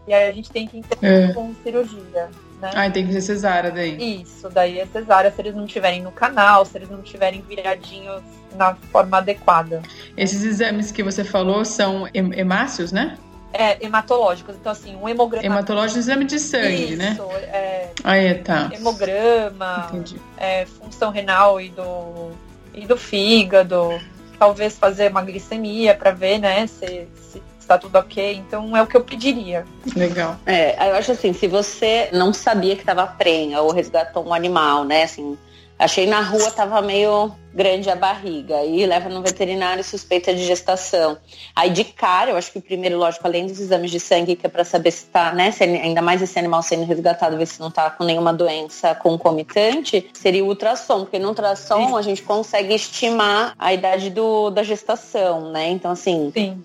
E 0.07 0.13
aí 0.13 0.29
a 0.29 0.31
gente 0.31 0.49
tem 0.49 0.65
que 0.65 0.77
intervir 0.77 1.31
é. 1.31 1.33
com 1.33 1.53
cirurgia. 1.55 2.29
Né? 2.61 2.71
Ah, 2.73 2.89
tem 2.89 3.05
que 3.05 3.13
ser 3.13 3.21
cesárea 3.21 3.71
daí. 3.71 4.21
Isso, 4.21 4.49
daí 4.49 4.79
é 4.79 4.85
cesárea 4.85 5.31
se 5.31 5.41
eles 5.41 5.55
não 5.55 5.65
estiverem 5.65 6.01
no 6.01 6.11
canal, 6.11 6.65
se 6.65 6.77
eles 6.77 6.89
não 6.89 7.01
estiverem 7.01 7.41
viradinhos 7.41 8.21
na 8.55 8.75
forma 8.91 9.17
adequada. 9.17 9.81
Esses 10.15 10.43
exames 10.43 10.91
que 10.91 11.03
você 11.03 11.23
falou 11.23 11.65
são 11.65 12.07
hemácios, 12.13 12.91
né? 12.91 13.17
É, 13.51 13.85
hematológicos. 13.85 14.55
Então, 14.55 14.71
assim, 14.71 14.95
um 14.95 15.07
hemograma. 15.07 15.45
Hematológico 15.45 15.97
é 15.97 16.01
exame 16.01 16.25
de 16.25 16.39
sangue, 16.39 16.95
né? 16.95 17.11
Isso, 17.13 17.23
né? 17.23 17.35
É, 17.43 17.91
ah, 18.03 18.17
é, 18.17 18.33
tá. 18.33 18.69
Hemograma, 18.73 19.91
é, 20.37 20.65
função 20.65 21.09
renal 21.09 21.61
e 21.61 21.69
do, 21.69 22.31
e 22.73 22.85
do 22.85 22.97
fígado. 22.97 23.99
Talvez 24.37 24.77
fazer 24.77 25.11
uma 25.11 25.21
glicemia 25.21 25.95
para 25.95 26.11
ver, 26.11 26.39
né, 26.39 26.67
se, 26.67 27.07
se 27.31 27.41
está 27.65 27.77
tudo 27.77 27.97
ok. 27.97 28.35
Então 28.35 28.75
é 28.75 28.81
o 28.81 28.87
que 28.87 28.95
eu 28.95 29.03
pediria. 29.03 29.65
Legal. 29.95 30.37
É, 30.45 30.89
eu 30.89 30.95
acho 30.95 31.11
assim, 31.11 31.33
se 31.33 31.47
você 31.47 32.09
não 32.13 32.33
sabia 32.33 32.75
que 32.75 32.81
estava 32.81 33.05
prenha 33.05 33.61
ou 33.61 33.71
resgatou 33.71 34.25
um 34.25 34.33
animal, 34.33 34.83
né, 34.83 35.03
assim, 35.03 35.37
Achei 35.77 36.07
na 36.07 36.21
rua, 36.21 36.49
tava 36.51 36.81
meio 36.81 37.33
grande 37.53 37.89
a 37.89 37.97
barriga. 37.97 38.55
Aí 38.57 38.85
leva 38.85 39.09
no 39.09 39.21
veterinário 39.21 39.83
suspeita 39.83 40.33
de 40.33 40.45
gestação. 40.45 41.17
Aí 41.53 41.69
de 41.69 41.83
cara, 41.83 42.31
eu 42.31 42.37
acho 42.37 42.49
que 42.49 42.59
o 42.59 42.61
primeiro, 42.61 42.97
lógico, 42.97 43.27
além 43.27 43.45
dos 43.45 43.59
exames 43.59 43.91
de 43.91 43.99
sangue, 43.99 44.37
que 44.37 44.45
é 44.45 44.49
para 44.49 44.63
saber 44.63 44.91
se 44.91 45.05
tá, 45.07 45.33
né, 45.33 45.51
se 45.51 45.63
ainda 45.63 46.01
mais 46.01 46.21
esse 46.21 46.39
animal 46.39 46.63
sendo 46.63 46.85
resgatado, 46.85 47.37
ver 47.37 47.45
se 47.45 47.59
não 47.59 47.69
tá 47.69 47.89
com 47.89 48.05
nenhuma 48.05 48.33
doença 48.33 48.95
concomitante, 48.95 50.09
seria 50.13 50.45
o 50.45 50.47
ultrassom, 50.47 51.01
porque 51.01 51.19
no 51.19 51.29
ultrassom 51.29 51.89
Sim. 51.89 51.97
a 51.97 52.01
gente 52.01 52.21
consegue 52.21 52.73
estimar 52.73 53.53
a 53.59 53.73
idade 53.73 54.09
do, 54.09 54.49
da 54.51 54.63
gestação, 54.63 55.51
né? 55.51 55.69
Então, 55.71 55.91
assim, 55.91 56.31
Sim 56.33 56.63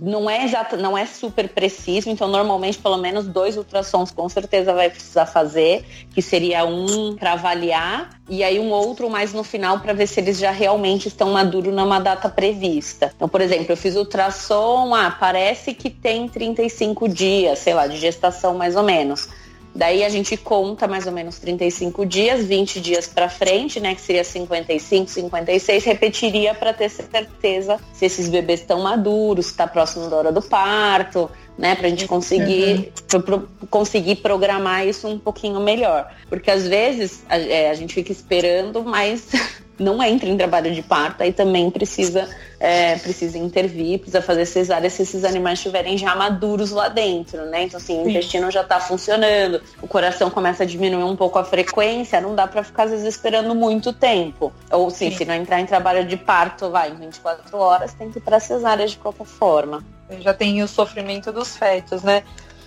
não 0.00 0.28
é 0.28 0.44
exato, 0.44 0.76
não 0.76 0.96
é 0.96 1.06
super 1.06 1.48
preciso, 1.48 2.10
então 2.10 2.28
normalmente 2.28 2.78
pelo 2.78 2.96
menos 2.96 3.26
dois 3.26 3.56
ultrassons 3.56 4.10
com 4.10 4.28
certeza 4.28 4.72
vai 4.72 4.90
precisar 4.90 5.26
fazer, 5.26 5.84
que 6.12 6.20
seria 6.20 6.64
um 6.64 7.14
para 7.16 7.32
avaliar 7.32 8.10
e 8.28 8.42
aí 8.42 8.58
um 8.58 8.70
outro 8.70 9.08
mais 9.08 9.32
no 9.32 9.44
final 9.44 9.80
para 9.80 9.92
ver 9.92 10.06
se 10.06 10.20
eles 10.20 10.38
já 10.38 10.50
realmente 10.50 11.08
estão 11.08 11.32
maduros 11.32 11.74
numa 11.74 11.98
data 11.98 12.28
prevista. 12.28 13.12
Então, 13.14 13.28
por 13.28 13.40
exemplo, 13.40 13.66
eu 13.70 13.76
fiz 13.76 13.94
ultrassom, 13.94 14.94
ah, 14.94 15.10
parece 15.10 15.74
que 15.74 15.90
tem 15.90 16.28
35 16.28 17.08
dias, 17.08 17.58
sei 17.58 17.74
lá, 17.74 17.86
de 17.86 17.96
gestação 17.96 18.54
mais 18.54 18.76
ou 18.76 18.82
menos. 18.82 19.28
Daí 19.74 20.04
a 20.04 20.08
gente 20.08 20.36
conta 20.36 20.86
mais 20.86 21.06
ou 21.06 21.12
menos 21.12 21.38
35 21.38 22.04
dias, 22.04 22.44
20 22.44 22.80
dias 22.80 23.06
para 23.06 23.28
frente, 23.28 23.80
né, 23.80 23.94
que 23.94 24.02
seria 24.02 24.22
55, 24.22 25.10
56, 25.10 25.84
repetiria 25.84 26.54
para 26.54 26.74
ter 26.74 26.90
certeza 26.90 27.78
se 27.92 28.04
esses 28.04 28.28
bebês 28.28 28.60
estão 28.60 28.82
maduros, 28.82 29.46
se 29.46 29.52
está 29.52 29.66
próximo 29.66 30.10
da 30.10 30.16
hora 30.16 30.32
do 30.32 30.42
parto, 30.42 31.30
né, 31.56 31.74
para 31.74 31.86
a 31.86 31.90
gente 31.90 32.06
conseguir 32.06 32.92
uhum. 33.14 33.22
pro, 33.22 33.48
conseguir 33.70 34.16
programar 34.16 34.86
isso 34.86 35.08
um 35.08 35.18
pouquinho 35.18 35.60
melhor, 35.60 36.10
porque 36.28 36.50
às 36.50 36.66
vezes 36.66 37.24
a, 37.28 37.38
é, 37.38 37.70
a 37.70 37.74
gente 37.74 37.94
fica 37.94 38.12
esperando, 38.12 38.82
mas 38.82 39.30
não 39.78 40.02
entra 40.02 40.28
em 40.28 40.36
trabalho 40.36 40.72
de 40.72 40.82
parto, 40.82 41.22
aí 41.22 41.32
também 41.32 41.70
precisa, 41.70 42.28
é, 42.60 42.96
precisa 42.96 43.38
intervir, 43.38 43.98
precisa 43.98 44.20
fazer 44.22 44.46
cesárea 44.46 44.88
se 44.88 45.02
esses 45.02 45.24
animais 45.24 45.58
estiverem 45.58 45.96
já 45.96 46.14
maduros 46.14 46.70
lá 46.70 46.88
dentro, 46.88 47.44
né? 47.46 47.64
Então, 47.64 47.78
assim, 47.78 48.02
o 48.02 48.08
intestino 48.08 48.50
já 48.50 48.60
está 48.60 48.78
funcionando, 48.80 49.60
o 49.80 49.88
coração 49.88 50.30
começa 50.30 50.62
a 50.62 50.66
diminuir 50.66 51.04
um 51.04 51.16
pouco 51.16 51.38
a 51.38 51.44
frequência, 51.44 52.20
não 52.20 52.34
dá 52.34 52.46
para 52.46 52.62
ficar, 52.62 52.84
às 52.84 52.90
vezes, 52.90 53.06
esperando 53.06 53.54
muito 53.54 53.92
tempo. 53.92 54.52
Ou, 54.70 54.90
sim, 54.90 55.10
Sim. 55.10 55.16
se 55.16 55.24
não 55.24 55.34
entrar 55.34 55.60
em 55.60 55.66
trabalho 55.66 56.06
de 56.06 56.16
parto, 56.16 56.70
vai, 56.70 56.90
em 56.90 56.94
24 56.94 57.56
horas, 57.56 57.94
tem 57.94 58.10
que 58.10 58.18
ir 58.18 58.22
para 58.22 58.38
cesárea 58.38 58.86
de 58.86 58.96
qualquer 58.96 59.26
forma. 59.26 59.84
Já 60.20 60.34
tem 60.34 60.62
o 60.62 60.68
sofrimento 60.68 61.32
dos 61.32 61.56
fetos, 61.56 62.02
né? 62.02 62.22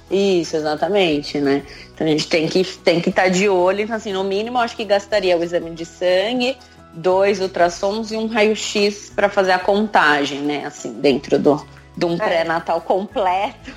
Isso, 0.10 0.56
exatamente, 0.56 1.40
né? 1.40 1.64
Então 1.94 2.06
a 2.06 2.10
gente 2.10 2.28
tem 2.28 2.48
que 2.48 2.64
tem 2.64 3.02
que 3.02 3.10
estar 3.10 3.24
tá 3.24 3.30
de 3.30 3.50
olho, 3.50 3.82
então 3.82 3.96
assim, 3.96 4.14
no 4.14 4.24
mínimo 4.24 4.60
acho 4.60 4.76
que 4.76 4.86
gastaria 4.86 5.36
o 5.36 5.44
exame 5.44 5.72
de 5.72 5.84
sangue, 5.84 6.58
dois 6.96 7.42
ultrassons 7.42 8.12
e 8.12 8.18
um 8.18 8.28
raio-x 8.28 9.12
para 9.16 9.30
fazer 9.30 9.52
a 9.52 9.60
contagem, 9.60 10.42
né? 10.42 10.66
Assim, 10.66 10.94
dentro 10.94 11.38
do, 11.38 11.66
de 11.96 12.06
um 12.06 12.14
é. 12.14 12.18
pré-natal 12.18 12.82
completo. 12.82 13.72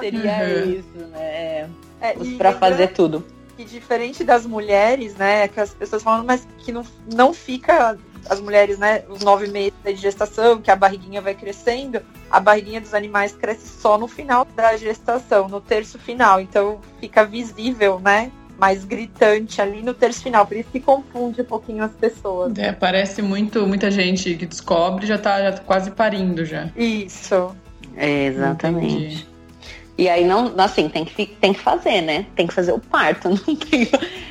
Seria 0.00 0.64
uhum. 0.64 0.70
isso, 0.70 1.06
né? 1.12 1.68
é, 2.00 2.14
para 2.36 2.52
fazer 2.54 2.88
tudo. 2.88 3.24
E 3.58 3.64
diferente 3.64 4.24
das 4.24 4.46
mulheres, 4.46 5.14
né, 5.16 5.46
que 5.46 5.60
as 5.60 5.74
pessoas 5.74 6.02
falam, 6.02 6.24
mas 6.24 6.48
que 6.58 6.72
não, 6.72 6.82
não 7.12 7.34
fica 7.34 7.98
as 8.28 8.40
mulheres, 8.40 8.78
né, 8.78 9.04
os 9.08 9.20
nove 9.20 9.48
meses 9.48 9.74
de 9.84 9.96
gestação, 9.96 10.60
que 10.60 10.70
a 10.70 10.76
barriguinha 10.76 11.20
vai 11.20 11.34
crescendo, 11.34 12.00
a 12.30 12.40
barriguinha 12.40 12.80
dos 12.80 12.94
animais 12.94 13.32
cresce 13.32 13.68
só 13.68 13.98
no 13.98 14.08
final 14.08 14.46
da 14.56 14.76
gestação, 14.76 15.48
no 15.48 15.60
terço 15.60 15.98
final. 15.98 16.40
Então 16.40 16.80
fica 17.00 17.24
visível, 17.24 18.00
né? 18.00 18.32
Mais 18.60 18.84
gritante 18.84 19.60
ali 19.60 19.82
no 19.82 19.94
terço 19.94 20.22
final. 20.22 20.46
Por 20.46 20.56
isso 20.56 20.68
que 20.70 20.80
confunde 20.80 21.40
um 21.40 21.44
pouquinho 21.44 21.82
as 21.82 21.92
pessoas. 21.92 22.56
É, 22.58 22.72
parece 22.72 23.22
muito, 23.22 23.66
muita 23.66 23.90
gente 23.90 24.34
que 24.34 24.46
descobre 24.46 25.06
já 25.06 25.18
tá, 25.18 25.42
já 25.42 25.52
tá 25.52 25.62
quase 25.62 25.90
parindo 25.90 26.44
já. 26.44 26.68
Isso. 26.76 27.56
É, 27.96 28.26
exatamente. 28.26 28.94
Entendi. 28.94 29.30
E 30.00 30.08
aí 30.08 30.24
não, 30.24 30.54
assim, 30.56 30.88
tem 30.88 31.04
que, 31.04 31.26
tem 31.26 31.52
que 31.52 31.60
fazer, 31.60 32.00
né? 32.00 32.24
Tem 32.34 32.46
que 32.46 32.54
fazer 32.54 32.72
o 32.72 32.78
parto. 32.78 33.28
Não 33.46 33.54
tem, 33.54 33.86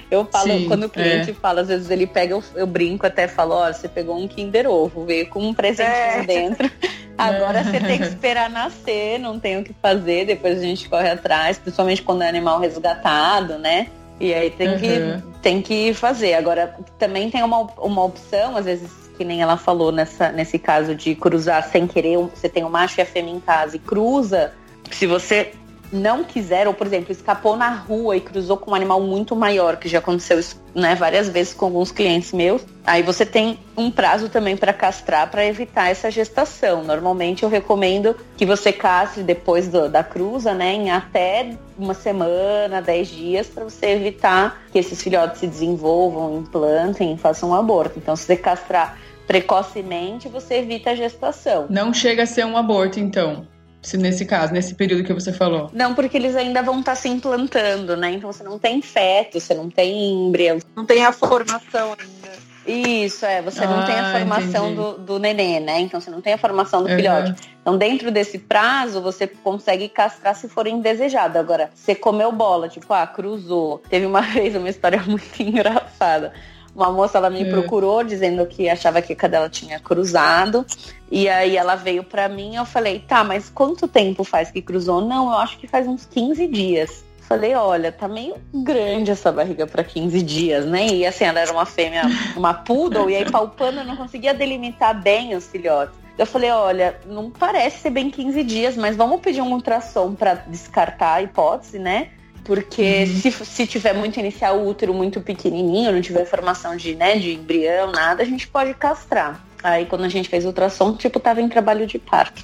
eu 0.10 0.26
falo, 0.26 0.52
Sim, 0.52 0.68
quando 0.68 0.86
o 0.86 0.90
cliente 0.90 1.30
é. 1.30 1.34
fala, 1.36 1.62
às 1.62 1.68
vezes 1.68 1.92
ele 1.92 2.08
pega, 2.08 2.34
eu, 2.34 2.44
eu 2.56 2.66
brinco 2.66 3.06
até 3.06 3.28
falo, 3.28 3.54
ó, 3.54 3.72
você 3.72 3.88
pegou 3.88 4.18
um 4.18 4.28
Kinder 4.28 4.68
Ovo, 4.68 5.06
veio 5.06 5.30
com 5.30 5.48
um 5.48 5.54
presente 5.54 5.92
é. 5.92 6.24
dentro. 6.24 6.72
Agora 7.16 7.64
você 7.64 7.80
tem 7.80 8.00
que 8.00 8.06
esperar 8.06 8.50
nascer, 8.50 9.20
não 9.20 9.40
tem 9.40 9.60
o 9.60 9.64
que 9.64 9.76
fazer, 9.80 10.26
depois 10.26 10.58
a 10.58 10.62
gente 10.62 10.90
corre 10.90 11.10
atrás, 11.10 11.60
principalmente 11.60 12.02
quando 12.02 12.24
é 12.24 12.30
animal 12.30 12.60
resgatado, 12.60 13.60
né? 13.60 13.90
E 14.20 14.34
aí 14.34 14.52
tem, 14.52 14.68
uhum. 14.70 14.78
que, 14.78 15.40
tem 15.42 15.62
que 15.62 15.94
fazer. 15.94 16.34
Agora, 16.34 16.76
também 16.98 17.32
tem 17.32 17.42
uma, 17.42 17.62
uma 17.78 18.04
opção, 18.04 18.58
às 18.58 18.66
vezes, 18.66 18.92
que 19.18 19.24
nem 19.24 19.42
ela 19.42 19.58
falou 19.58 19.92
nessa, 19.92 20.32
nesse 20.32 20.60
caso 20.60 20.94
de 20.96 21.16
cruzar 21.16 21.64
sem 21.70 21.88
querer, 21.88 22.18
você 22.18 22.50
tem 22.50 22.64
o 22.64 22.70
macho 22.70 23.00
e 23.00 23.02
a 23.02 23.06
fêmea 23.06 23.34
em 23.34 23.40
casa 23.40 23.76
e 23.76 23.80
cruza, 23.80 24.54
se 24.92 25.06
você 25.06 25.52
não 25.92 26.24
quiser, 26.24 26.68
ou 26.68 26.74
por 26.74 26.86
exemplo, 26.86 27.12
escapou 27.12 27.56
na 27.56 27.70
rua 27.70 28.16
e 28.16 28.22
cruzou 28.22 28.58
com 28.58 28.72
um 28.72 28.76
animal 28.76 29.02
muito 29.02 29.36
maior, 29.36 29.78
que 29.78 29.90
já 29.90 30.00
aconteceu 30.00 30.40
né, 30.76 30.96
várias 30.96 31.28
vezes 31.30 31.54
com 31.54 31.66
alguns 31.66 31.92
clientes 31.92 32.32
meus, 32.32 32.62
aí 32.86 33.02
você 33.02 33.26
tem 33.26 33.60
um 33.76 33.90
prazo 33.90 34.30
também 34.30 34.56
para 34.56 34.72
castrar 34.72 35.30
para 35.30 35.46
evitar 35.46 35.90
essa 35.90 36.12
gestação. 36.12 36.84
Normalmente 36.84 37.44
eu 37.44 37.50
recomendo 37.50 38.16
que 38.38 38.46
você 38.46 38.72
castre 38.72 39.24
depois 39.24 39.68
do, 39.68 39.90
da 39.90 40.04
cruza, 40.04 40.54
né, 40.54 40.74
em 40.74 40.92
até 40.92 41.58
uma 41.78 41.94
semana, 41.94 42.82
dez 42.82 43.08
dias, 43.08 43.48
para 43.48 43.64
você 43.64 43.88
evitar 43.88 44.62
que 44.72 44.78
esses 44.78 45.02
filhotes 45.02 45.40
se 45.40 45.48
desenvolvam, 45.48 46.40
implantem, 46.40 47.18
façam 47.18 47.50
um 47.50 47.54
aborto. 47.56 47.98
Então, 47.98 48.16
se 48.16 48.26
você 48.26 48.36
castrar 48.36 48.98
precocemente, 49.26 50.28
você 50.28 50.56
evita 50.56 50.92
a 50.92 50.96
gestação. 50.96 51.68
Não 51.70 51.94
chega 51.94 52.24
a 52.24 52.26
ser 52.26 52.46
um 52.46 52.58
aborto, 52.58 53.00
então. 53.00 53.48
Se 53.82 53.98
nesse 53.98 54.26
caso, 54.26 54.54
nesse 54.54 54.76
período 54.76 55.04
que 55.04 55.14
você 55.14 55.32
falou. 55.32 55.70
Não, 55.74 55.96
porque 55.96 56.18
eles 56.18 56.36
ainda 56.36 56.62
vão 56.62 56.80
estar 56.80 56.92
tá 56.92 56.96
se 56.96 57.08
implantando, 57.08 57.96
né? 57.96 58.12
Então 58.12 58.32
você 58.32 58.44
não 58.44 58.60
tem 58.60 58.82
feto, 58.82 59.40
você 59.40 59.54
não 59.54 59.70
tem 59.70 60.28
embrião. 60.28 60.60
Não 60.76 60.86
tem 60.86 61.06
a 61.06 61.12
formação 61.12 61.96
ainda. 61.98 62.50
Isso, 62.68 63.26
é. 63.26 63.42
Você 63.42 63.64
ah, 63.64 63.68
não 63.68 63.86
tem 63.86 63.96
a 63.96 64.10
ah, 64.10 64.20
formação 64.20 64.76
do, 64.76 64.98
do 64.98 65.20
nenê, 65.20 65.60
né? 65.60 65.80
Então 65.80 66.00
você 66.00 66.12
não 66.12 66.22
tem 66.22 66.34
a 66.34 66.38
formação 66.38 66.84
do 66.84 66.90
uhum. 66.90 66.96
filhote. 66.96 67.34
Então, 67.62 67.78
dentro 67.78 68.12
desse 68.12 68.38
prazo, 68.38 69.02
você 69.02 69.26
consegue 69.28 69.90
castrar 69.90 70.36
se 70.36 70.48
for 70.48 70.68
indesejado. 70.68 71.38
Agora, 71.38 71.70
você 71.74 71.96
comeu 71.96 72.32
bola, 72.32 72.70
tipo, 72.70 72.94
ah, 72.94 73.08
cruzou. 73.08 73.82
Teve 73.90 74.06
uma 74.06 74.22
vez 74.34 74.56
uma 74.56 74.70
história 74.70 75.02
muito 75.08 75.42
engraçada. 75.42 76.34
Uma 76.80 76.94
moça 76.94 77.18
ela 77.18 77.30
me 77.30 77.42
é. 77.42 77.46
procurou 77.46 78.06
dizendo 78.06 78.46
que 78.46 78.70
achava 78.70 79.02
que 79.02 79.12
a 79.12 79.16
cadela 79.16 79.50
tinha 79.50 79.82
cruzado. 79.82 80.66
E 81.12 81.28
aí 81.28 81.58
ela 81.58 81.76
veio 81.76 82.06
para 82.06 82.30
mim, 82.30 82.56
eu 82.56 82.64
falei: 82.64 83.04
"Tá, 83.06 83.22
mas 83.22 83.50
quanto 83.50 83.86
tempo 83.86 84.24
faz 84.24 84.50
que 84.50 84.62
cruzou?" 84.62 85.02
"Não, 85.02 85.26
eu 85.30 85.40
acho 85.40 85.58
que 85.58 85.68
faz 85.68 85.86
uns 85.86 86.06
15 86.06 86.48
dias." 86.48 87.04
Falei: 87.20 87.54
"Olha, 87.54 87.92
tá 87.92 88.08
meio 88.08 88.36
grande 88.54 89.12
essa 89.12 89.30
barriga 89.30 89.68
para 89.68 89.84
15 89.84 90.22
dias, 90.22 90.66
né?" 90.66 90.88
E 90.88 91.06
assim, 91.06 91.26
ela 91.26 91.42
era 91.42 91.52
uma 91.52 91.66
fêmea, 91.66 92.04
uma 92.38 92.54
poodle, 92.54 93.10
e 93.10 93.16
aí 93.18 93.30
palpando 93.30 93.82
eu 93.82 93.86
não 93.86 93.98
conseguia 93.98 94.34
delimitar 94.34 95.00
bem 95.02 95.36
os 95.36 95.48
filhotes. 95.48 96.00
Eu 96.18 96.26
falei, 96.26 96.52
olha, 96.52 97.00
não 97.06 97.30
parece 97.30 97.80
ser 97.80 97.92
bem 97.92 98.10
15 98.10 98.44
dias, 98.44 98.76
mas 98.76 98.96
vamos 98.96 99.22
pedir 99.22 99.42
um 99.42 99.54
ultrassom 99.54 100.16
para 100.16 100.34
descartar 100.34 101.14
a 101.14 101.22
hipótese, 101.22 101.80
né? 101.80 102.10
Porque 102.50 103.04
uhum. 103.04 103.06
se, 103.06 103.32
se 103.46 103.68
tiver 103.68 103.94
muito 103.94 104.20
inicial 104.20 104.66
útero 104.66 104.92
muito 104.92 105.22
pequenininho, 105.22 105.92
não 105.92 106.02
tiver 106.02 106.26
formação 106.26 106.76
de, 106.76 106.96
né, 106.96 107.16
de 107.16 107.36
embrião, 107.36 107.92
nada, 107.92 108.24
a 108.24 108.26
gente 108.26 108.48
pode 108.48 108.74
castrar. 108.74 109.40
Aí 109.62 109.86
quando 109.86 110.06
a 110.06 110.10
gente 110.10 110.30
fez 110.30 110.46
ultrassom, 110.46 110.96
tipo, 110.96 111.20
tava 111.20 111.42
em 111.42 111.50
trabalho 111.50 111.86
de 111.86 112.00
parto. 112.00 112.42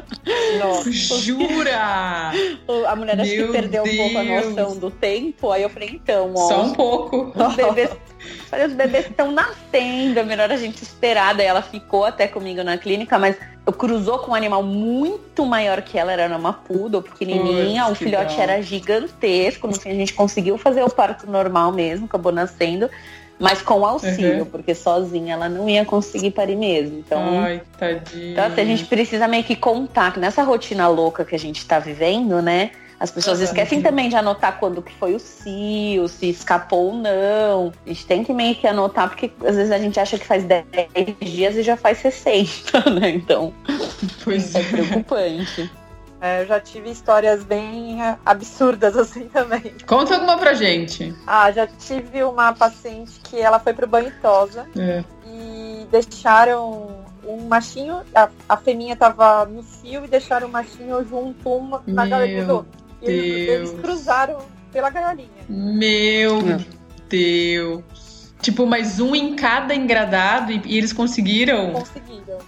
Nossa. 0.58 1.18
Jura? 1.18 2.32
A 2.88 2.96
mulher 2.96 3.20
acho 3.20 3.30
que 3.30 3.48
perdeu 3.48 3.84
Deus. 3.84 3.94
um 3.94 3.98
pouco 3.98 4.18
a 4.18 4.24
noção 4.24 4.76
do 4.76 4.90
tempo. 4.90 5.50
Aí 5.50 5.62
eu 5.62 5.68
falei, 5.68 5.90
então, 5.92 6.32
ó. 6.34 6.48
Só 6.48 6.62
um 6.62 6.72
pouco. 6.72 7.32
Os 7.36 7.54
bebês, 7.56 7.90
falei, 8.48 8.66
os 8.66 8.72
bebês 8.72 9.06
estão 9.06 9.30
nascendo, 9.30 10.20
é 10.20 10.22
melhor 10.22 10.50
a 10.50 10.56
gente 10.56 10.82
esperar. 10.82 11.34
Daí 11.34 11.46
ela 11.46 11.62
ficou 11.62 12.04
até 12.04 12.26
comigo 12.26 12.62
na 12.62 12.78
clínica, 12.78 13.18
mas 13.18 13.36
eu 13.66 13.72
cruzou 13.72 14.18
com 14.18 14.32
um 14.32 14.34
animal 14.34 14.62
muito 14.62 15.44
maior 15.44 15.82
que 15.82 15.98
ela, 15.98 16.12
era 16.12 16.36
uma 16.36 16.52
poodle 16.52 17.02
pequenininha, 17.02 17.88
o 17.88 17.94
filhote 17.94 18.38
era 18.38 18.60
gigantesco, 18.62 19.66
no 19.66 19.74
fim 19.74 19.90
a 19.90 19.94
gente 19.94 20.12
conseguiu 20.12 20.58
fazer 20.58 20.82
o 20.82 20.90
parto 20.90 21.30
normal 21.30 21.72
mesmo, 21.72 22.04
acabou 22.04 22.30
nascendo 22.30 22.90
mas 23.44 23.60
com 23.60 23.84
auxílio, 23.84 24.38
uhum. 24.38 24.44
porque 24.46 24.74
sozinha 24.74 25.34
ela 25.34 25.50
não 25.50 25.68
ia 25.68 25.84
conseguir 25.84 26.30
parir 26.30 26.56
mesmo. 26.56 26.98
Então, 26.98 27.40
Ai, 27.40 27.60
tadinha. 27.78 28.32
então 28.32 28.46
assim, 28.46 28.60
a 28.62 28.64
gente 28.64 28.86
precisa 28.86 29.28
meio 29.28 29.44
que 29.44 29.54
contar 29.54 30.14
que 30.14 30.18
nessa 30.18 30.42
rotina 30.42 30.88
louca 30.88 31.26
que 31.26 31.34
a 31.34 31.38
gente 31.38 31.66
tá 31.66 31.78
vivendo, 31.78 32.40
né? 32.40 32.70
As 32.98 33.10
pessoas 33.10 33.40
esquecem 33.40 33.82
também 33.82 34.08
de 34.08 34.16
anotar 34.16 34.58
quando 34.58 34.80
que 34.80 34.94
foi 34.94 35.14
o 35.14 35.18
cio, 35.18 36.08
se 36.08 36.30
escapou 36.30 36.86
ou 36.86 36.94
não. 36.94 37.70
A 37.84 37.88
gente 37.90 38.06
tem 38.06 38.24
que 38.24 38.32
meio 38.32 38.54
que 38.54 38.66
anotar, 38.66 39.10
porque 39.10 39.30
às 39.44 39.56
vezes 39.56 39.70
a 39.70 39.78
gente 39.78 40.00
acha 40.00 40.18
que 40.18 40.24
faz 40.24 40.42
10 40.44 40.64
dias 41.20 41.56
e 41.56 41.62
já 41.62 41.76
faz 41.76 41.98
60, 41.98 42.88
né? 42.98 43.10
Então, 43.10 43.52
pois 44.24 44.54
é, 44.54 44.60
é 44.60 44.64
preocupante. 44.64 45.70
É, 46.24 46.40
eu 46.40 46.46
já 46.46 46.58
tive 46.58 46.90
histórias 46.90 47.44
bem 47.44 47.98
absurdas 48.24 48.96
assim 48.96 49.28
também. 49.28 49.74
Conta 49.86 50.14
alguma 50.14 50.38
pra 50.38 50.54
gente. 50.54 51.14
Ah, 51.26 51.52
já 51.52 51.66
tive 51.66 52.24
uma 52.24 52.54
paciente 52.54 53.20
que 53.22 53.38
ela 53.38 53.60
foi 53.60 53.74
pro 53.74 53.86
banho 53.86 54.10
tosa 54.22 54.66
é. 54.74 55.04
e 55.26 55.86
deixaram 55.90 57.04
um 57.26 57.46
machinho, 57.46 58.00
a, 58.14 58.30
a 58.48 58.56
feminha 58.56 58.96
tava 58.96 59.44
no 59.44 59.62
cio 59.62 60.02
e 60.02 60.08
deixaram 60.08 60.48
o 60.48 60.50
machinho 60.50 61.06
junto 61.06 61.46
uma 61.46 61.82
na 61.86 62.06
gaiolinha 62.06 62.46
do 62.46 62.54
outro. 62.54 62.72
E 63.02 63.06
eles, 63.06 63.48
eles, 63.50 63.80
cruzaram 63.82 64.38
pela 64.72 64.88
gaiolinha. 64.88 65.28
Meu 65.46 66.40
Deus. 67.06 68.32
Tipo, 68.40 68.64
mais 68.64 68.98
um 68.98 69.14
em 69.14 69.36
cada 69.36 69.74
engradado 69.74 70.52
e, 70.52 70.62
e 70.64 70.78
eles 70.78 70.92
conseguiram? 70.92 71.72
Conseguiram. 71.72 72.38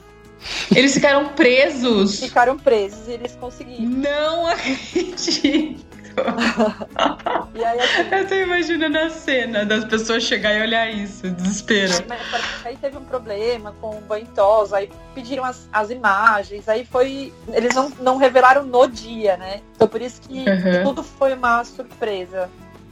Eles 0.75 0.95
ficaram 0.95 1.29
presos. 1.29 2.21
Ficaram 2.21 2.59
presos 2.59 3.09
e 3.09 3.13
eles 3.13 3.37
conseguiram. 3.41 3.85
Não 3.85 4.47
acredito. 4.47 5.87
e 7.55 7.65
aí, 7.65 7.79
assim, 7.79 8.09
eu 8.11 8.27
tô 8.27 8.35
imaginando 8.35 8.99
a 8.99 9.11
cena 9.11 9.65
das 9.67 9.85
pessoas 9.85 10.23
chegar 10.23 10.55
e 10.55 10.63
olhar 10.63 10.91
isso, 10.91 11.29
desespero. 11.31 11.93
Aí 12.65 12.77
teve 12.77 12.97
um 12.97 13.05
problema 13.05 13.75
com 13.81 13.91
o 13.91 14.01
banhoso, 14.01 14.75
aí 14.75 14.91
pediram 15.15 15.45
as, 15.45 15.69
as 15.73 15.91
imagens, 15.91 16.69
aí 16.69 16.85
foi. 16.85 17.33
Eles 17.49 17.75
não, 17.75 17.91
não 18.01 18.17
revelaram 18.17 18.65
no 18.65 18.87
dia, 18.89 19.37
né? 19.37 19.61
Então 19.75 19.87
por 19.87 20.01
isso 20.01 20.21
que 20.23 20.39
uhum. 20.39 20.85
tudo 20.85 21.03
foi 21.03 21.35
uma 21.35 21.63
surpresa. 21.65 22.49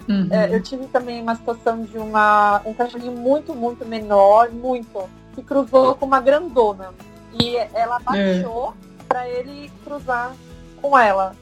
Uhum. 0.09 0.29
É, 0.31 0.55
eu 0.55 0.63
tive 0.63 0.87
também 0.89 1.23
uma 1.23 1.35
situação 1.35 1.83
de 1.83 1.97
uma, 1.97 2.61
um 2.67 2.75
cachorrinho 2.75 3.13
muito, 3.13 3.55
muito 3.55 3.87
menor, 3.87 4.51
muito, 4.51 5.09
que 5.35 5.43
cruzou 5.43 5.95
com 5.95 6.05
uma 6.05 6.21
grandona. 6.21 6.93
E 7.41 7.57
ela 7.75 7.99
baixou 7.99 8.75
é. 9.01 9.05
para 9.09 9.29
ele 9.29 9.71
cruzar 9.85 10.35
com 10.81 10.99
ela. 10.99 11.35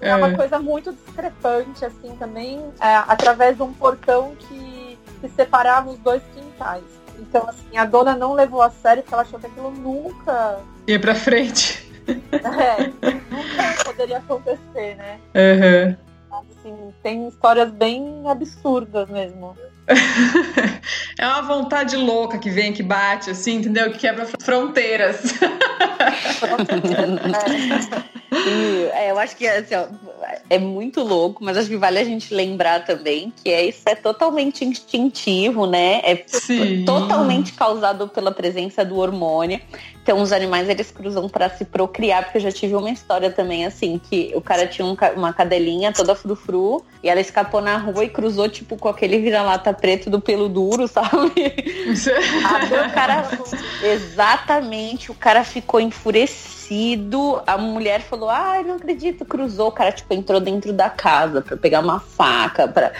É, 0.00 0.10
é, 0.10 0.14
uma 0.14 0.34
coisa 0.34 0.58
muito 0.58 0.92
discrepante, 0.92 1.84
assim, 1.84 2.14
também, 2.18 2.60
é, 2.80 2.96
através 3.08 3.56
de 3.56 3.62
um 3.62 3.72
portão 3.72 4.34
que, 4.36 4.98
que 5.20 5.28
separava 5.30 5.90
os 5.90 5.98
dois 5.98 6.22
quintais. 6.34 6.84
Então, 7.18 7.48
assim, 7.48 7.76
a 7.76 7.84
dona 7.84 8.14
não 8.14 8.34
levou 8.34 8.60
a 8.60 8.70
sério 8.70 9.02
porque 9.02 9.14
ela 9.14 9.22
achou 9.22 9.40
que 9.40 9.46
aquilo 9.46 9.70
nunca. 9.70 10.60
Ia 10.86 11.00
pra 11.00 11.14
frente. 11.14 11.90
É, 12.32 12.88
nunca 13.30 13.84
poderia 13.84 14.18
acontecer, 14.18 14.96
né? 14.96 15.18
Uhum. 15.34 15.96
Assim, 16.38 16.94
tem 17.02 17.28
histórias 17.28 17.70
bem 17.70 18.24
absurdas 18.28 19.08
mesmo. 19.08 19.56
é 21.18 21.26
uma 21.26 21.42
vontade 21.42 21.96
louca 21.96 22.38
que 22.38 22.50
vem, 22.50 22.72
que 22.72 22.82
bate, 22.82 23.30
assim, 23.30 23.56
entendeu? 23.56 23.90
Que 23.90 23.98
quebra 23.98 24.26
fronteiras. 24.40 25.34
é, 28.94 29.10
eu 29.10 29.18
acho 29.18 29.36
que 29.36 29.46
assim, 29.46 29.74
ó, 29.74 29.86
é 30.48 30.58
muito 30.58 31.02
louco, 31.02 31.44
mas 31.44 31.56
acho 31.56 31.68
que 31.68 31.76
vale 31.76 31.98
a 31.98 32.04
gente 32.04 32.34
lembrar 32.34 32.84
também 32.84 33.32
que 33.42 33.50
é, 33.50 33.64
isso 33.64 33.82
é 33.86 33.94
totalmente 33.94 34.64
instintivo, 34.64 35.66
né? 35.66 36.00
É 36.04 36.22
Sim. 36.26 36.84
totalmente 36.84 37.52
causado 37.52 38.08
pela 38.08 38.32
presença 38.32 38.84
do 38.84 38.96
hormônio. 38.96 39.60
Então 40.02 40.20
os 40.20 40.32
animais 40.32 40.68
eles 40.68 40.90
cruzam 40.90 41.28
para 41.28 41.48
se 41.48 41.64
procriar, 41.64 42.24
porque 42.24 42.38
eu 42.38 42.42
já 42.42 42.50
tive 42.50 42.74
uma 42.74 42.90
história 42.90 43.30
também 43.30 43.64
assim, 43.64 43.98
que 43.98 44.32
o 44.34 44.40
cara 44.40 44.66
tinha 44.66 44.84
um, 44.84 44.96
uma 45.16 45.32
cadelinha 45.32 45.92
toda 45.92 46.14
frufru 46.14 46.84
e 47.02 47.08
ela 47.08 47.20
escapou 47.20 47.60
na 47.60 47.76
rua 47.76 48.04
e 48.04 48.08
cruzou 48.08 48.48
tipo 48.48 48.76
com 48.76 48.88
aquele 48.88 49.18
vira-lata 49.20 49.71
preto 49.72 50.10
do 50.10 50.20
pelo 50.20 50.48
duro, 50.48 50.86
sabe? 50.88 51.54
Aí 52.44 52.86
o 52.86 52.92
cara 52.92 53.28
exatamente, 53.82 55.10
o 55.10 55.14
cara 55.14 55.44
ficou 55.44 55.80
enfurecido. 55.80 57.42
A 57.46 57.58
mulher 57.58 58.00
falou: 58.00 58.28
"Ai, 58.28 58.62
não 58.62 58.76
acredito, 58.76 59.24
cruzou". 59.24 59.68
O 59.68 59.72
cara 59.72 59.92
tipo 59.92 60.12
entrou 60.14 60.40
dentro 60.40 60.72
da 60.72 60.88
casa 60.88 61.40
para 61.40 61.56
pegar 61.56 61.80
uma 61.80 62.00
faca 62.00 62.68
para 62.68 62.92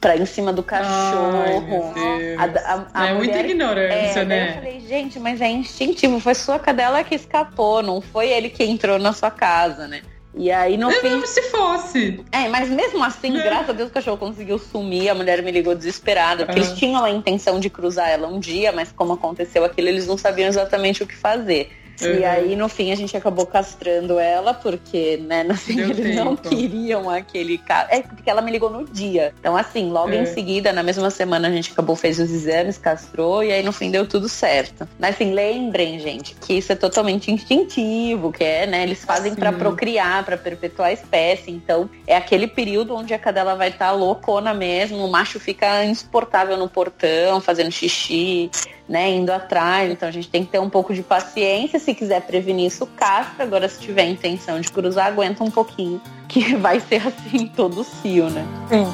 pra 0.00 0.16
em 0.16 0.24
cima 0.24 0.52
do 0.52 0.62
cachorro. 0.62 1.92
Ai, 1.94 2.34
a, 2.36 2.44
a, 2.44 2.86
a 2.94 3.06
é 3.08 3.14
muita 3.14 3.38
ignorância, 3.38 4.20
é, 4.20 4.24
né? 4.24 4.48
Eu 4.48 4.54
falei, 4.54 4.80
gente, 4.80 5.18
mas 5.20 5.40
é 5.40 5.48
instintivo, 5.48 6.18
foi 6.18 6.34
sua 6.34 6.58
cadela 6.58 7.04
que 7.04 7.14
escapou, 7.14 7.82
não 7.82 8.00
foi 8.00 8.30
ele 8.30 8.48
que 8.48 8.64
entrou 8.64 8.98
na 8.98 9.12
sua 9.12 9.30
casa, 9.30 9.86
né? 9.86 10.00
E 10.34 10.50
aí 10.50 10.76
no 10.76 10.90
eu 10.90 11.00
fim. 11.00 11.10
Não, 11.10 11.26
se 11.26 11.42
fosse. 11.42 12.24
É, 12.30 12.48
mas 12.48 12.68
mesmo 12.68 13.02
assim, 13.02 13.36
é. 13.38 13.42
graças 13.42 13.70
a 13.70 13.72
Deus 13.72 13.90
o 13.90 13.92
cachorro 13.92 14.16
conseguiu 14.16 14.58
sumir, 14.58 15.08
a 15.08 15.14
mulher 15.14 15.42
me 15.42 15.50
ligou 15.50 15.74
desesperada, 15.74 16.46
porque 16.46 16.60
eles 16.60 16.78
tinham 16.78 17.04
a 17.04 17.10
intenção 17.10 17.58
de 17.58 17.68
cruzar 17.68 18.08
ela 18.08 18.28
um 18.28 18.38
dia, 18.38 18.72
mas 18.72 18.92
como 18.92 19.12
aconteceu 19.12 19.64
aquilo, 19.64 19.88
eles 19.88 20.06
não 20.06 20.16
sabiam 20.16 20.48
exatamente 20.48 21.02
o 21.02 21.06
que 21.06 21.16
fazer. 21.16 21.72
Uhum. 22.02 22.18
E 22.18 22.24
aí, 22.24 22.56
no 22.56 22.68
fim, 22.68 22.92
a 22.92 22.94
gente 22.94 23.16
acabou 23.16 23.46
castrando 23.46 24.18
ela, 24.18 24.54
porque, 24.54 25.18
né, 25.18 25.42
no 25.42 25.54
fim, 25.54 25.76
Deu 25.76 25.90
eles 25.90 26.16
tempo. 26.16 26.24
não 26.24 26.36
queriam 26.36 27.10
aquele 27.10 27.58
cara. 27.58 27.88
É, 27.90 28.02
porque 28.02 28.28
ela 28.28 28.42
me 28.42 28.50
ligou 28.50 28.70
no 28.70 28.84
dia. 28.84 29.34
Então, 29.38 29.56
assim, 29.56 29.90
logo 29.90 30.10
é. 30.10 30.22
em 30.22 30.26
seguida, 30.26 30.72
na 30.72 30.82
mesma 30.82 31.10
semana, 31.10 31.48
a 31.48 31.50
gente 31.50 31.72
acabou, 31.72 31.96
fez 31.96 32.18
os 32.18 32.30
exames, 32.30 32.78
castrou, 32.78 33.42
e 33.42 33.52
aí, 33.52 33.62
no 33.62 33.72
fim, 33.72 33.90
deu 33.90 34.06
tudo 34.06 34.28
certo. 34.28 34.88
Mas, 34.98 35.14
assim, 35.14 35.32
lembrem, 35.32 35.98
gente, 35.98 36.34
que 36.34 36.54
isso 36.54 36.72
é 36.72 36.76
totalmente 36.76 37.30
instintivo, 37.30 38.32
que 38.32 38.44
é, 38.44 38.66
né, 38.66 38.82
eles 38.82 39.04
fazem 39.04 39.34
para 39.34 39.52
procriar, 39.52 40.24
para 40.24 40.36
perpetuar 40.36 40.88
a 40.88 40.92
espécie. 40.92 41.50
Então, 41.50 41.88
é 42.06 42.16
aquele 42.16 42.46
período 42.46 42.94
onde 42.94 43.14
a 43.14 43.18
cadela 43.18 43.54
vai 43.54 43.68
estar 43.68 43.90
tá 43.90 43.92
loucona 43.92 44.54
mesmo, 44.54 45.04
o 45.04 45.10
macho 45.10 45.38
fica 45.38 45.84
insuportável 45.84 46.56
no 46.56 46.68
portão, 46.68 47.40
fazendo 47.40 47.70
xixi 47.70 48.50
né, 48.90 49.08
indo 49.08 49.30
atrás. 49.30 49.88
Então 49.88 50.08
a 50.08 50.12
gente 50.12 50.28
tem 50.28 50.44
que 50.44 50.50
ter 50.50 50.58
um 50.58 50.68
pouco 50.68 50.92
de 50.92 51.00
paciência. 51.00 51.78
Se 51.78 51.94
quiser 51.94 52.22
prevenir 52.22 52.66
isso, 52.66 52.84
castra. 52.84 53.44
Agora, 53.44 53.68
se 53.68 53.80
tiver 53.80 54.08
intenção 54.08 54.60
de 54.60 54.70
cruzar, 54.70 55.06
aguenta 55.06 55.44
um 55.44 55.50
pouquinho, 55.50 56.02
que 56.28 56.56
vai 56.58 56.80
ser 56.80 57.06
assim 57.06 57.46
todo 57.46 57.82
o 57.82 57.84
cio, 57.84 58.28
né? 58.28 58.44
Sim. 58.68 58.86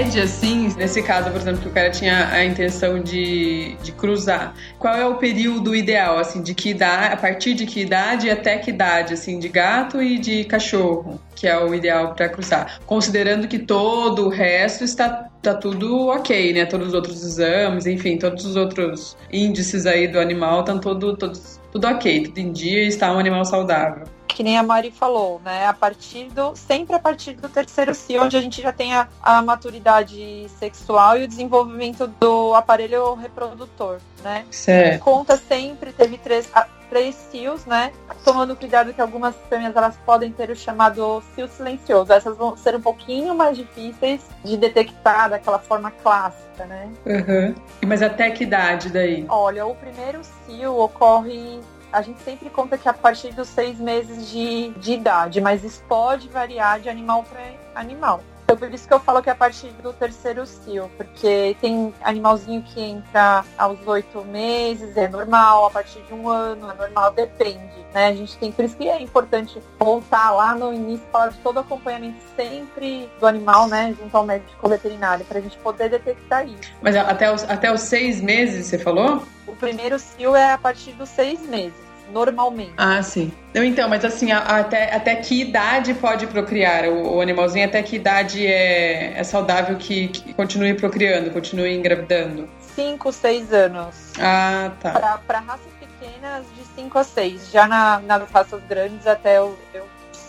assim, 0.02 0.74
nesse 0.78 1.02
caso, 1.02 1.30
por 1.30 1.40
exemplo, 1.40 1.62
que 1.62 1.68
o 1.68 1.72
cara 1.72 1.90
tinha 1.90 2.30
a 2.30 2.44
intenção 2.44 3.00
de, 3.00 3.76
de 3.84 3.92
cruzar, 3.92 4.54
qual 4.80 4.96
é 4.96 5.06
o 5.06 5.16
período 5.16 5.76
ideal, 5.76 6.18
assim, 6.18 6.42
de 6.42 6.54
que 6.54 6.70
idade, 6.70 7.14
a 7.14 7.18
partir 7.18 7.54
de 7.54 7.66
que 7.66 7.82
idade 7.82 8.28
e 8.28 8.30
até 8.30 8.58
que 8.58 8.72
idade, 8.72 9.14
assim, 9.14 9.40
de 9.40 9.48
gato 9.48 10.02
e 10.02 10.18
de 10.18 10.44
cachorro, 10.46 11.22
que 11.36 11.48
é 11.48 11.58
o 11.58 11.74
ideal 11.74 12.14
para 12.14 12.30
cruzar? 12.30 12.80
Considerando 12.86 13.48
que 13.48 13.60
todo 13.60 14.26
o 14.26 14.30
resto 14.30 14.84
está 14.84 15.30
tá 15.42 15.54
tudo 15.54 16.08
ok, 16.08 16.54
né? 16.54 16.66
Todos 16.66 16.90
os 16.90 16.94
outros 16.94 17.24
exames, 17.24 17.86
enfim, 17.86 18.18
todos 18.18 18.46
os 18.46 18.56
outros 18.56 19.18
índices 19.32 19.86
aí 19.86 20.08
do 20.08 20.20
animal 20.20 20.62
estão 20.62 20.80
todos, 20.80 21.60
tudo 21.72 21.88
ok, 21.88 22.24
tudo 22.24 22.38
em 22.38 22.52
dia 22.52 22.84
e 22.84 22.88
está 22.88 23.14
um 23.14 23.20
animal 23.20 23.46
saudável 23.46 24.04
que 24.42 24.44
nem 24.44 24.58
a 24.58 24.64
Mari 24.64 24.90
falou, 24.90 25.40
né? 25.46 25.68
A 25.68 25.74
partir 25.74 26.26
do. 26.32 26.56
Sempre 26.56 26.96
a 26.96 27.00
partir 27.00 27.34
do 27.34 27.48
terceiro 27.48 27.94
cio, 27.94 28.24
onde 28.24 28.36
a 28.36 28.42
gente 28.42 28.60
já 28.60 28.74
tem 28.74 28.92
a, 28.92 29.08
a 29.22 29.40
maturidade 29.40 30.50
sexual 30.58 31.16
e 31.20 31.26
o 31.26 31.28
desenvolvimento 31.28 32.08
do 32.08 32.56
aparelho 32.56 33.14
reprodutor, 33.14 34.00
né? 34.24 34.44
Certo. 34.50 35.04
Conta 35.04 35.38
sempre, 35.38 35.94
teve 35.94 36.18
três, 36.18 36.50
a, 36.56 36.66
três 36.90 37.14
cios, 37.30 37.68
né? 37.68 37.92
Tomando 38.26 38.56
cuidado 38.56 38.92
que 38.96 39.00
algumas 39.00 39.36
fêmeas 39.48 39.76
elas 39.76 39.96
podem 40.06 40.32
ter 40.32 40.50
o 40.50 40.56
chamado 40.56 41.22
cio 41.36 41.48
silencioso. 41.48 42.12
Essas 42.12 42.36
vão 42.36 42.58
ser 42.58 42.76
um 42.76 42.82
pouquinho 42.82 43.36
mais 43.36 43.56
difíceis 43.56 44.22
de 44.44 44.58
detectar 44.58 45.30
daquela 45.30 45.60
forma 45.60 45.92
clássica, 45.92 46.66
né? 46.66 46.90
Uhum. 47.06 47.54
Mas 47.86 48.02
até 48.02 48.32
que 48.32 48.44
idade 48.44 48.90
daí? 48.90 49.24
Olha, 49.30 49.68
o 49.68 49.76
primeiro 49.76 50.22
cio 50.24 50.76
ocorre 50.80 51.60
a 51.92 52.02
gente 52.02 52.22
sempre 52.22 52.50
conta 52.50 52.78
que 52.78 52.88
a 52.88 52.94
partir 52.94 53.34
dos 53.34 53.48
seis 53.48 53.80
meses 53.80 54.30
de, 54.30 54.70
de 54.72 54.94
idade, 54.94 55.42
mas 55.42 55.64
isso 55.64 55.84
pode 55.88 56.28
variar 56.30 56.80
de 56.80 56.90
animal 56.90 57.24
para 57.24 57.42
animal. 57.76 58.24
Então, 58.52 58.68
por 58.68 58.74
isso 58.76 58.86
que 58.86 58.94
eu 58.94 59.00
falo 59.00 59.24
que 59.24 59.30
é 59.30 59.32
a 59.32 59.36
partir 59.36 59.70
do 59.82 59.94
terceiro 59.94 60.46
cio, 60.46 60.92
porque 60.98 61.56
tem 61.62 61.94
animalzinho 62.04 62.62
que 62.62 62.82
entra 62.82 63.46
aos 63.58 63.80
oito 63.88 64.26
meses, 64.26 64.98
é 64.98 65.08
normal, 65.08 65.68
a 65.68 65.70
partir 65.70 66.02
de 66.02 66.14
um 66.14 66.28
ano, 66.28 66.70
é 66.70 66.74
normal, 66.74 67.14
depende, 67.14 67.72
né? 67.94 68.08
A 68.08 68.14
gente 68.14 68.38
tem, 68.38 68.52
por 68.52 68.66
isso 68.66 68.76
que 68.76 68.90
é 68.90 69.02
importante 69.02 69.58
voltar 69.80 70.32
lá 70.32 70.54
no 70.54 70.74
início, 70.74 71.06
falar 71.14 71.30
de 71.30 71.38
todo 71.38 71.56
o 71.56 71.60
acompanhamento 71.62 72.18
sempre 72.36 73.10
do 73.22 73.26
animal, 73.26 73.70
né, 73.70 73.96
junto 73.98 74.18
ao 74.18 74.26
médico 74.26 74.68
veterinário, 74.68 75.24
para 75.24 75.40
a 75.40 75.42
gente 75.42 75.58
poder 75.60 75.90
detectar 75.90 76.46
isso. 76.46 76.74
Mas 76.82 76.98
até 76.98 77.34
os, 77.34 77.46
até 77.46 77.72
os 77.72 77.80
seis 77.80 78.20
meses, 78.20 78.66
você 78.66 78.78
falou? 78.78 79.24
O 79.48 79.56
primeiro 79.56 79.98
cio 79.98 80.36
é 80.36 80.52
a 80.52 80.58
partir 80.58 80.92
dos 80.92 81.08
seis 81.08 81.40
meses 81.48 81.91
normalmente. 82.12 82.74
Ah, 82.78 83.02
sim. 83.02 83.32
Não, 83.54 83.64
então, 83.64 83.90
mas 83.90 84.06
assim, 84.06 84.32
até, 84.32 84.94
até 84.96 85.16
que 85.16 85.42
idade 85.42 85.94
pode 85.94 86.28
procriar 86.28 86.86
o, 86.86 87.16
o 87.16 87.22
animalzinho? 87.22 87.66
Até 87.66 87.82
que 87.82 87.96
idade 87.96 88.46
é, 88.46 89.18
é 89.18 89.24
saudável 89.24 89.76
que, 89.78 90.08
que 90.10 90.34
continue 90.34 90.74
procriando, 90.74 91.32
continue 91.32 91.74
engravidando? 91.74 92.48
5, 92.76 93.12
6 93.12 93.54
anos. 93.54 94.14
Ah, 94.20 94.72
tá. 94.80 95.20
Para 95.28 95.40
raças 95.40 95.72
pequenas, 95.80 96.46
de 96.56 96.64
5 96.76 96.98
a 96.98 97.04
6. 97.04 97.52
Já 97.52 97.68
na, 97.68 98.00
nas 98.00 98.30
raças 98.32 98.62
grandes, 98.68 99.06
até 99.06 99.38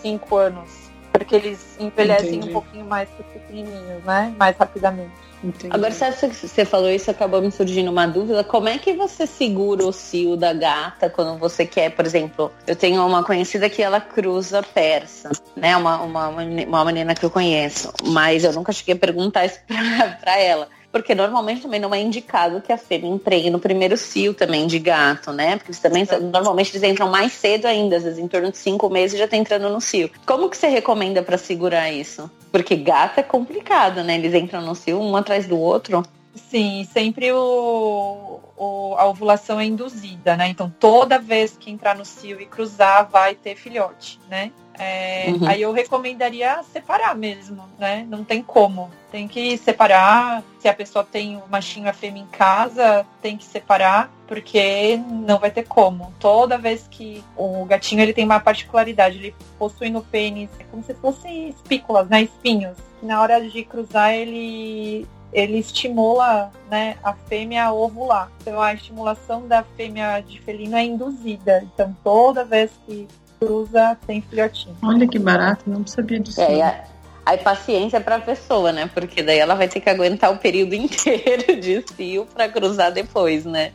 5 0.01 0.35
anos. 0.35 0.69
Porque 1.11 1.35
eles 1.35 1.77
envelhecem 1.79 2.35
Entendi. 2.35 2.49
um 2.49 2.53
pouquinho 2.53 2.85
mais 2.85 3.07
que 3.09 3.21
os 3.21 3.27
pequenininhos, 3.27 4.03
né? 4.03 4.33
Mais 4.37 4.57
rapidamente. 4.57 5.11
Entendi. 5.43 5.75
Agora, 5.75 5.91
sabe 5.91 6.15
que 6.15 6.35
você 6.47 6.63
falou 6.63 6.89
isso, 6.89 7.11
acabou 7.11 7.41
me 7.41 7.51
surgindo 7.51 7.91
uma 7.91 8.07
dúvida. 8.07 8.43
Como 8.43 8.69
é 8.69 8.77
que 8.77 8.93
você 8.93 9.27
segura 9.27 9.85
o 9.85 9.91
cio 9.91 10.37
da 10.37 10.53
gata 10.53 11.09
quando 11.09 11.37
você 11.37 11.65
quer, 11.65 11.91
por 11.91 12.05
exemplo, 12.05 12.51
eu 12.65 12.75
tenho 12.75 13.05
uma 13.05 13.23
conhecida 13.23 13.69
que 13.69 13.81
ela 13.81 13.99
cruza 13.99 14.63
persa, 14.63 15.31
né? 15.55 15.75
Uma, 15.75 16.01
uma, 16.01 16.29
uma 16.29 16.85
menina 16.85 17.13
que 17.13 17.25
eu 17.25 17.29
conheço, 17.29 17.91
mas 18.05 18.43
eu 18.43 18.53
nunca 18.53 18.71
cheguei 18.71 18.95
a 18.95 18.97
perguntar 18.97 19.45
isso 19.45 19.59
pra, 19.67 20.17
pra 20.21 20.39
ela. 20.39 20.69
Porque 20.93 21.15
normalmente 21.15 21.63
também 21.63 21.79
não 21.79 21.91
é 21.91 21.99
indicado 21.99 22.61
que 22.61 22.71
a 22.71 22.77
fêmea 22.77 23.09
entregue 23.09 23.49
no 23.49 23.57
primeiro 23.57 23.97
cio 23.97 24.31
também 24.31 24.67
de 24.67 24.77
gato, 24.77 25.33
né? 25.33 25.55
Porque 25.55 25.71
eles 25.71 25.79
também, 25.79 26.07
normalmente 26.31 26.69
eles 26.69 26.87
entram 26.87 27.09
mais 27.09 27.33
cedo 27.33 27.65
ainda, 27.65 27.97
às 27.97 28.03
vezes 28.03 28.19
em 28.19 28.27
torno 28.27 28.51
de 28.51 28.59
cinco 28.59 28.87
meses 28.91 29.17
já 29.17 29.27
tá 29.27 29.35
entrando 29.35 29.67
no 29.71 29.81
cio. 29.81 30.11
Como 30.23 30.47
que 30.47 30.55
você 30.55 30.67
recomenda 30.67 31.23
para 31.23 31.35
segurar 31.35 31.91
isso? 31.91 32.29
Porque 32.51 32.75
gato 32.75 33.17
é 33.17 33.23
complicado, 33.23 34.03
né? 34.03 34.13
Eles 34.13 34.35
entram 34.35 34.61
no 34.61 34.75
cio 34.75 35.01
um 35.01 35.15
atrás 35.15 35.47
do 35.47 35.57
outro. 35.57 36.03
Sim, 36.35 36.87
sempre 36.93 37.31
o, 37.31 38.39
o, 38.55 38.95
a 38.95 39.07
ovulação 39.07 39.59
é 39.59 39.65
induzida, 39.65 40.37
né? 40.37 40.47
Então 40.49 40.71
toda 40.79 41.17
vez 41.17 41.57
que 41.57 41.71
entrar 41.71 41.95
no 41.95 42.05
cio 42.05 42.39
e 42.39 42.45
cruzar 42.45 43.09
vai 43.09 43.33
ter 43.33 43.55
filhote, 43.55 44.19
né? 44.29 44.51
É, 44.77 45.27
uhum. 45.29 45.47
Aí 45.47 45.61
eu 45.61 45.71
recomendaria 45.71 46.61
separar 46.71 47.15
mesmo, 47.15 47.63
né? 47.77 48.05
Não 48.09 48.23
tem 48.23 48.41
como. 48.41 48.89
Tem 49.11 49.27
que 49.27 49.57
separar. 49.57 50.43
Se 50.59 50.67
a 50.67 50.73
pessoa 50.73 51.03
tem 51.03 51.37
o 51.37 51.43
machinho 51.49 51.85
e 51.85 51.89
a 51.89 51.93
fêmea 51.93 52.23
em 52.23 52.27
casa, 52.27 53.05
tem 53.21 53.37
que 53.37 53.43
separar, 53.43 54.11
porque 54.27 54.99
não 55.07 55.37
vai 55.37 55.51
ter 55.51 55.63
como. 55.67 56.13
Toda 56.19 56.57
vez 56.57 56.87
que 56.89 57.23
o 57.35 57.65
gatinho 57.65 58.01
ele 58.01 58.13
tem 58.13 58.25
uma 58.25 58.39
particularidade, 58.39 59.17
ele 59.17 59.35
possui 59.59 59.89
no 59.89 60.01
pênis, 60.01 60.49
é 60.59 60.63
como 60.63 60.83
se 60.83 60.93
fossem 60.95 61.49
espículas, 61.49 62.07
né? 62.09 62.23
Espinhos. 62.23 62.77
Na 63.01 63.21
hora 63.21 63.41
de 63.41 63.63
cruzar, 63.63 64.13
ele 64.13 65.07
ele 65.33 65.57
estimula 65.57 66.51
né, 66.69 66.95
a 67.03 67.13
fêmea 67.13 67.65
a 67.65 67.73
ovular. 67.73 68.31
Então 68.39 68.61
a 68.61 68.73
estimulação 68.73 69.47
da 69.47 69.63
fêmea 69.63 70.21
de 70.21 70.39
felino 70.39 70.75
é 70.75 70.85
induzida. 70.85 71.67
Então 71.73 71.95
toda 72.03 72.45
vez 72.45 72.71
que 72.85 73.07
cruza 73.45 73.97
tem 74.05 74.21
filhotinho. 74.21 74.75
Olha 74.83 75.07
que 75.07 75.19
barato, 75.19 75.63
não 75.67 75.85
sabia 75.85 76.19
disso. 76.19 76.41
É, 76.41 76.83
aí 77.25 77.37
paciência 77.37 77.99
para 78.01 78.17
a 78.17 78.19
pessoa, 78.19 78.71
né? 78.71 78.89
Porque 78.93 79.23
daí 79.23 79.39
ela 79.39 79.55
vai 79.55 79.67
ter 79.67 79.79
que 79.79 79.89
aguentar 79.89 80.31
o 80.31 80.37
período 80.37 80.73
inteiro 80.75 81.55
de 81.59 81.83
cio 81.95 82.25
para 82.25 82.49
cruzar 82.49 82.91
depois, 82.91 83.45
né? 83.45 83.71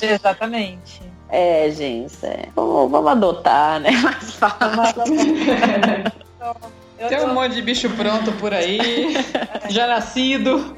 Exatamente. 0.00 1.02
É, 1.28 1.70
gente, 1.70 2.14
é. 2.24 2.48
Vamos, 2.54 2.90
vamos 2.90 3.10
adotar, 3.10 3.80
né? 3.80 3.90
Mais 4.00 4.34
fácil. 4.34 5.02
Tem 7.08 7.20
um 7.20 7.34
monte 7.34 7.54
de 7.54 7.62
bicho 7.62 7.90
pronto 7.90 8.32
por 8.32 8.54
aí, 8.54 9.14
já 9.68 9.86
nascido. 9.86 10.74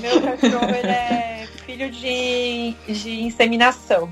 Meu 0.00 0.22
cachorro, 0.22 0.70
ele 0.70 0.88
é 0.88 1.46
filho 1.66 1.90
de, 1.90 2.74
de 2.88 3.22
inseminação. 3.22 4.08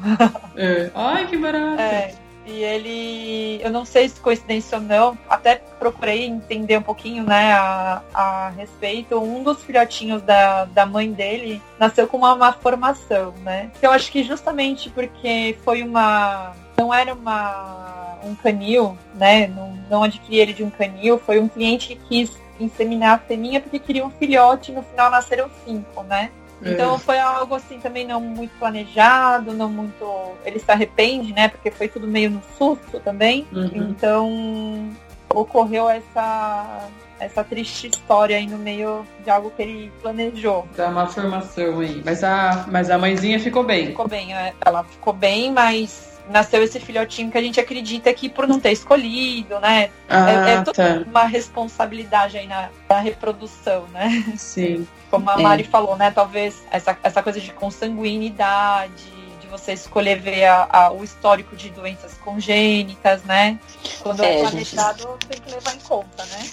É. 0.57 0.91
Ai, 0.95 1.27
que 1.27 1.39
barato. 1.39 1.81
É. 1.81 2.26
E 2.47 2.63
ele, 2.63 3.61
eu 3.61 3.71
não 3.71 3.85
sei 3.85 4.09
se 4.09 4.21
coincidência 4.21 4.79
ou 4.79 4.85
não, 4.85 5.19
até 5.29 5.57
procurei 5.57 6.27
entender 6.27 6.79
um 6.79 6.83
pouquinho, 6.83 7.25
né, 7.25 7.53
a, 7.53 8.03
a 8.15 8.49
respeito. 8.51 9.19
Um 9.19 9.43
dos 9.43 9.63
filhotinhos 9.65 10.23
da, 10.23 10.65
da 10.67 10.87
mãe 10.87 11.13
dele 11.13 11.61
nasceu 11.79 12.07
com 12.07 12.19
uma 12.19 12.37
má 12.37 12.53
formação, 12.53 13.35
né? 13.43 13.71
Eu 13.83 13.91
acho 13.91 14.13
que 14.13 14.23
justamente 14.23 14.89
porque 14.91 15.59
foi 15.65 15.83
uma. 15.83 16.53
Não 16.79 16.95
era 16.95 17.15
uma, 17.15 18.19
um 18.23 18.35
canil, 18.37 18.97
né? 19.15 19.49
Não, 19.49 19.77
não 19.91 20.03
adquiri 20.05 20.39
ele 20.39 20.53
de 20.53 20.63
um 20.63 20.71
canil, 20.71 21.19
foi 21.19 21.41
um 21.41 21.49
cliente 21.49 21.89
que 21.89 21.97
quis 21.97 22.31
inseminar 22.61 23.17
a 23.17 23.19
feminha 23.19 23.61
porque 23.61 23.79
queria 23.79 24.07
um 24.07 24.11
filhote 24.11 24.71
e 24.71 24.75
no 24.75 24.83
final 24.83 25.11
nasceram 25.11 25.51
cinco, 25.65 26.03
né? 26.05 26.31
Então 26.63 26.95
é. 26.95 26.99
foi 26.99 27.19
algo 27.19 27.55
assim 27.55 27.79
também 27.79 28.07
não 28.07 28.21
muito 28.21 28.53
planejado, 28.59 29.53
não 29.53 29.69
muito. 29.69 30.05
Ele 30.45 30.59
se 30.59 30.71
arrepende, 30.71 31.33
né? 31.33 31.49
Porque 31.49 31.71
foi 31.71 31.89
tudo 31.89 32.07
meio 32.07 32.31
no 32.31 32.43
susto 32.57 32.99
também. 33.01 33.47
Uhum. 33.53 33.71
Então 33.75 34.91
ocorreu 35.29 35.89
essa 35.89 36.89
essa 37.19 37.43
triste 37.43 37.89
história 37.89 38.37
aí 38.37 38.47
no 38.47 38.59
meio 38.59 39.07
de 39.25 39.31
algo 39.31 39.51
que 39.51 39.63
ele 39.63 39.93
planejou. 40.03 40.69
Dá 40.77 40.89
uma 40.89 41.07
formação 41.07 41.81
aí. 41.81 42.03
Mas 42.05 42.23
a, 42.23 42.67
mas 42.71 42.91
a 42.91 42.99
mãezinha 42.99 43.41
ficou 43.41 43.65
bem. 43.65 43.87
Ficou 43.87 44.07
bem, 44.07 44.35
é, 44.35 44.53
ela 44.65 44.85
ficou 44.85 45.13
bem, 45.13 45.51
mas 45.51 46.16
nasceu 46.31 46.63
esse 46.63 46.81
filhotinho 46.81 47.31
que 47.31 47.39
a 47.39 47.43
gente 47.43 47.61
acredita 47.61 48.13
que 48.13 48.29
por 48.29 48.47
não 48.47 48.61
ter 48.61 48.73
escolhido, 48.73 49.59
né? 49.61 49.91
Ah, 50.09 50.31
é, 50.31 50.53
é 50.55 50.63
toda 50.63 51.05
tá. 51.05 51.11
uma 51.11 51.25
responsabilidade 51.25 52.37
aí 52.37 52.47
na, 52.47 52.69
na 52.89 52.99
reprodução, 52.99 53.87
né? 53.93 54.25
Sim. 54.37 54.87
Como 55.11 55.29
a 55.31 55.39
Mari 55.39 55.63
é. 55.63 55.67
falou, 55.67 55.97
né? 55.97 56.11
Talvez 56.11 56.65
essa, 56.71 56.97
essa 57.03 57.23
coisa 57.23 57.41
de 57.41 57.53
consanguinidade, 57.53 59.16
de 59.47 59.51
você 59.51 59.73
escolher 59.73 60.21
ver 60.21 60.45
a, 60.45 60.69
a, 60.71 60.93
o 60.93 61.03
histórico 61.03 61.57
de 61.57 61.71
doenças 61.71 62.15
congênitas, 62.15 63.23
né? 63.23 63.59
Quando 64.03 64.23
é, 64.23 64.39
é 64.39 64.41
planejado, 64.41 65.03
gente... 65.03 65.27
tem 65.29 65.41
que 65.41 65.51
levar 65.53 65.75
em 65.75 65.79
conta, 65.79 66.25
né? 66.25 66.47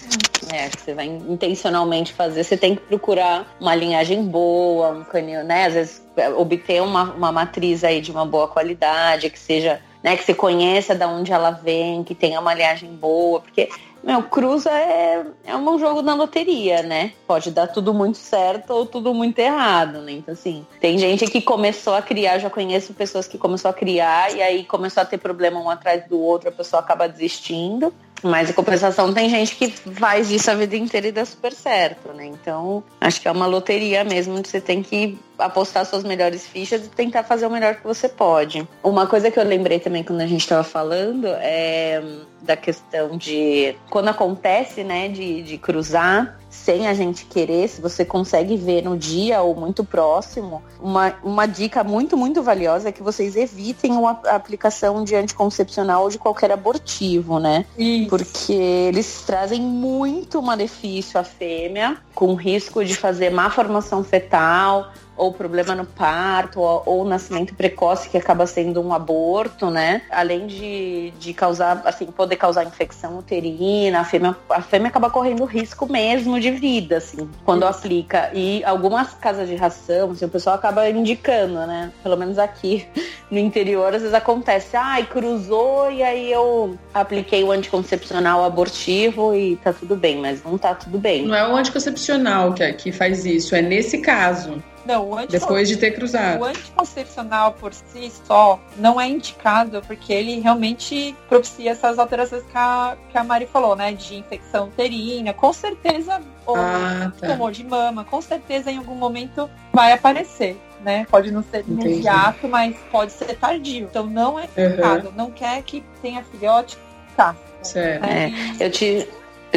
É, 0.54 0.70
que 0.70 0.82
você 0.82 0.94
vai 0.94 1.08
intencionalmente 1.08 2.14
fazer, 2.14 2.44
você 2.44 2.56
tem 2.56 2.76
que 2.76 2.82
procurar 2.82 3.56
uma 3.60 3.76
linhagem 3.76 4.24
boa, 4.24 4.90
um 4.90 5.04
canil, 5.04 5.44
né? 5.44 5.66
Às 5.66 5.74
vezes 5.74 6.08
é, 6.16 6.30
obter 6.30 6.82
uma, 6.82 7.04
uma 7.14 7.32
matriz 7.32 7.84
aí 7.84 8.00
de 8.00 8.12
uma 8.12 8.26
boa 8.26 8.48
qualidade, 8.48 9.30
que 9.30 9.40
seja, 9.40 9.82
né, 10.04 10.16
que 10.16 10.24
você 10.24 10.34
conheça 10.34 10.94
de 10.94 11.06
onde 11.06 11.32
ela 11.32 11.52
vem, 11.52 12.04
que 12.04 12.14
tenha 12.14 12.40
uma 12.40 12.54
linhagem 12.54 12.94
boa, 12.94 13.42
porque 13.42 13.70
meu, 14.04 14.24
cruza 14.24 14.70
é, 14.70 15.26
é 15.46 15.56
um 15.56 15.80
jogo 15.80 16.02
na 16.02 16.13
loteria, 16.13 16.84
né? 16.84 17.13
Pode 17.26 17.50
dar 17.52 17.68
tudo 17.68 17.94
muito 17.94 18.18
certo 18.18 18.72
ou 18.72 18.86
tudo 18.86 19.13
muito 19.13 19.39
errado, 19.39 20.02
né? 20.02 20.12
Então, 20.12 20.34
assim, 20.34 20.68
tem 20.82 20.98
gente 20.98 21.26
que 21.28 21.42
começou 21.42 21.94
a 21.94 22.02
criar, 22.02 22.38
já 22.38 22.50
conheço 22.50 22.94
pessoas 22.94 23.28
que 23.28 23.38
começou 23.38 23.72
a 23.72 23.74
criar 23.74 24.36
e 24.36 24.42
aí 24.42 24.66
começou 24.66 25.02
a 25.02 25.06
ter 25.06 25.18
problema 25.18 25.60
um 25.60 25.70
atrás 25.70 26.06
do 26.08 26.20
outro, 26.20 26.50
a 26.50 26.52
pessoa 26.52 26.82
acaba 26.82 27.08
desistindo. 27.08 27.94
Mas 28.24 28.50
em 28.50 28.54
compensação 28.54 29.14
tem 29.14 29.30
gente 29.30 29.56
que 29.56 29.70
faz 29.70 30.32
isso 30.32 30.50
a 30.50 30.56
vida 30.56 30.76
inteira 30.76 31.08
e 31.08 31.12
dá 31.12 31.26
super 31.26 31.52
certo, 31.52 32.14
né? 32.14 32.26
Então, 32.26 32.84
acho 33.00 33.22
que 33.22 33.28
é 33.28 33.32
uma 33.32 33.46
loteria 33.46 34.04
mesmo, 34.04 34.38
você 34.44 34.62
tem 34.62 34.82
que 34.82 35.20
apostar 35.38 35.86
suas 35.86 36.04
melhores 36.04 36.48
fichas 36.48 36.86
e 36.86 36.90
tentar 36.90 37.24
fazer 37.24 37.46
o 37.46 37.50
melhor 37.50 37.76
que 37.76 37.84
você 37.84 38.08
pode. 38.08 38.68
Uma 38.82 39.08
coisa 39.08 39.30
que 39.30 39.40
eu 39.40 39.44
lembrei 39.44 39.80
também 39.80 40.04
quando 40.04 40.22
a 40.22 40.28
gente 40.28 40.42
estava 40.42 40.64
falando 40.64 41.28
é 41.28 42.02
da 42.42 42.58
questão 42.58 43.18
de 43.18 43.76
quando 43.90 44.10
acontece, 44.10 44.84
né, 44.84 45.08
de, 45.08 45.42
de 45.44 45.58
cruzar 45.58 46.38
sem 46.63 46.88
a 46.88 46.93
gente 46.93 47.26
querer, 47.26 47.67
se 47.67 47.82
você 47.82 48.06
consegue 48.06 48.56
ver 48.56 48.84
no 48.84 48.97
dia 48.97 49.41
ou 49.41 49.54
muito 49.54 49.84
próximo, 49.84 50.63
uma, 50.80 51.13
uma 51.21 51.45
dica 51.45 51.84
muito, 51.84 52.15
muito 52.15 52.41
valiosa 52.41 52.89
é 52.89 52.91
que 52.91 53.04
vocês 53.04 53.36
evitem 53.36 53.93
a 54.06 54.36
aplicação 54.36 55.04
de 55.04 55.13
anticoncepcional 55.13 56.04
ou 56.04 56.10
de 56.10 56.17
qualquer 56.17 56.52
abortivo, 56.52 57.38
né? 57.38 57.65
Isso. 57.78 58.10
Porque 58.10 58.54
eles 58.54 59.23
trazem 59.26 59.62
muito 59.62 60.41
malefício 60.41 61.19
à 61.19 61.23
fêmea, 61.23 61.97
com 62.15 62.34
risco 62.34 62.84
de 62.84 62.95
fazer 62.95 63.30
má 63.30 63.49
formação 63.49 64.04
fetal, 64.04 64.91
ou 65.15 65.32
problema 65.32 65.76
no 65.76 65.86
parto, 65.86 66.60
ou, 66.60 66.84
ou 66.86 67.06
nascimento 67.06 67.56
precoce, 67.56 68.10
que 68.10 68.17
acaba 68.17 68.45
sendo 68.45 68.82
um 68.82 68.93
aborto, 68.93 69.69
né? 69.69 70.02
Além 70.12 70.47
de, 70.47 71.12
de 71.19 71.34
causar, 71.34 71.82
assim, 71.86 72.06
poder 72.08 72.36
causar 72.36 72.65
infecção 72.65 73.19
uterina, 73.19 74.02
a 74.02 74.06
fêmea, 74.06 74.36
a 74.49 74.62
fêmea 74.62 74.89
acaba 74.89 75.10
correndo 75.10 75.45
risco 75.45 75.91
mesmo 75.91 76.39
de 76.39 76.52
vida, 76.52 76.97
assim, 76.97 77.30
quando 77.45 77.62
Isso. 77.62 77.69
aplica. 77.69 78.32
E 78.34 78.63
algumas 78.63 79.13
casas 79.13 79.47
de 79.47 79.56
ração, 79.56 80.12
assim, 80.12 80.26
o 80.26 80.30
pessoal 80.30 80.56
acaba 80.56 80.89
indicando, 80.89 81.65
né? 81.67 81.91
Pelo 82.02 82.17
menos 82.17 82.39
aqui 82.39 82.88
no 83.30 83.38
interior, 83.38 83.93
às 83.93 84.02
vezes 84.02 84.13
acontece, 84.13 84.76
ai, 84.76 85.04
ah, 85.04 85.06
cruzou 85.06 85.91
e 85.91 86.04
aí 86.04 86.32
eu 86.32 86.78
apliquei 86.93 87.43
o 87.43 87.52
anticoncepcional 87.52 88.43
abortivo 88.43 89.34
e 89.36 89.56
tá 89.58 89.73
tudo 89.73 89.95
bem, 89.95 90.17
mas 90.17 90.43
não 90.43 90.58
tá 90.58 90.73
tudo 90.73 90.97
bem. 90.97 91.26
Não 91.26 91.36
é 91.36 91.47
o 91.47 91.56
anticoncepcional 91.56 92.54
que, 92.54 92.73
que 92.73 92.91
faz 92.91 93.26
isso, 93.26 93.56
é 93.56 93.62
nesse 93.62 93.99
caso. 93.99 94.62
Não, 94.86 95.12
o 95.12 95.28
Depois 95.28 95.67
de 95.67 95.78
ter 95.78 95.91
cruzado. 95.91 96.41
O 96.41 96.46
anticoncepcional 96.46 97.54
por 97.54 97.74
si 97.74 98.12
só 98.26 98.60
não 98.78 99.00
é 99.00 99.08
indicado 99.08 99.82
porque 99.88 100.12
ele 100.12 100.39
realmente 100.39 101.15
propicia 101.30 101.72
essas 101.72 101.98
alterações 101.98 102.43
que 102.43 102.58
a, 102.58 102.98
que 103.10 103.17
a 103.17 103.24
Mari 103.24 103.46
falou, 103.46 103.76
né? 103.76 103.93
De 103.93 104.15
infecção 104.15 104.67
uterina, 104.67 105.34
com 105.34 105.54
certeza, 105.54 106.22
ou 106.46 106.56
ah, 106.58 107.12
tá. 107.19 107.28
tumor 107.28 107.52
de 107.52 107.63
mama, 107.63 108.04
com 108.04 108.22
certeza 108.22 108.72
em 108.72 108.78
algum 108.78 108.96
momento 108.96 109.50
vai 109.72 109.93
aparecer. 109.93 110.58
Né? 110.84 111.08
Pode 111.10 111.32
não 111.32 111.41
ser 111.41 111.63
imediato, 111.65 112.46
mas 112.46 112.76
pode 112.91 113.13
ser 113.13 113.38
tardio. 113.38 113.88
Então 113.89 114.06
não 114.06 114.38
é 114.38 114.50
indicado. 114.58 115.08
Uhum. 115.08 115.13
Não 115.15 115.32
quer 115.32 115.63
que 115.63 115.82
tenha 116.02 116.22
filhote, 116.26 116.78
tá. 117.15 117.34
Certo. 117.62 118.04
É, 118.04 118.30
eu 118.60 118.69
tive 118.69 119.08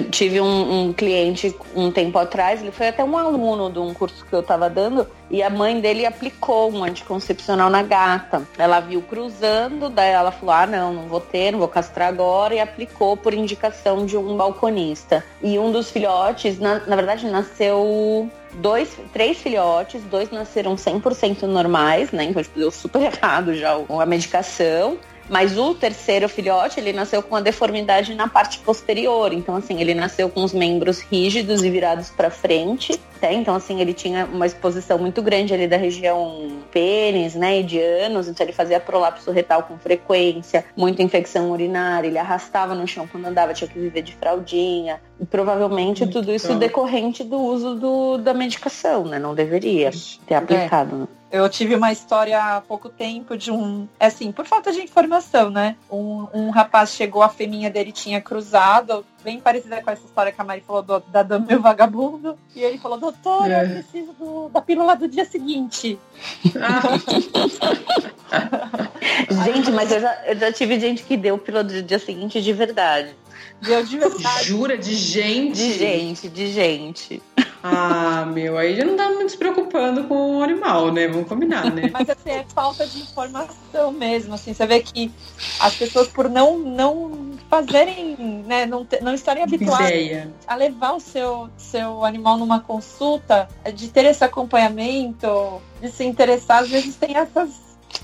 tive 0.02 0.40
um, 0.40 0.88
um, 0.88 0.92
cliente 0.92 1.54
um 1.74 1.90
tempo 1.90 2.18
atrás, 2.18 2.60
ele 2.60 2.70
foi 2.70 2.88
até 2.88 3.02
um 3.02 3.16
aluno 3.16 3.70
de 3.70 3.78
um 3.78 3.94
curso 3.94 4.24
que 4.24 4.32
eu 4.32 4.40
estava 4.40 4.68
dando, 4.68 5.06
e 5.30 5.42
a 5.42 5.50
mãe 5.50 5.80
dele 5.80 6.04
aplicou 6.04 6.70
um 6.72 6.84
anticoncepcional 6.84 7.70
na 7.70 7.82
gata. 7.82 8.46
Ela 8.58 8.80
viu 8.80 9.02
cruzando, 9.02 9.88
daí 9.88 10.10
ela 10.10 10.30
falou: 10.30 10.54
ah, 10.54 10.66
não, 10.66 10.92
não 10.92 11.02
vou 11.08 11.20
ter, 11.20 11.52
não 11.52 11.58
vou 11.58 11.68
castrar 11.68 12.08
agora, 12.08 12.54
e 12.54 12.60
aplicou 12.60 13.16
por 13.16 13.32
indicação 13.32 14.04
de 14.04 14.16
um 14.16 14.36
balconista. 14.36 15.24
E 15.42 15.58
um 15.58 15.72
dos 15.72 15.90
filhotes, 15.90 16.58
na, 16.58 16.80
na 16.86 16.96
verdade, 16.96 17.26
nasceu 17.26 18.30
dois, 18.54 18.96
três 19.12 19.38
filhotes, 19.38 20.02
dois 20.04 20.30
nasceram 20.30 20.76
100% 20.76 21.42
normais, 21.42 22.10
né? 22.12 22.24
Então, 22.24 22.42
tipo, 22.42 22.58
deu 22.58 22.70
super 22.70 23.02
errado 23.12 23.54
já 23.54 23.72
a 23.88 24.06
medicação. 24.06 24.98
Mas 25.28 25.58
o 25.58 25.74
terceiro 25.74 26.28
filhote, 26.28 26.78
ele 26.78 26.92
nasceu 26.92 27.22
com 27.22 27.34
uma 27.34 27.42
deformidade 27.42 28.14
na 28.14 28.28
parte 28.28 28.58
posterior. 28.60 29.32
Então, 29.32 29.56
assim, 29.56 29.80
ele 29.80 29.94
nasceu 29.94 30.28
com 30.28 30.44
os 30.44 30.52
membros 30.52 31.00
rígidos 31.00 31.64
e 31.64 31.70
virados 31.70 32.10
para 32.10 32.30
frente. 32.30 32.98
Né? 33.20 33.34
Então, 33.34 33.54
assim, 33.54 33.80
ele 33.80 33.92
tinha 33.92 34.26
uma 34.26 34.46
exposição 34.46 34.98
muito 34.98 35.20
grande 35.22 35.52
ali 35.52 35.66
da 35.66 35.76
região 35.76 36.58
pênis, 36.70 37.34
né, 37.34 37.60
e 37.60 37.62
de 37.62 37.80
anos. 37.80 38.28
Então, 38.28 38.44
ele 38.44 38.52
fazia 38.52 38.78
prolapso 38.78 39.30
retal 39.30 39.64
com 39.64 39.78
frequência, 39.78 40.64
muita 40.76 41.02
infecção 41.02 41.50
urinária. 41.50 42.06
Ele 42.06 42.18
arrastava 42.18 42.74
no 42.74 42.86
chão 42.86 43.08
quando 43.10 43.26
andava, 43.26 43.52
tinha 43.52 43.68
que 43.68 43.78
viver 43.78 44.02
de 44.02 44.14
fraldinha. 44.14 45.00
E 45.20 45.26
provavelmente 45.26 46.02
muito 46.02 46.20
tudo 46.20 46.32
isso 46.32 46.54
decorrente 46.56 47.24
do 47.24 47.38
uso 47.38 47.74
do, 47.74 48.18
da 48.18 48.34
medicação, 48.34 49.04
né? 49.04 49.18
Não 49.18 49.34
deveria 49.34 49.90
ter 50.26 50.34
aplicado. 50.34 51.08
É. 51.12 51.15
Eu 51.30 51.48
tive 51.48 51.74
uma 51.74 51.90
história 51.90 52.40
há 52.40 52.60
pouco 52.60 52.88
tempo 52.88 53.36
de 53.36 53.50
um. 53.50 53.88
Assim, 53.98 54.30
por 54.30 54.46
falta 54.46 54.72
de 54.72 54.80
informação, 54.80 55.50
né? 55.50 55.74
Um, 55.90 56.28
um 56.32 56.50
rapaz 56.50 56.90
chegou, 56.90 57.22
a 57.22 57.28
feminha 57.28 57.68
dele 57.68 57.90
tinha 57.90 58.20
cruzado, 58.20 59.04
bem 59.24 59.40
parecida 59.40 59.82
com 59.82 59.90
essa 59.90 60.04
história 60.04 60.30
que 60.30 60.40
a 60.40 60.44
Mari 60.44 60.60
falou 60.60 60.82
do, 60.82 61.00
da 61.00 61.24
Dama 61.24 61.46
e 61.50 61.56
o 61.56 61.60
Vagabundo. 61.60 62.38
E 62.54 62.62
ele 62.62 62.78
falou, 62.78 62.96
doutora, 62.96 63.54
é. 63.54 63.64
eu 63.64 63.70
preciso 63.70 64.12
do, 64.12 64.48
da 64.50 64.62
pílula 64.62 64.94
do 64.94 65.08
dia 65.08 65.24
seguinte. 65.24 65.98
gente, 69.44 69.72
mas 69.72 69.90
eu 69.90 70.00
já, 70.00 70.22
eu 70.26 70.38
já 70.38 70.52
tive 70.52 70.78
gente 70.78 71.02
que 71.02 71.16
deu 71.16 71.38
pílula 71.38 71.64
do 71.64 71.82
dia 71.82 71.98
seguinte 71.98 72.40
de 72.40 72.52
verdade. 72.52 73.16
Deu 73.60 73.82
de 73.84 73.98
verdade. 73.98 74.44
Jura? 74.44 74.78
De 74.78 74.94
gente? 74.94 75.56
De 75.56 75.78
gente, 75.78 76.28
de 76.28 76.46
gente. 76.48 77.22
Ah, 77.62 78.24
meu, 78.26 78.56
aí 78.56 78.76
já 78.76 78.84
não 78.84 78.96
tá 78.96 79.10
muito 79.10 79.32
se 79.32 79.36
preocupando 79.38 80.04
com 80.04 80.38
o 80.38 80.42
animal, 80.42 80.92
né? 80.92 81.08
Vamos 81.08 81.26
combinar, 81.28 81.72
né? 81.72 81.90
Mas 81.92 82.08
assim, 82.08 82.30
é 82.30 82.44
falta 82.54 82.86
de 82.86 83.00
informação 83.00 83.90
mesmo, 83.90 84.34
assim, 84.34 84.54
você 84.54 84.66
vê 84.66 84.80
que 84.80 85.10
as 85.58 85.74
pessoas 85.74 86.06
por 86.06 86.28
não, 86.28 86.58
não 86.58 87.32
fazerem, 87.50 88.16
né, 88.46 88.66
não, 88.66 88.86
não 89.02 89.14
estarem 89.14 89.42
habituadas 89.42 89.88
Ideia. 89.88 90.32
a 90.46 90.54
levar 90.54 90.92
o 90.92 91.00
seu, 91.00 91.48
seu 91.56 92.04
animal 92.04 92.36
numa 92.36 92.60
consulta, 92.60 93.48
de 93.74 93.88
ter 93.88 94.04
esse 94.04 94.22
acompanhamento, 94.22 95.60
de 95.80 95.90
se 95.90 96.04
interessar, 96.04 96.62
às 96.62 96.68
vezes 96.68 96.94
tem 96.94 97.16
essas 97.16 97.50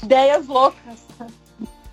ideias 0.03 0.47
loucas. 0.47 1.07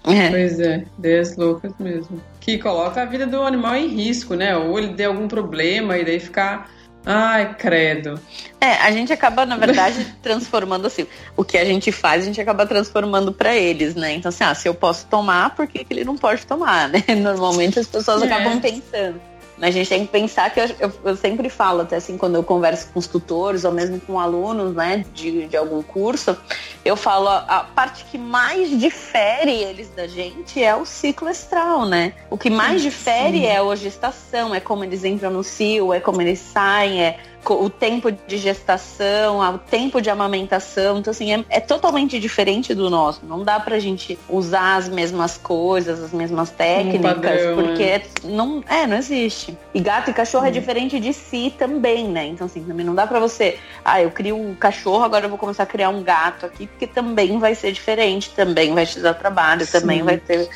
É. 0.06 0.30
Pois 0.30 0.60
é, 0.60 0.86
ideias 0.98 1.36
loucas 1.36 1.72
mesmo. 1.78 2.20
Que 2.40 2.58
coloca 2.58 3.02
a 3.02 3.06
vida 3.06 3.28
do 3.28 3.42
animal 3.44 3.76
em 3.76 3.88
risco, 3.88 4.36
né? 4.36 4.56
Ou 4.56 4.78
ele 4.80 4.94
tem 4.94 5.06
algum 5.06 5.28
problema 5.28 5.98
e 5.98 6.06
daí 6.06 6.20
ficar. 6.20 6.70
Ai, 7.06 7.56
credo. 7.56 8.20
É, 8.60 8.74
a 8.74 8.92
gente 8.92 9.12
acaba, 9.12 9.46
na 9.46 9.58
verdade, 9.58 10.06
transformando 10.22 10.88
assim. 10.88 11.08
O 11.36 11.44
que 11.44 11.58
a 11.58 11.66
gente 11.66 11.92
faz, 11.92 12.24
a 12.24 12.26
gente 12.26 12.42
acaba 12.42 12.66
transformando 12.66 13.32
para 13.32 13.56
eles, 13.56 13.96
né? 13.96 14.14
Então, 14.14 14.30
assim, 14.30 14.44
ah, 14.44 14.54
se 14.54 14.68
eu 14.68 14.74
posso 14.74 15.08
tomar, 15.08 15.56
por 15.56 15.68
que, 15.68 15.84
que 15.84 15.94
ele 15.94 16.04
não 16.04 16.18
pode 16.18 16.46
tomar, 16.46 16.90
né? 16.90 17.04
Normalmente 17.16 17.80
as 17.80 17.88
pessoas 17.88 18.22
é. 18.22 18.26
acabam 18.26 18.60
pensando. 18.60 19.29
A 19.62 19.72
gente 19.72 19.89
tem 19.89 20.05
que 20.05 20.12
pensar 20.12 20.49
que 20.49 20.60
eu, 20.60 20.66
eu, 20.80 20.91
eu, 21.03 21.16
sempre 21.16 21.49
falo, 21.49 21.82
até 21.82 21.97
assim, 21.97 22.18
quando 22.18 22.36
eu 22.36 22.43
converso 22.43 22.89
com 22.93 22.99
os 22.99 23.07
tutores 23.07 23.66
ou 23.66 23.72
mesmo 23.72 23.99
com 23.99 24.20
alunos, 24.20 24.74
né, 24.74 25.05
de, 25.14 25.47
de 25.47 25.57
algum 25.57 25.82
curso, 25.82 26.38
eu 26.86 26.95
falo, 26.95 27.28
a, 27.28 27.39
a 27.39 27.64
parte 27.64 28.05
que 28.05 28.18
mais 28.18 28.70
difere 28.80 29.51
eles 29.51 29.89
da 29.89 30.07
gente 30.07 30.64
é 30.64 30.76
o 30.76 30.86
ciclo 30.86 31.30
estral, 31.30 31.86
né? 31.86 32.14
O 32.30 32.38
que 32.38 32.49
mais 32.49 32.82
difere 32.82 33.39
Sim. 33.39 33.45
é 33.45 33.57
a 33.60 33.76
gestação, 33.76 34.55
é 34.55 34.60
como 34.60 34.84
eles 34.84 35.03
entram 35.03 35.32
no 35.32 35.43
cio, 35.43 35.93
é 35.93 35.99
como 35.99 36.22
eles 36.22 36.39
saem, 36.39 37.03
é 37.03 37.20
o 37.48 37.70
tempo 37.70 38.12
de 38.12 38.38
gestação, 38.38 39.40
o 39.40 39.58
tempo 39.58 40.02
de 40.02 40.10
amamentação. 40.10 41.00
Então, 41.00 41.12
assim, 41.12 41.34
é, 41.34 41.46
é, 41.50 41.60
totalmente 41.60 42.20
diferente 42.20 42.74
do 42.74 42.90
nosso. 42.90 43.26
Não 43.26 43.44
dá 43.44 43.60
pra 43.60 43.80
gente 43.80 44.18
usar 44.30 44.76
as 44.76 44.90
mesmas 44.90 45.38
coisas, 45.38 46.04
as 46.04 46.12
mesmas 46.12 46.50
técnicas, 46.50 47.02
padrão, 47.02 47.56
porque 47.56 47.98
né? 47.98 48.04
não, 48.24 48.64
é, 48.68 48.86
não 48.86 48.98
existe. 48.98 49.58
E 49.74 49.80
gato 49.80 50.12
e 50.12 50.14
cachorro 50.14 50.46
é 50.46 50.52
diferente 50.52 51.00
de 51.00 51.14
si 51.14 51.54
também, 51.58 52.08
né? 52.08 52.28
Então, 52.28 52.46
assim, 52.46 52.64
também 52.64 52.86
não 52.86 52.96
dá 52.96 53.08
pra 53.08 53.20
você, 53.20 53.58
ah, 53.84 54.02
eu 54.02 54.12
crio 54.12 54.36
um 54.36 54.56
cachorro, 54.56 55.04
agora 55.04 55.26
eu 55.26 55.30
vou 55.30 55.38
começar 55.38 55.64
a 55.64 55.68
criar 55.68 55.90
um 55.90 56.04
gato 56.04 56.46
aqui, 56.46 56.68
porque 56.68 56.88
também 56.88 57.40
vai 57.40 57.56
ser 57.56 57.72
diferente, 57.72 58.32
também 58.32 58.74
vai 58.74 58.86
te 58.86 59.00
dar 59.00 59.14
trabalho, 59.14 59.66
Sim. 59.66 59.80
também 59.80 60.04
vai 60.04 60.18
ter, 60.18 60.50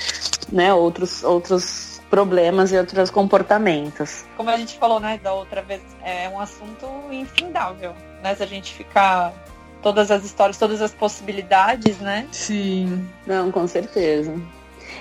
né, 0.52 0.74
outros, 0.74 1.24
outros 1.24 1.93
problemas 2.14 2.72
e 2.72 2.78
outros 2.78 3.10
comportamentos. 3.10 4.24
Como 4.38 4.48
a 4.48 4.56
gente 4.56 4.78
falou, 4.78 5.00
né, 5.00 5.20
da 5.24 5.34
outra 5.34 5.64
vez, 5.64 5.82
é 6.04 6.30
um 6.30 6.40
assunto 6.40 6.86
infindável, 7.12 7.96
né? 8.22 8.36
Se 8.36 8.44
a 8.44 8.46
gente 8.46 8.72
ficar 8.72 9.34
todas 9.82 10.12
as 10.12 10.24
histórias, 10.24 10.56
todas 10.56 10.80
as 10.80 10.94
possibilidades, 10.94 11.98
né? 11.98 12.28
Sim. 12.32 13.10
Não, 13.26 13.52
com 13.52 13.66
certeza. 13.66 14.32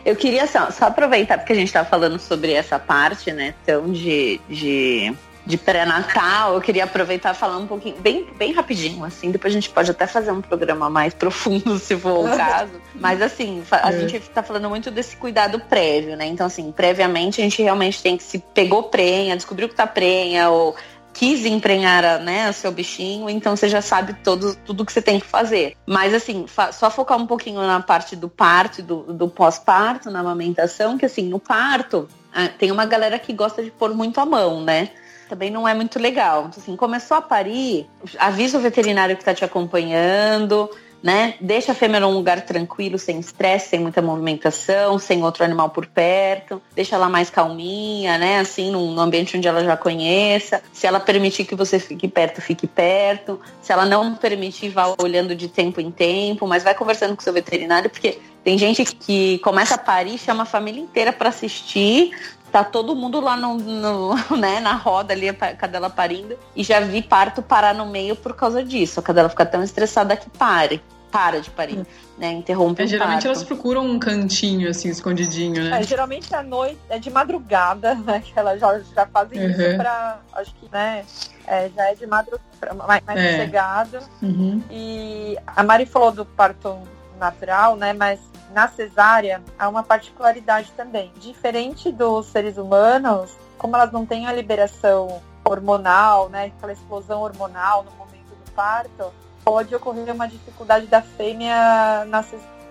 Eu 0.06 0.16
queria 0.16 0.46
só, 0.46 0.70
só 0.70 0.86
aproveitar, 0.86 1.36
porque 1.36 1.52
a 1.52 1.56
gente 1.56 1.66
está 1.66 1.84
falando 1.84 2.18
sobre 2.18 2.54
essa 2.54 2.78
parte, 2.78 3.30
né, 3.30 3.52
tão 3.66 3.92
de, 3.92 4.40
de 4.48 5.14
de 5.44 5.56
pré-natal, 5.56 6.54
eu 6.54 6.60
queria 6.60 6.84
aproveitar 6.84 7.34
e 7.34 7.36
falar 7.36 7.58
um 7.58 7.66
pouquinho, 7.66 7.96
bem, 8.00 8.26
bem 8.36 8.52
rapidinho, 8.52 9.04
assim, 9.04 9.30
depois 9.30 9.52
a 9.52 9.54
gente 9.54 9.70
pode 9.70 9.90
até 9.90 10.06
fazer 10.06 10.30
um 10.30 10.40
programa 10.40 10.88
mais 10.88 11.12
profundo, 11.14 11.78
se 11.80 11.96
for 11.96 12.26
o 12.26 12.36
caso. 12.36 12.72
Mas 12.94 13.20
assim, 13.20 13.62
a 13.70 13.92
é. 13.92 14.08
gente 14.08 14.20
tá 14.30 14.42
falando 14.42 14.68
muito 14.68 14.90
desse 14.90 15.16
cuidado 15.16 15.58
prévio, 15.60 16.16
né? 16.16 16.26
Então, 16.26 16.46
assim, 16.46 16.70
previamente 16.70 17.40
a 17.40 17.44
gente 17.44 17.60
realmente 17.60 18.02
tem 18.02 18.16
que 18.16 18.22
se 18.22 18.38
pegou 18.38 18.84
prenha, 18.84 19.36
descobriu 19.36 19.68
que 19.68 19.74
tá 19.74 19.86
prenha, 19.86 20.48
ou 20.50 20.76
quis 21.12 21.44
emprenhar 21.44 22.20
né, 22.20 22.48
o 22.48 22.52
seu 22.52 22.72
bichinho, 22.72 23.28
então 23.28 23.54
você 23.54 23.68
já 23.68 23.82
sabe 23.82 24.14
todo, 24.24 24.56
tudo 24.64 24.84
que 24.84 24.92
você 24.92 25.02
tem 25.02 25.20
que 25.20 25.26
fazer. 25.26 25.76
Mas 25.86 26.14
assim, 26.14 26.46
só 26.72 26.90
focar 26.90 27.18
um 27.18 27.26
pouquinho 27.26 27.60
na 27.60 27.80
parte 27.80 28.16
do 28.16 28.28
parto 28.28 28.78
e 28.78 28.82
do, 28.82 29.12
do 29.12 29.28
pós-parto, 29.28 30.10
na 30.10 30.20
amamentação, 30.20 30.96
que 30.96 31.04
assim, 31.04 31.24
no 31.28 31.38
parto, 31.38 32.08
ah, 32.32 32.48
tem 32.48 32.70
uma 32.70 32.86
galera 32.86 33.18
que 33.18 33.32
gosta 33.32 33.62
de 33.62 33.70
pôr 33.70 33.94
muito 33.94 34.20
a 34.20 34.24
mão, 34.24 34.62
né? 34.62 34.90
Também 35.32 35.50
não 35.50 35.66
é 35.66 35.72
muito 35.72 35.98
legal. 35.98 36.46
Então, 36.48 36.62
assim, 36.62 36.76
começou 36.76 37.16
a 37.16 37.22
parir, 37.22 37.88
avisa 38.18 38.58
o 38.58 38.60
veterinário 38.60 39.16
que 39.16 39.22
está 39.22 39.32
te 39.32 39.42
acompanhando, 39.42 40.68
né? 41.02 41.36
Deixa 41.40 41.72
a 41.72 41.74
fêmea 41.74 41.98
num 42.00 42.12
lugar 42.12 42.42
tranquilo, 42.42 42.98
sem 42.98 43.18
estresse, 43.18 43.70
sem 43.70 43.80
muita 43.80 44.02
movimentação, 44.02 44.98
sem 44.98 45.24
outro 45.24 45.42
animal 45.42 45.70
por 45.70 45.86
perto. 45.86 46.60
Deixa 46.74 46.96
ela 46.96 47.08
mais 47.08 47.30
calminha, 47.30 48.18
né? 48.18 48.40
Assim, 48.40 48.70
num 48.70 49.00
ambiente 49.00 49.34
onde 49.34 49.48
ela 49.48 49.64
já 49.64 49.74
conheça. 49.74 50.62
Se 50.70 50.86
ela 50.86 51.00
permitir 51.00 51.46
que 51.46 51.54
você 51.54 51.78
fique 51.78 52.06
perto, 52.06 52.42
fique 52.42 52.66
perto. 52.66 53.40
Se 53.62 53.72
ela 53.72 53.86
não 53.86 54.14
permitir, 54.14 54.68
vá 54.68 54.94
olhando 55.00 55.34
de 55.34 55.48
tempo 55.48 55.80
em 55.80 55.90
tempo, 55.90 56.46
mas 56.46 56.62
vai 56.62 56.74
conversando 56.74 57.16
com 57.16 57.22
seu 57.22 57.32
veterinário, 57.32 57.88
porque 57.88 58.18
tem 58.44 58.58
gente 58.58 58.84
que 58.84 59.38
começa 59.38 59.76
a 59.76 59.78
parir, 59.78 60.18
chama 60.18 60.42
a 60.42 60.46
família 60.46 60.82
inteira 60.82 61.10
para 61.10 61.30
assistir, 61.30 62.12
tá 62.52 62.62
todo 62.62 62.94
mundo 62.94 63.18
lá 63.18 63.34
no, 63.36 63.56
no, 63.56 64.14
né, 64.36 64.60
na 64.60 64.74
roda 64.74 65.14
ali, 65.14 65.28
a 65.28 65.34
cadela 65.34 65.88
parindo, 65.88 66.38
e 66.54 66.62
já 66.62 66.78
vi 66.80 67.00
parto 67.00 67.42
parar 67.42 67.74
no 67.74 67.86
meio 67.86 68.14
por 68.14 68.34
causa 68.36 68.62
disso. 68.62 69.00
A 69.00 69.02
cadela 69.02 69.30
fica 69.30 69.46
tão 69.46 69.62
estressada 69.62 70.14
que 70.14 70.28
pare, 70.30 70.82
para 71.10 71.40
de 71.40 71.50
parir, 71.50 71.78
hum. 71.78 71.86
né, 72.18 72.32
interrompe 72.32 72.82
é, 72.82 72.86
Geralmente 72.86 73.24
parto. 73.24 73.26
elas 73.26 73.42
procuram 73.42 73.84
um 73.86 73.98
cantinho, 73.98 74.68
assim, 74.68 74.88
escondidinho, 74.88 75.64
né? 75.64 75.80
É, 75.80 75.82
geralmente 75.82 76.34
à 76.34 76.42
noite, 76.42 76.78
é 76.88 76.98
de 76.98 77.10
madrugada, 77.10 77.94
né, 78.04 78.22
que 78.24 78.32
elas 78.38 78.60
já, 78.60 78.78
já 78.78 79.06
fazem 79.06 79.40
uhum. 79.40 79.50
isso 79.50 79.76
pra, 79.76 80.20
acho 80.34 80.54
que, 80.54 80.68
né, 80.70 81.04
é, 81.46 81.70
já 81.74 81.90
é 81.90 81.94
de 81.94 82.06
madrugada, 82.06 82.42
mais, 82.86 83.02
mais 83.04 83.18
é. 83.18 83.30
sossegado. 83.32 83.98
Uhum. 84.22 84.62
E 84.70 85.36
a 85.46 85.62
Mari 85.62 85.86
falou 85.86 86.12
do 86.12 86.24
parto 86.24 86.78
natural, 87.18 87.76
né, 87.76 87.92
mas 87.92 88.20
na 88.52 88.68
cesárea 88.68 89.42
há 89.58 89.68
uma 89.68 89.82
particularidade 89.82 90.72
também. 90.76 91.12
Diferente 91.18 91.90
dos 91.90 92.26
seres 92.26 92.56
humanos, 92.56 93.32
como 93.58 93.76
elas 93.76 93.92
não 93.92 94.06
têm 94.06 94.26
a 94.26 94.32
liberação 94.32 95.20
hormonal, 95.44 96.28
né, 96.28 96.52
aquela 96.56 96.72
explosão 96.72 97.22
hormonal 97.22 97.84
no 97.84 97.90
momento 97.92 98.28
do 98.28 98.50
parto, 98.52 99.12
pode 99.44 99.74
ocorrer 99.74 100.14
uma 100.14 100.28
dificuldade 100.28 100.86
da 100.86 101.02
fêmea 101.02 102.04
na 102.06 102.24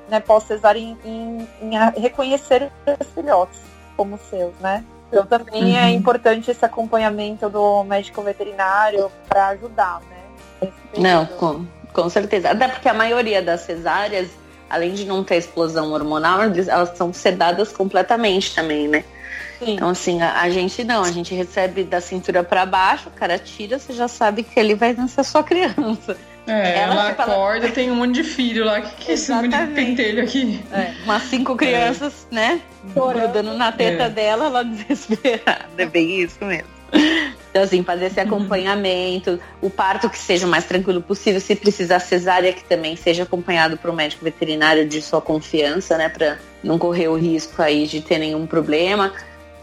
né, 0.10 0.20
pós-cesárea 0.20 0.80
em, 0.80 0.98
em, 1.04 1.48
em, 1.62 2.00
reconhecer 2.00 2.72
os 3.00 3.08
filhotes 3.08 3.60
como 3.96 4.18
seus, 4.18 4.54
né? 4.60 4.84
Então 5.08 5.26
também 5.26 5.78
é 5.78 5.82
uhum. 5.82 5.88
é 5.88 5.92
importante 5.92 6.50
esse 6.50 6.64
acompanhamento 6.64 7.50
do 7.50 7.84
médico 7.84 8.22
veterinário 8.22 9.12
para 9.28 9.50
ajudar, 9.50 10.02
né? 10.10 10.72
Não, 10.98 11.26
com, 11.26 11.66
com 11.94 12.10
certeza. 12.10 12.52
Até 12.52 12.68
porque 12.68 12.88
a 12.88 12.94
maioria 12.94 13.42
das 13.42 13.62
cesáreas 13.62 14.30
além 14.72 14.94
de 14.94 15.06
não 15.06 15.24
ter 15.24 15.36
explosão 15.36 15.92
hormonal, 15.92 16.42
elas 16.42 16.98
são 16.98 17.14
sedadas 17.14 17.72
completamente 17.72 18.56
também, 18.56 18.88
né? 18.88 19.04
Sim. 19.60 19.76
Então, 19.76 19.90
assim, 19.90 20.22
a, 20.22 20.42
a, 20.42 20.50
gente 20.50 20.84
não, 20.84 21.04
a 21.04 21.12
gente 21.12 21.36
recebe 21.36 21.84
da 21.84 22.02
cintura 22.02 22.44
para 22.44 22.66
baixo, 22.66 23.10
o 23.10 23.12
cara 23.12 23.38
tira, 23.38 23.78
você 23.78 23.94
já 23.94 24.08
sabe 24.08 24.42
que 24.42 24.60
ele 24.60 24.74
vai 24.74 24.94
nascer 24.94 25.24
sua 25.24 25.44
criança. 25.44 26.18
É, 26.48 26.80
ela, 26.80 26.94
ela 26.94 27.10
tipo, 27.10 27.22
acorda, 27.22 27.66
ela... 27.68 27.76
tem 27.76 27.92
um 27.92 27.96
monte 27.96 28.16
de 28.16 28.24
filho 28.24 28.66
lá. 28.66 28.80
O 28.80 28.82
que, 28.82 28.96
que 28.96 29.12
é 29.12 29.14
esse 29.14 29.32
monte 29.32 29.56
de 29.56 29.68
pentelho 29.74 30.24
aqui? 30.24 30.60
É, 30.72 30.94
umas 31.04 31.22
cinco 31.24 31.56
crianças, 31.56 32.26
é. 32.32 32.36
né? 32.36 32.62
Grudando 32.96 33.54
na 33.54 33.72
teta 33.72 34.04
é. 34.04 34.10
dela, 34.10 34.46
ela 34.46 34.64
desesperada. 34.66 35.70
É 35.78 35.86
bem 35.86 36.22
isso 36.22 36.44
mesmo. 36.44 36.81
Então, 37.52 37.64
assim, 37.64 37.84
fazer 37.84 38.06
esse 38.06 38.20
acompanhamento, 38.20 39.38
o 39.62 39.70
parto 39.70 40.10
que 40.10 40.18
seja 40.18 40.48
o 40.48 40.50
mais 40.50 40.64
tranquilo 40.64 41.02
possível, 41.02 41.42
se 41.42 41.54
precisar 41.54 42.00
cesárea, 42.00 42.54
que 42.54 42.64
também 42.64 42.96
seja 42.96 43.24
acompanhado 43.24 43.76
por 43.76 43.90
um 43.90 43.94
médico 43.94 44.24
veterinário 44.24 44.88
de 44.88 45.02
sua 45.02 45.22
confiança, 45.22 45.98
né, 45.98 46.08
para 46.08 46.38
não 46.64 46.78
correr 46.78 47.10
o 47.10 47.18
risco 47.18 47.62
aí 47.62 47.86
de 47.88 48.00
ter 48.00 48.20
nenhum 48.20 48.48
problema. 48.48 49.12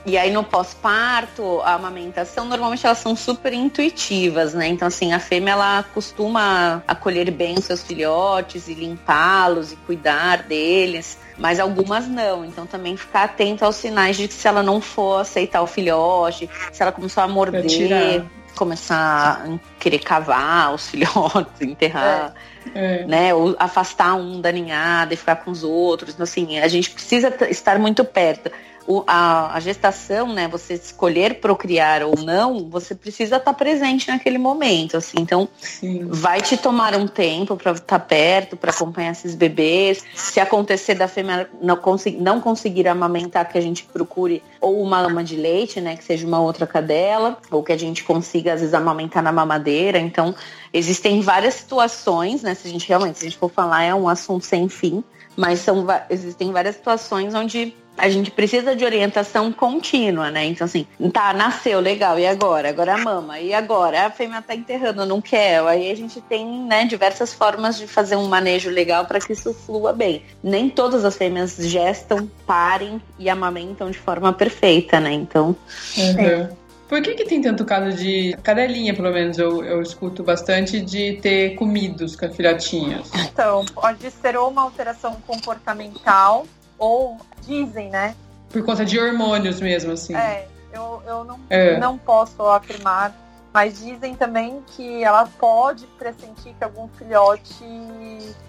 E 0.09 0.17
aí 0.17 0.31
no 0.31 0.43
pós-parto, 0.43 1.61
a 1.61 1.75
amamentação, 1.75 2.47
normalmente 2.47 2.87
elas 2.87 2.97
são 2.97 3.15
super 3.15 3.53
intuitivas, 3.53 4.55
né? 4.55 4.67
Então 4.67 4.89
assim, 4.89 5.13
a 5.13 5.21
fêmea 5.21 5.53
ela 5.53 5.85
costuma 5.93 6.83
acolher 6.89 7.31
bem 7.31 7.59
os 7.59 7.67
seus 7.67 7.83
filhotes 7.83 8.69
e 8.69 8.75
limpá-los 8.75 9.71
e 9.73 9.77
cuidar 9.77 10.45
deles, 10.45 11.19
mas 11.37 11.61
algumas 11.61 12.09
não. 12.09 12.43
Então 12.43 12.67
também 12.67 12.97
ficar 12.97 13.25
atento 13.25 13.67
aos 13.67 13.77
sinais 13.77 14.17
de 14.17 14.27
que 14.29 14.33
se 14.33 14.49
ela 14.49 14.63
não 14.63 14.81
for 14.81 15.21
aceitar 15.21 15.61
o 15.61 15.67
filhote, 15.67 16.49
se 16.73 16.83
ela 16.83 16.91
começou 16.91 17.23
a 17.23 17.29
morder, 17.29 18.25
começar 18.57 19.45
a 19.45 19.59
querer 19.79 19.99
cavar 19.99 20.75
os 20.75 20.89
filhotes, 20.89 21.53
enterrar. 21.61 22.33
É. 22.75 23.07
Né, 23.07 23.35
ou 23.35 23.57
afastar 23.59 24.15
um 24.15 24.43
da 24.43 24.53
ninhada 24.53 25.15
e 25.15 25.17
ficar 25.17 25.37
com 25.37 25.51
os 25.51 25.65
outros. 25.65 26.13
Então, 26.13 26.25
assim, 26.25 26.59
a 26.59 26.69
gente 26.69 26.91
precisa 26.91 27.35
estar 27.51 27.79
muito 27.79 28.05
perto 28.05 28.51
o, 28.89 29.05
a, 29.07 29.55
a, 29.55 29.61
gestação, 29.61 30.33
né, 30.33 30.49
você 30.49 30.73
escolher 30.73 31.41
procriar 31.41 32.03
ou 32.03 32.15
não, 32.17 32.71
você 32.71 32.95
precisa 32.95 33.37
estar 33.37 33.53
tá 33.53 33.53
presente 33.53 34.09
naquele 34.09 34.39
momento, 34.39 34.97
assim. 34.97 35.19
Então, 35.21 35.47
Sim. 35.61 36.07
vai 36.09 36.41
te 36.41 36.57
tomar 36.57 36.95
um 36.95 37.07
tempo 37.07 37.55
para 37.55 37.73
estar 37.73 37.85
tá 37.85 37.99
perto, 37.99 38.57
para 38.57 38.71
acompanhar 38.71 39.13
esses 39.13 39.35
bebês. 39.35 40.03
Se 40.15 40.41
acontecer 40.41 40.95
da 40.95 41.07
fêmea 41.07 41.51
não, 41.61 41.77
conseguir, 41.77 42.17
não 42.17 42.41
conseguir 42.41 42.89
amamentar, 42.89 43.47
que 43.47 43.59
a 43.59 43.61
gente 43.61 43.85
procure 43.85 44.43
ou 44.59 44.81
uma 44.83 45.03
lama 45.03 45.23
de 45.23 45.37
leite, 45.37 45.83
né, 45.83 45.95
que 45.95 46.03
seja 46.03 46.27
uma 46.27 46.41
outra 46.41 46.67
cadela, 46.67 47.37
ou 47.51 47.63
que 47.63 47.73
a 47.73 47.79
gente 47.79 48.03
consiga 48.05 48.55
às 48.55 48.61
vezes 48.61 48.73
amamentar 48.73 49.23
na 49.23 49.31
mamadeira. 49.31 49.99
Então, 49.99 50.35
existem 50.73 51.21
várias 51.21 51.53
situações, 51.53 52.41
né, 52.41 52.55
se 52.55 52.67
a 52.67 52.71
gente 52.71 52.89
realmente, 52.89 53.19
se 53.19 53.27
a 53.27 53.29
gente 53.29 53.39
for 53.39 53.51
falar, 53.51 53.83
é 53.83 53.95
um 53.95 54.09
assunto 54.09 54.47
sem 54.47 54.67
fim, 54.67 55.05
mas 55.37 55.59
são 55.61 55.87
existem 56.09 56.51
várias 56.53 56.77
situações 56.77 57.35
onde 57.35 57.75
a 57.99 58.09
gente 58.09 58.31
precisa 58.31 58.75
de 58.75 58.85
orientação 58.85 59.53
contínua, 59.53 60.31
né? 60.31 60.47
Então, 60.47 60.65
assim, 60.65 60.87
tá, 61.13 61.33
nasceu, 61.33 61.81
legal, 61.81 62.19
e 62.19 62.27
agora? 62.27 62.69
Agora 62.69 62.95
a 62.95 62.99
mama, 62.99 63.41
e 63.41 63.53
agora? 63.53 64.07
A 64.07 64.11
fêmea 64.11 64.41
tá 64.41 64.55
enterrando, 64.55 65.05
não 65.05 65.21
quer. 65.21 65.61
Aí 65.65 65.91
a 65.91 65.95
gente 65.97 66.21
tem, 66.21 66.47
né, 66.47 66.85
diversas 66.85 67.35
formas 67.35 67.77
de 67.77 67.87
fazer 67.87 68.17
um 68.17 68.29
manejo 68.29 68.71
legal 68.71 69.05
para 69.05 69.19
que 69.19 69.33
isso 69.33 69.53
flua 69.53 69.93
bem. 69.93 70.23
Nem 70.43 70.71
todas 70.71 71.05
as 71.05 71.17
fêmeas 71.17 71.57
gestam, 71.59 72.31
parem 72.47 73.03
e 73.19 73.29
amamentam 73.29 73.91
de 73.91 73.99
forma 73.99 74.33
perfeita, 74.33 75.01
né? 75.01 75.13
Então. 75.13 75.57
Uhum. 75.97 76.21
É. 76.21 76.51
Por 76.89 77.03
que, 77.03 77.15
que 77.15 77.25
tem 77.27 77.43
tanto 77.43 77.67
caso 77.67 77.95
de 77.95 78.35
cadelinha, 78.43 78.95
pelo 78.95 79.13
menos 79.13 79.39
eu, 79.39 79.63
eu 79.63 79.83
escuto 79.83 80.23
bastante, 80.23 80.81
de 80.81 81.19
ter 81.21 81.55
comidos 81.55 82.17
com 82.17 82.31
filhotinhos? 82.31 83.11
Então, 83.15 83.67
pode 83.67 84.11
ser 84.11 84.39
ou 84.39 84.49
uma 84.49 84.63
alteração 84.63 85.17
comportamental, 85.27 86.47
ou 86.79 87.19
dizem, 87.47 87.91
né? 87.91 88.15
Por 88.51 88.65
conta 88.65 88.85
de 88.85 88.99
hormônios 88.99 89.61
mesmo, 89.61 89.93
assim. 89.93 90.15
É, 90.15 90.47
eu, 90.73 91.03
eu 91.07 91.25
não, 91.25 91.41
é. 91.51 91.79
não 91.79 91.99
posso 91.99 92.43
afirmar, 92.43 93.15
mas 93.53 93.81
dizem 93.81 94.15
também 94.15 94.63
que 94.69 95.03
ela 95.03 95.29
pode 95.39 95.87
pressentir 95.99 96.55
que 96.57 96.65
algum 96.65 96.89
filhote 96.89 97.65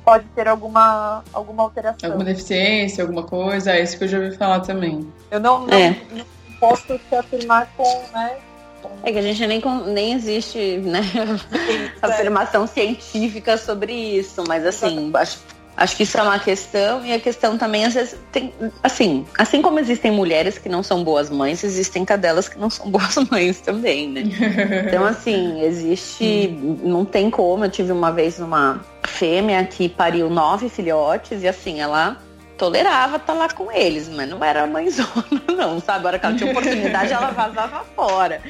pode 0.05 0.25
ter 0.36 0.47
alguma, 0.47 1.23
alguma 1.34 1.63
alteração. 1.63 2.09
Alguma 2.09 2.25
deficiência, 2.25 3.03
alguma 3.03 3.23
coisa, 3.23 3.71
é 3.71 3.82
isso 3.82 3.97
que 3.97 4.03
eu 4.05 4.07
já 4.07 4.19
ouvi 4.19 4.36
falar 4.38 4.61
também. 4.61 5.11
Eu 5.32 5.39
não, 5.39 5.65
não, 5.65 5.77
é. 5.77 5.89
não 6.11 6.25
posso 6.59 6.97
te 6.97 7.15
afirmar 7.15 7.67
com, 7.75 8.03
né? 8.13 8.38
É 9.03 9.11
que 9.11 9.17
a 9.17 9.21
gente 9.21 9.45
nem, 9.45 9.61
nem 9.88 10.13
existe, 10.13 10.77
né? 10.77 11.01
afirmação 12.01 12.65
científica 12.67 13.57
sobre 13.57 13.93
isso, 13.93 14.43
mas 14.47 14.65
assim, 14.65 15.11
acho 15.15 15.39
Acho 15.80 15.95
que 15.95 16.03
isso 16.03 16.17
é 16.17 16.21
uma 16.21 16.38
questão 16.38 17.05
e 17.05 17.13
a 17.13 17.19
questão 17.19 17.57
também 17.57 17.86
às 17.86 17.93
vezes 17.93 18.19
tem, 18.34 18.53
assim, 18.84 19.25
assim 19.38 19.61
como 19.61 19.80
existem 19.80 20.11
mulheres 20.11 20.57
que 20.57 20.67
não 20.67 20.84
são 20.84 21.05
boas 21.05 21.30
mães, 21.30 21.63
existem 21.63 22.03
cadelas 22.03 22.49
que 22.49 22.59
não 22.59 22.69
são 22.69 22.91
boas 22.91 23.15
mães 23.32 23.61
também, 23.61 24.09
né? 24.09 24.23
Então 24.86 25.05
assim, 25.05 25.61
existe, 25.63 26.49
não 26.84 27.05
tem 27.05 27.30
como. 27.30 27.63
Eu 27.63 27.69
tive 27.69 27.93
uma 27.93 28.11
vez 28.11 28.39
uma 28.39 28.82
fêmea 29.07 29.63
que 29.63 29.88
pariu 29.88 30.30
nove 30.30 30.67
filhotes 30.67 31.43
e 31.43 31.47
assim, 31.47 31.80
ela 31.80 32.17
tolerava 32.60 33.16
estar 33.16 33.34
tá 33.34 33.39
lá 33.39 33.49
com 33.49 33.72
eles, 33.72 34.10
mas 34.10 34.30
não 34.30 34.43
era 34.43 34.68
mãezona, 34.68 35.41
não, 35.57 35.80
sabe? 35.80 36.05
A 36.05 36.07
hora 36.10 36.20
que 36.20 36.26
ela 36.26 36.36
tinha 36.36 36.51
oportunidade, 36.51 37.14
ela 37.14 37.32
vazava 37.32 37.86
fora. 37.95 38.41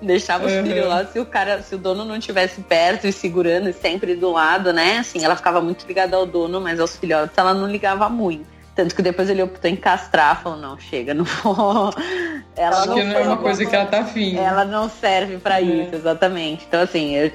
Deixava 0.00 0.46
os 0.46 0.52
uhum. 0.52 0.64
filhos 0.64 0.88
lá, 0.88 1.04
se 1.04 1.20
o 1.20 1.26
cara, 1.26 1.62
se 1.62 1.74
o 1.74 1.78
dono 1.78 2.04
não 2.04 2.16
estivesse 2.16 2.62
perto 2.62 3.06
e 3.06 3.12
segurando 3.12 3.68
e 3.68 3.72
sempre 3.72 4.16
do 4.16 4.32
lado, 4.32 4.72
né? 4.72 4.98
Assim, 4.98 5.22
ela 5.22 5.36
ficava 5.36 5.60
muito 5.60 5.86
ligada 5.86 6.16
ao 6.16 6.26
dono, 6.26 6.60
mas 6.60 6.80
aos 6.80 6.96
filhotes 6.96 7.36
ela 7.36 7.52
não 7.52 7.68
ligava 7.68 8.08
muito. 8.08 8.50
Tanto 8.74 8.94
que 8.94 9.02
depois 9.02 9.28
ele 9.28 9.42
optou 9.42 9.70
em 9.70 9.76
castrar, 9.76 10.42
falou, 10.42 10.58
não, 10.58 10.78
chega, 10.78 11.12
não 11.12 11.24
vou. 11.24 11.92
Ela 12.56 12.78
Acho 12.78 12.88
não, 12.88 12.94
que 12.94 13.04
não 13.04 13.16
é 13.16 13.22
uma 13.22 13.36
coisa 13.36 13.66
que 13.66 13.76
ela 13.76 13.84
tá 13.84 14.00
afim. 14.00 14.36
Ela 14.36 14.64
não 14.64 14.88
serve 14.88 15.36
para 15.36 15.60
é. 15.60 15.62
isso, 15.62 15.94
exatamente. 15.94 16.64
Então, 16.66 16.80
assim, 16.80 17.14
eu, 17.14 17.30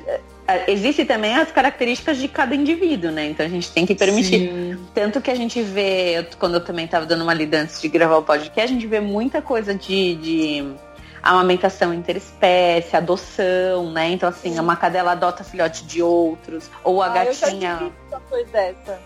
Existem 0.67 1.05
também 1.05 1.35
as 1.35 1.51
características 1.51 2.17
de 2.17 2.29
cada 2.29 2.55
indivíduo, 2.55 3.11
né? 3.11 3.25
Então 3.25 3.45
a 3.45 3.49
gente 3.49 3.69
tem 3.69 3.85
que 3.85 3.93
permitir. 3.93 4.49
Sim. 4.49 4.87
Tanto 4.93 5.19
que 5.19 5.29
a 5.29 5.35
gente 5.35 5.61
vê, 5.61 6.25
quando 6.39 6.55
eu 6.55 6.63
também 6.63 6.85
estava 6.85 7.05
dando 7.05 7.23
uma 7.23 7.33
lida 7.33 7.59
antes 7.59 7.81
de 7.81 7.89
gravar 7.89 8.17
o 8.17 8.23
podcast, 8.23 8.61
a 8.61 8.73
gente 8.73 8.87
vê 8.87 9.01
muita 9.01 9.41
coisa 9.41 9.75
de, 9.75 10.15
de 10.15 10.73
amamentação 11.21 11.93
interespécie, 11.93 12.95
adoção, 12.95 13.91
né? 13.91 14.11
Então, 14.11 14.29
assim, 14.29 14.57
uma 14.57 14.77
cadela 14.77 15.11
adota 15.11 15.43
filhote 15.43 15.83
de 15.83 16.01
outros, 16.01 16.69
ou 16.81 17.01
a 17.01 17.07
ah, 17.07 17.09
gatinha. 17.09 17.79
Eu 17.81 17.91
já 18.09 18.17
uma 18.17 18.21
coisa 18.21 18.51
dessa. 18.51 18.99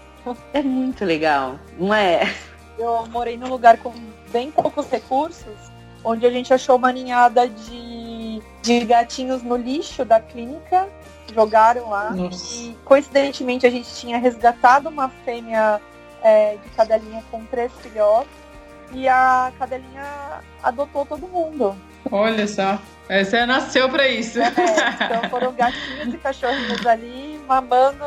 É 0.54 0.62
muito 0.62 1.04
legal, 1.04 1.60
não 1.80 1.92
é? 1.92 2.32
Eu 2.78 3.08
morei 3.08 3.36
num 3.36 3.50
lugar 3.50 3.78
com 3.78 3.92
bem 4.32 4.52
poucos 4.52 4.88
recursos, 4.88 5.58
onde 6.04 6.24
a 6.24 6.30
gente 6.30 6.54
achou 6.54 6.76
uma 6.76 6.92
ninhada 6.92 7.48
de, 7.48 8.40
de 8.62 8.86
gatinhos 8.86 9.42
no 9.42 9.56
lixo 9.58 10.06
da 10.06 10.20
clínica 10.20 10.88
jogaram 11.34 11.90
lá. 11.90 12.12
Nossa. 12.12 12.56
E 12.56 12.76
coincidentemente 12.86 13.66
a 13.66 13.70
gente 13.70 13.94
tinha 13.96 14.18
resgatado 14.18 14.90
uma 14.90 15.10
fêmea 15.24 15.82
é, 16.24 16.58
de 16.64 16.70
cadelinha 16.70 17.24
com 17.32 17.44
três 17.46 17.72
filhotes 17.82 18.32
e 18.94 19.08
a 19.08 19.52
cadelinha 19.58 20.42
adotou 20.62 21.06
todo 21.06 21.28
mundo. 21.28 21.76
Olha 22.12 22.48
só. 22.48 22.80
Você 23.08 23.46
nasceu 23.46 23.90
para 23.90 24.08
isso. 24.08 24.40
É, 24.40 24.48
então 24.48 25.30
foram 25.30 25.54
gatinhos 25.54 26.14
e 26.14 26.18
cachorrinhos 26.18 26.86
ali 26.86 27.40
mamando 27.48 28.06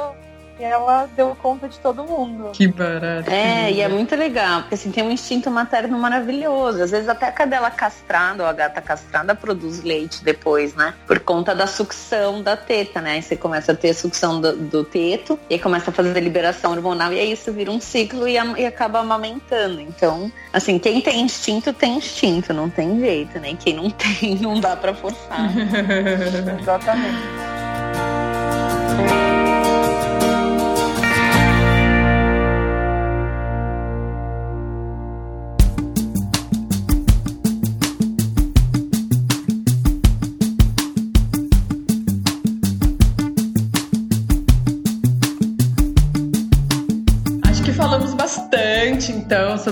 ela 0.58 1.08
deu 1.16 1.36
conta 1.40 1.68
de 1.68 1.78
todo 1.78 2.04
mundo. 2.04 2.50
Que 2.52 2.68
barato. 2.68 3.30
É, 3.30 3.72
e 3.72 3.80
é 3.80 3.88
muito 3.88 4.14
legal, 4.14 4.62
porque 4.62 4.74
assim, 4.74 4.90
tem 4.90 5.04
um 5.04 5.10
instinto 5.10 5.50
materno 5.50 5.98
maravilhoso. 5.98 6.82
Às 6.82 6.90
vezes 6.90 7.08
até 7.08 7.26
a 7.26 7.32
cadela 7.32 7.70
castrada 7.70 8.42
ou 8.42 8.48
a 8.48 8.52
gata 8.52 8.80
castrada 8.80 9.34
produz 9.34 9.82
leite 9.82 10.22
depois, 10.22 10.74
né? 10.74 10.94
Por 11.06 11.18
conta 11.20 11.54
da 11.54 11.66
sucção 11.66 12.42
da 12.42 12.56
teta, 12.56 13.00
né? 13.00 13.12
Aí 13.12 13.22
você 13.22 13.36
começa 13.36 13.72
a 13.72 13.74
ter 13.74 13.90
a 13.90 13.94
sucção 13.94 14.40
do, 14.40 14.56
do 14.56 14.84
teto 14.84 15.38
e 15.50 15.54
aí 15.54 15.60
começa 15.60 15.90
a 15.90 15.92
fazer 15.92 16.16
a 16.16 16.20
liberação 16.20 16.72
hormonal 16.72 17.12
e 17.12 17.18
aí 17.18 17.32
isso 17.32 17.52
vira 17.52 17.70
um 17.70 17.80
ciclo 17.80 18.28
e, 18.28 18.34
e 18.34 18.66
acaba 18.66 19.00
amamentando. 19.00 19.80
Então, 19.80 20.30
assim, 20.52 20.78
quem 20.78 21.00
tem 21.00 21.20
instinto 21.20 21.72
tem 21.72 21.96
instinto, 21.96 22.52
não 22.52 22.70
tem 22.70 23.00
jeito, 23.00 23.38
né? 23.40 23.50
E 23.50 23.56
quem 23.56 23.74
não 23.74 23.90
tem, 23.90 24.36
não 24.36 24.60
dá 24.60 24.76
para 24.76 24.94
forçar. 24.94 25.50
Exatamente. 26.60 27.53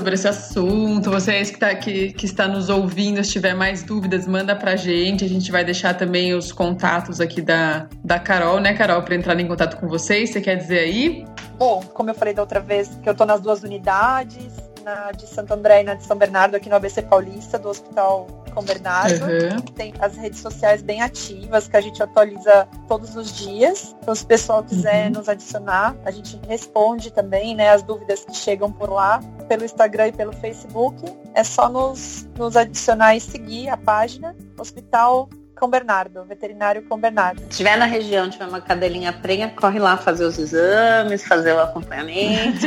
Sobre 0.02 0.14
esse 0.14 0.26
assunto. 0.26 1.10
Vocês 1.10 1.50
que, 1.50 1.58
tá, 1.60 1.72
que, 1.76 2.12
que 2.12 2.26
está 2.26 2.48
nos 2.48 2.68
ouvindo, 2.68 3.22
se 3.22 3.30
tiver 3.30 3.54
mais 3.54 3.84
dúvidas, 3.84 4.26
manda 4.26 4.56
pra 4.56 4.74
gente. 4.74 5.24
A 5.24 5.28
gente 5.28 5.52
vai 5.52 5.64
deixar 5.64 5.94
também 5.94 6.34
os 6.34 6.50
contatos 6.50 7.20
aqui 7.20 7.40
da, 7.40 7.86
da 8.02 8.18
Carol, 8.18 8.58
né, 8.58 8.74
Carol, 8.74 9.02
para 9.02 9.14
entrar 9.14 9.38
em 9.38 9.46
contato 9.46 9.76
com 9.76 9.86
vocês. 9.86 10.30
Você 10.30 10.40
quer 10.40 10.56
dizer 10.56 10.80
aí? 10.80 11.24
Bom, 11.56 11.84
como 11.94 12.10
eu 12.10 12.14
falei 12.14 12.34
da 12.34 12.42
outra 12.42 12.58
vez, 12.58 12.98
que 13.00 13.08
eu 13.08 13.14
tô 13.14 13.24
nas 13.24 13.40
duas 13.40 13.62
unidades, 13.62 14.71
na 14.82 15.12
de 15.12 15.26
Santo 15.26 15.52
André 15.54 15.80
e 15.80 15.84
na 15.84 15.94
de 15.94 16.04
São 16.04 16.16
Bernardo, 16.16 16.56
aqui 16.56 16.68
no 16.68 16.76
ABC 16.76 17.02
Paulista, 17.02 17.58
do 17.58 17.68
Hospital 17.68 18.26
com 18.54 18.62
Bernardo. 18.62 19.24
Uhum. 19.24 19.60
Tem 19.74 19.94
as 19.98 20.16
redes 20.16 20.40
sociais 20.40 20.82
bem 20.82 21.00
ativas, 21.00 21.68
que 21.68 21.76
a 21.76 21.80
gente 21.80 22.02
atualiza 22.02 22.68
todos 22.86 23.16
os 23.16 23.34
dias. 23.36 23.96
Então, 24.00 24.14
se 24.14 24.24
o 24.24 24.26
pessoal 24.26 24.62
quiser 24.62 25.06
uhum. 25.06 25.12
nos 25.12 25.28
adicionar, 25.28 25.96
a 26.04 26.10
gente 26.10 26.38
responde 26.46 27.10
também, 27.10 27.54
né, 27.54 27.70
as 27.70 27.82
dúvidas 27.82 28.24
que 28.24 28.34
chegam 28.34 28.70
por 28.70 28.90
lá, 28.90 29.20
pelo 29.48 29.64
Instagram 29.64 30.08
e 30.08 30.12
pelo 30.12 30.32
Facebook. 30.32 31.02
É 31.34 31.44
só 31.44 31.68
nos, 31.68 32.28
nos 32.36 32.56
adicionar 32.56 33.16
e 33.16 33.20
seguir 33.20 33.68
a 33.68 33.76
página 33.76 34.36
Hospital 34.58 35.28
com 35.56 35.68
Bernardo, 35.68 36.24
veterinário 36.24 36.82
com 36.88 36.98
Bernardo. 36.98 37.40
Se 37.42 37.48
estiver 37.50 37.76
na 37.76 37.84
região, 37.84 38.28
tiver 38.28 38.46
uma 38.46 38.60
cadelinha 38.60 39.12
prenha, 39.12 39.50
corre 39.50 39.78
lá 39.78 39.96
fazer 39.96 40.24
os 40.24 40.38
exames, 40.38 41.24
fazer 41.24 41.52
o 41.52 41.60
acompanhamento. 41.60 42.66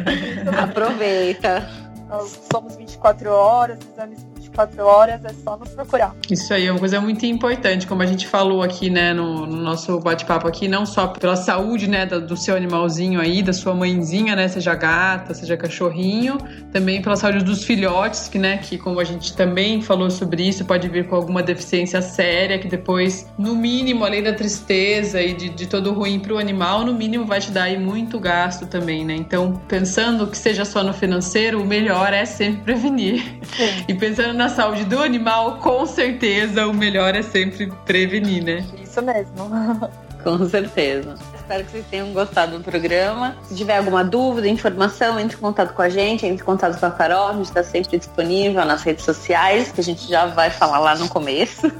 Aproveita. 0.60 1.68
Nós 2.08 2.40
somos 2.50 2.76
24 2.76 3.30
horas, 3.30 3.78
exames 3.92 4.31
24 4.52 4.84
horas, 4.84 5.24
é 5.24 5.30
só 5.42 5.56
nos 5.56 5.70
procurar. 5.70 6.14
Isso 6.30 6.52
aí 6.52 6.66
é 6.66 6.70
uma 6.70 6.78
coisa 6.78 7.00
muito 7.00 7.24
importante, 7.24 7.86
como 7.86 8.02
a 8.02 8.06
gente 8.06 8.26
falou 8.26 8.62
aqui, 8.62 8.90
né, 8.90 9.12
no, 9.12 9.46
no 9.46 9.56
nosso 9.56 9.98
bate-papo 9.98 10.46
aqui, 10.46 10.68
não 10.68 10.84
só 10.84 11.08
pela 11.08 11.36
saúde, 11.36 11.88
né, 11.88 12.04
do, 12.06 12.20
do, 12.20 12.36
seu 12.36 12.54
animalzinho 12.54 13.20
aí, 13.20 13.42
da 13.42 13.52
sua 13.52 13.74
mãezinha, 13.74 14.36
né, 14.36 14.46
seja 14.48 14.74
gata, 14.74 15.34
seja 15.34 15.56
cachorrinho, 15.56 16.38
também 16.70 17.00
pela 17.00 17.16
saúde 17.16 17.44
dos 17.44 17.64
filhotes, 17.64 18.28
que, 18.28 18.38
né, 18.38 18.58
que 18.58 18.76
como 18.76 19.00
a 19.00 19.04
gente 19.04 19.34
também 19.34 19.80
falou 19.80 20.10
sobre 20.10 20.46
isso, 20.46 20.64
pode 20.64 20.88
vir 20.88 21.06
com 21.08 21.16
alguma 21.16 21.42
deficiência 21.42 22.02
séria, 22.02 22.58
que 22.58 22.68
depois, 22.68 23.26
no 23.38 23.56
mínimo, 23.56 24.04
além 24.04 24.22
da 24.22 24.32
tristeza 24.32 25.20
e 25.20 25.32
de, 25.32 25.48
de 25.48 25.66
todo 25.66 25.92
ruim 25.92 26.20
para 26.20 26.34
o 26.34 26.38
animal, 26.38 26.84
no 26.84 26.92
mínimo 26.92 27.24
vai 27.24 27.40
te 27.40 27.50
dar 27.50 27.64
aí 27.64 27.78
muito 27.78 28.20
gasto 28.20 28.66
também, 28.66 29.04
né? 29.04 29.14
Então, 29.14 29.60
pensando 29.66 30.26
que 30.26 30.36
seja 30.36 30.64
só 30.64 30.82
no 30.82 30.92
financeiro, 30.92 31.62
o 31.62 31.64
melhor 31.64 32.12
é 32.12 32.24
sempre 32.24 32.62
prevenir. 32.62 33.22
Sim. 33.56 33.84
E 33.88 33.94
pensando 33.94 34.34
na 34.42 34.48
saúde 34.48 34.84
do 34.84 35.00
animal, 35.00 35.58
com 35.58 35.86
certeza 35.86 36.66
o 36.66 36.74
melhor 36.74 37.14
é 37.14 37.22
sempre 37.22 37.72
prevenir, 37.86 38.42
né? 38.42 38.66
Isso 38.82 39.00
mesmo. 39.00 39.48
Com 40.24 40.48
certeza. 40.48 41.16
Espero 41.34 41.64
que 41.64 41.70
vocês 41.72 41.84
tenham 41.90 42.12
gostado 42.12 42.56
do 42.56 42.62
programa. 42.62 43.36
Se 43.42 43.56
tiver 43.56 43.76
alguma 43.76 44.04
dúvida, 44.04 44.48
informação, 44.48 45.18
entre 45.18 45.36
em 45.36 45.40
contato 45.40 45.74
com 45.74 45.82
a 45.82 45.88
gente, 45.88 46.24
entre 46.24 46.42
em 46.42 46.44
contato 46.44 46.78
com 46.78 46.86
a 46.86 46.90
Carol. 46.92 47.28
A 47.28 47.32
gente 47.32 47.46
está 47.46 47.64
sempre 47.64 47.98
disponível 47.98 48.64
nas 48.64 48.82
redes 48.82 49.04
sociais, 49.04 49.72
que 49.72 49.80
a 49.80 49.84
gente 49.84 50.08
já 50.08 50.26
vai 50.26 50.48
falar 50.48 50.78
lá 50.78 50.94
no 50.96 51.08
começo. 51.08 51.70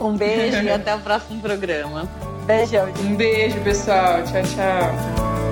Um 0.00 0.16
beijo 0.16 0.60
e 0.60 0.68
até 0.68 0.96
o 0.96 0.98
próximo 0.98 1.40
programa. 1.40 2.08
Beijão. 2.44 2.88
Um 3.04 3.14
beijo, 3.14 3.60
pessoal. 3.60 4.24
Tchau, 4.24 4.42
tchau. 4.42 5.51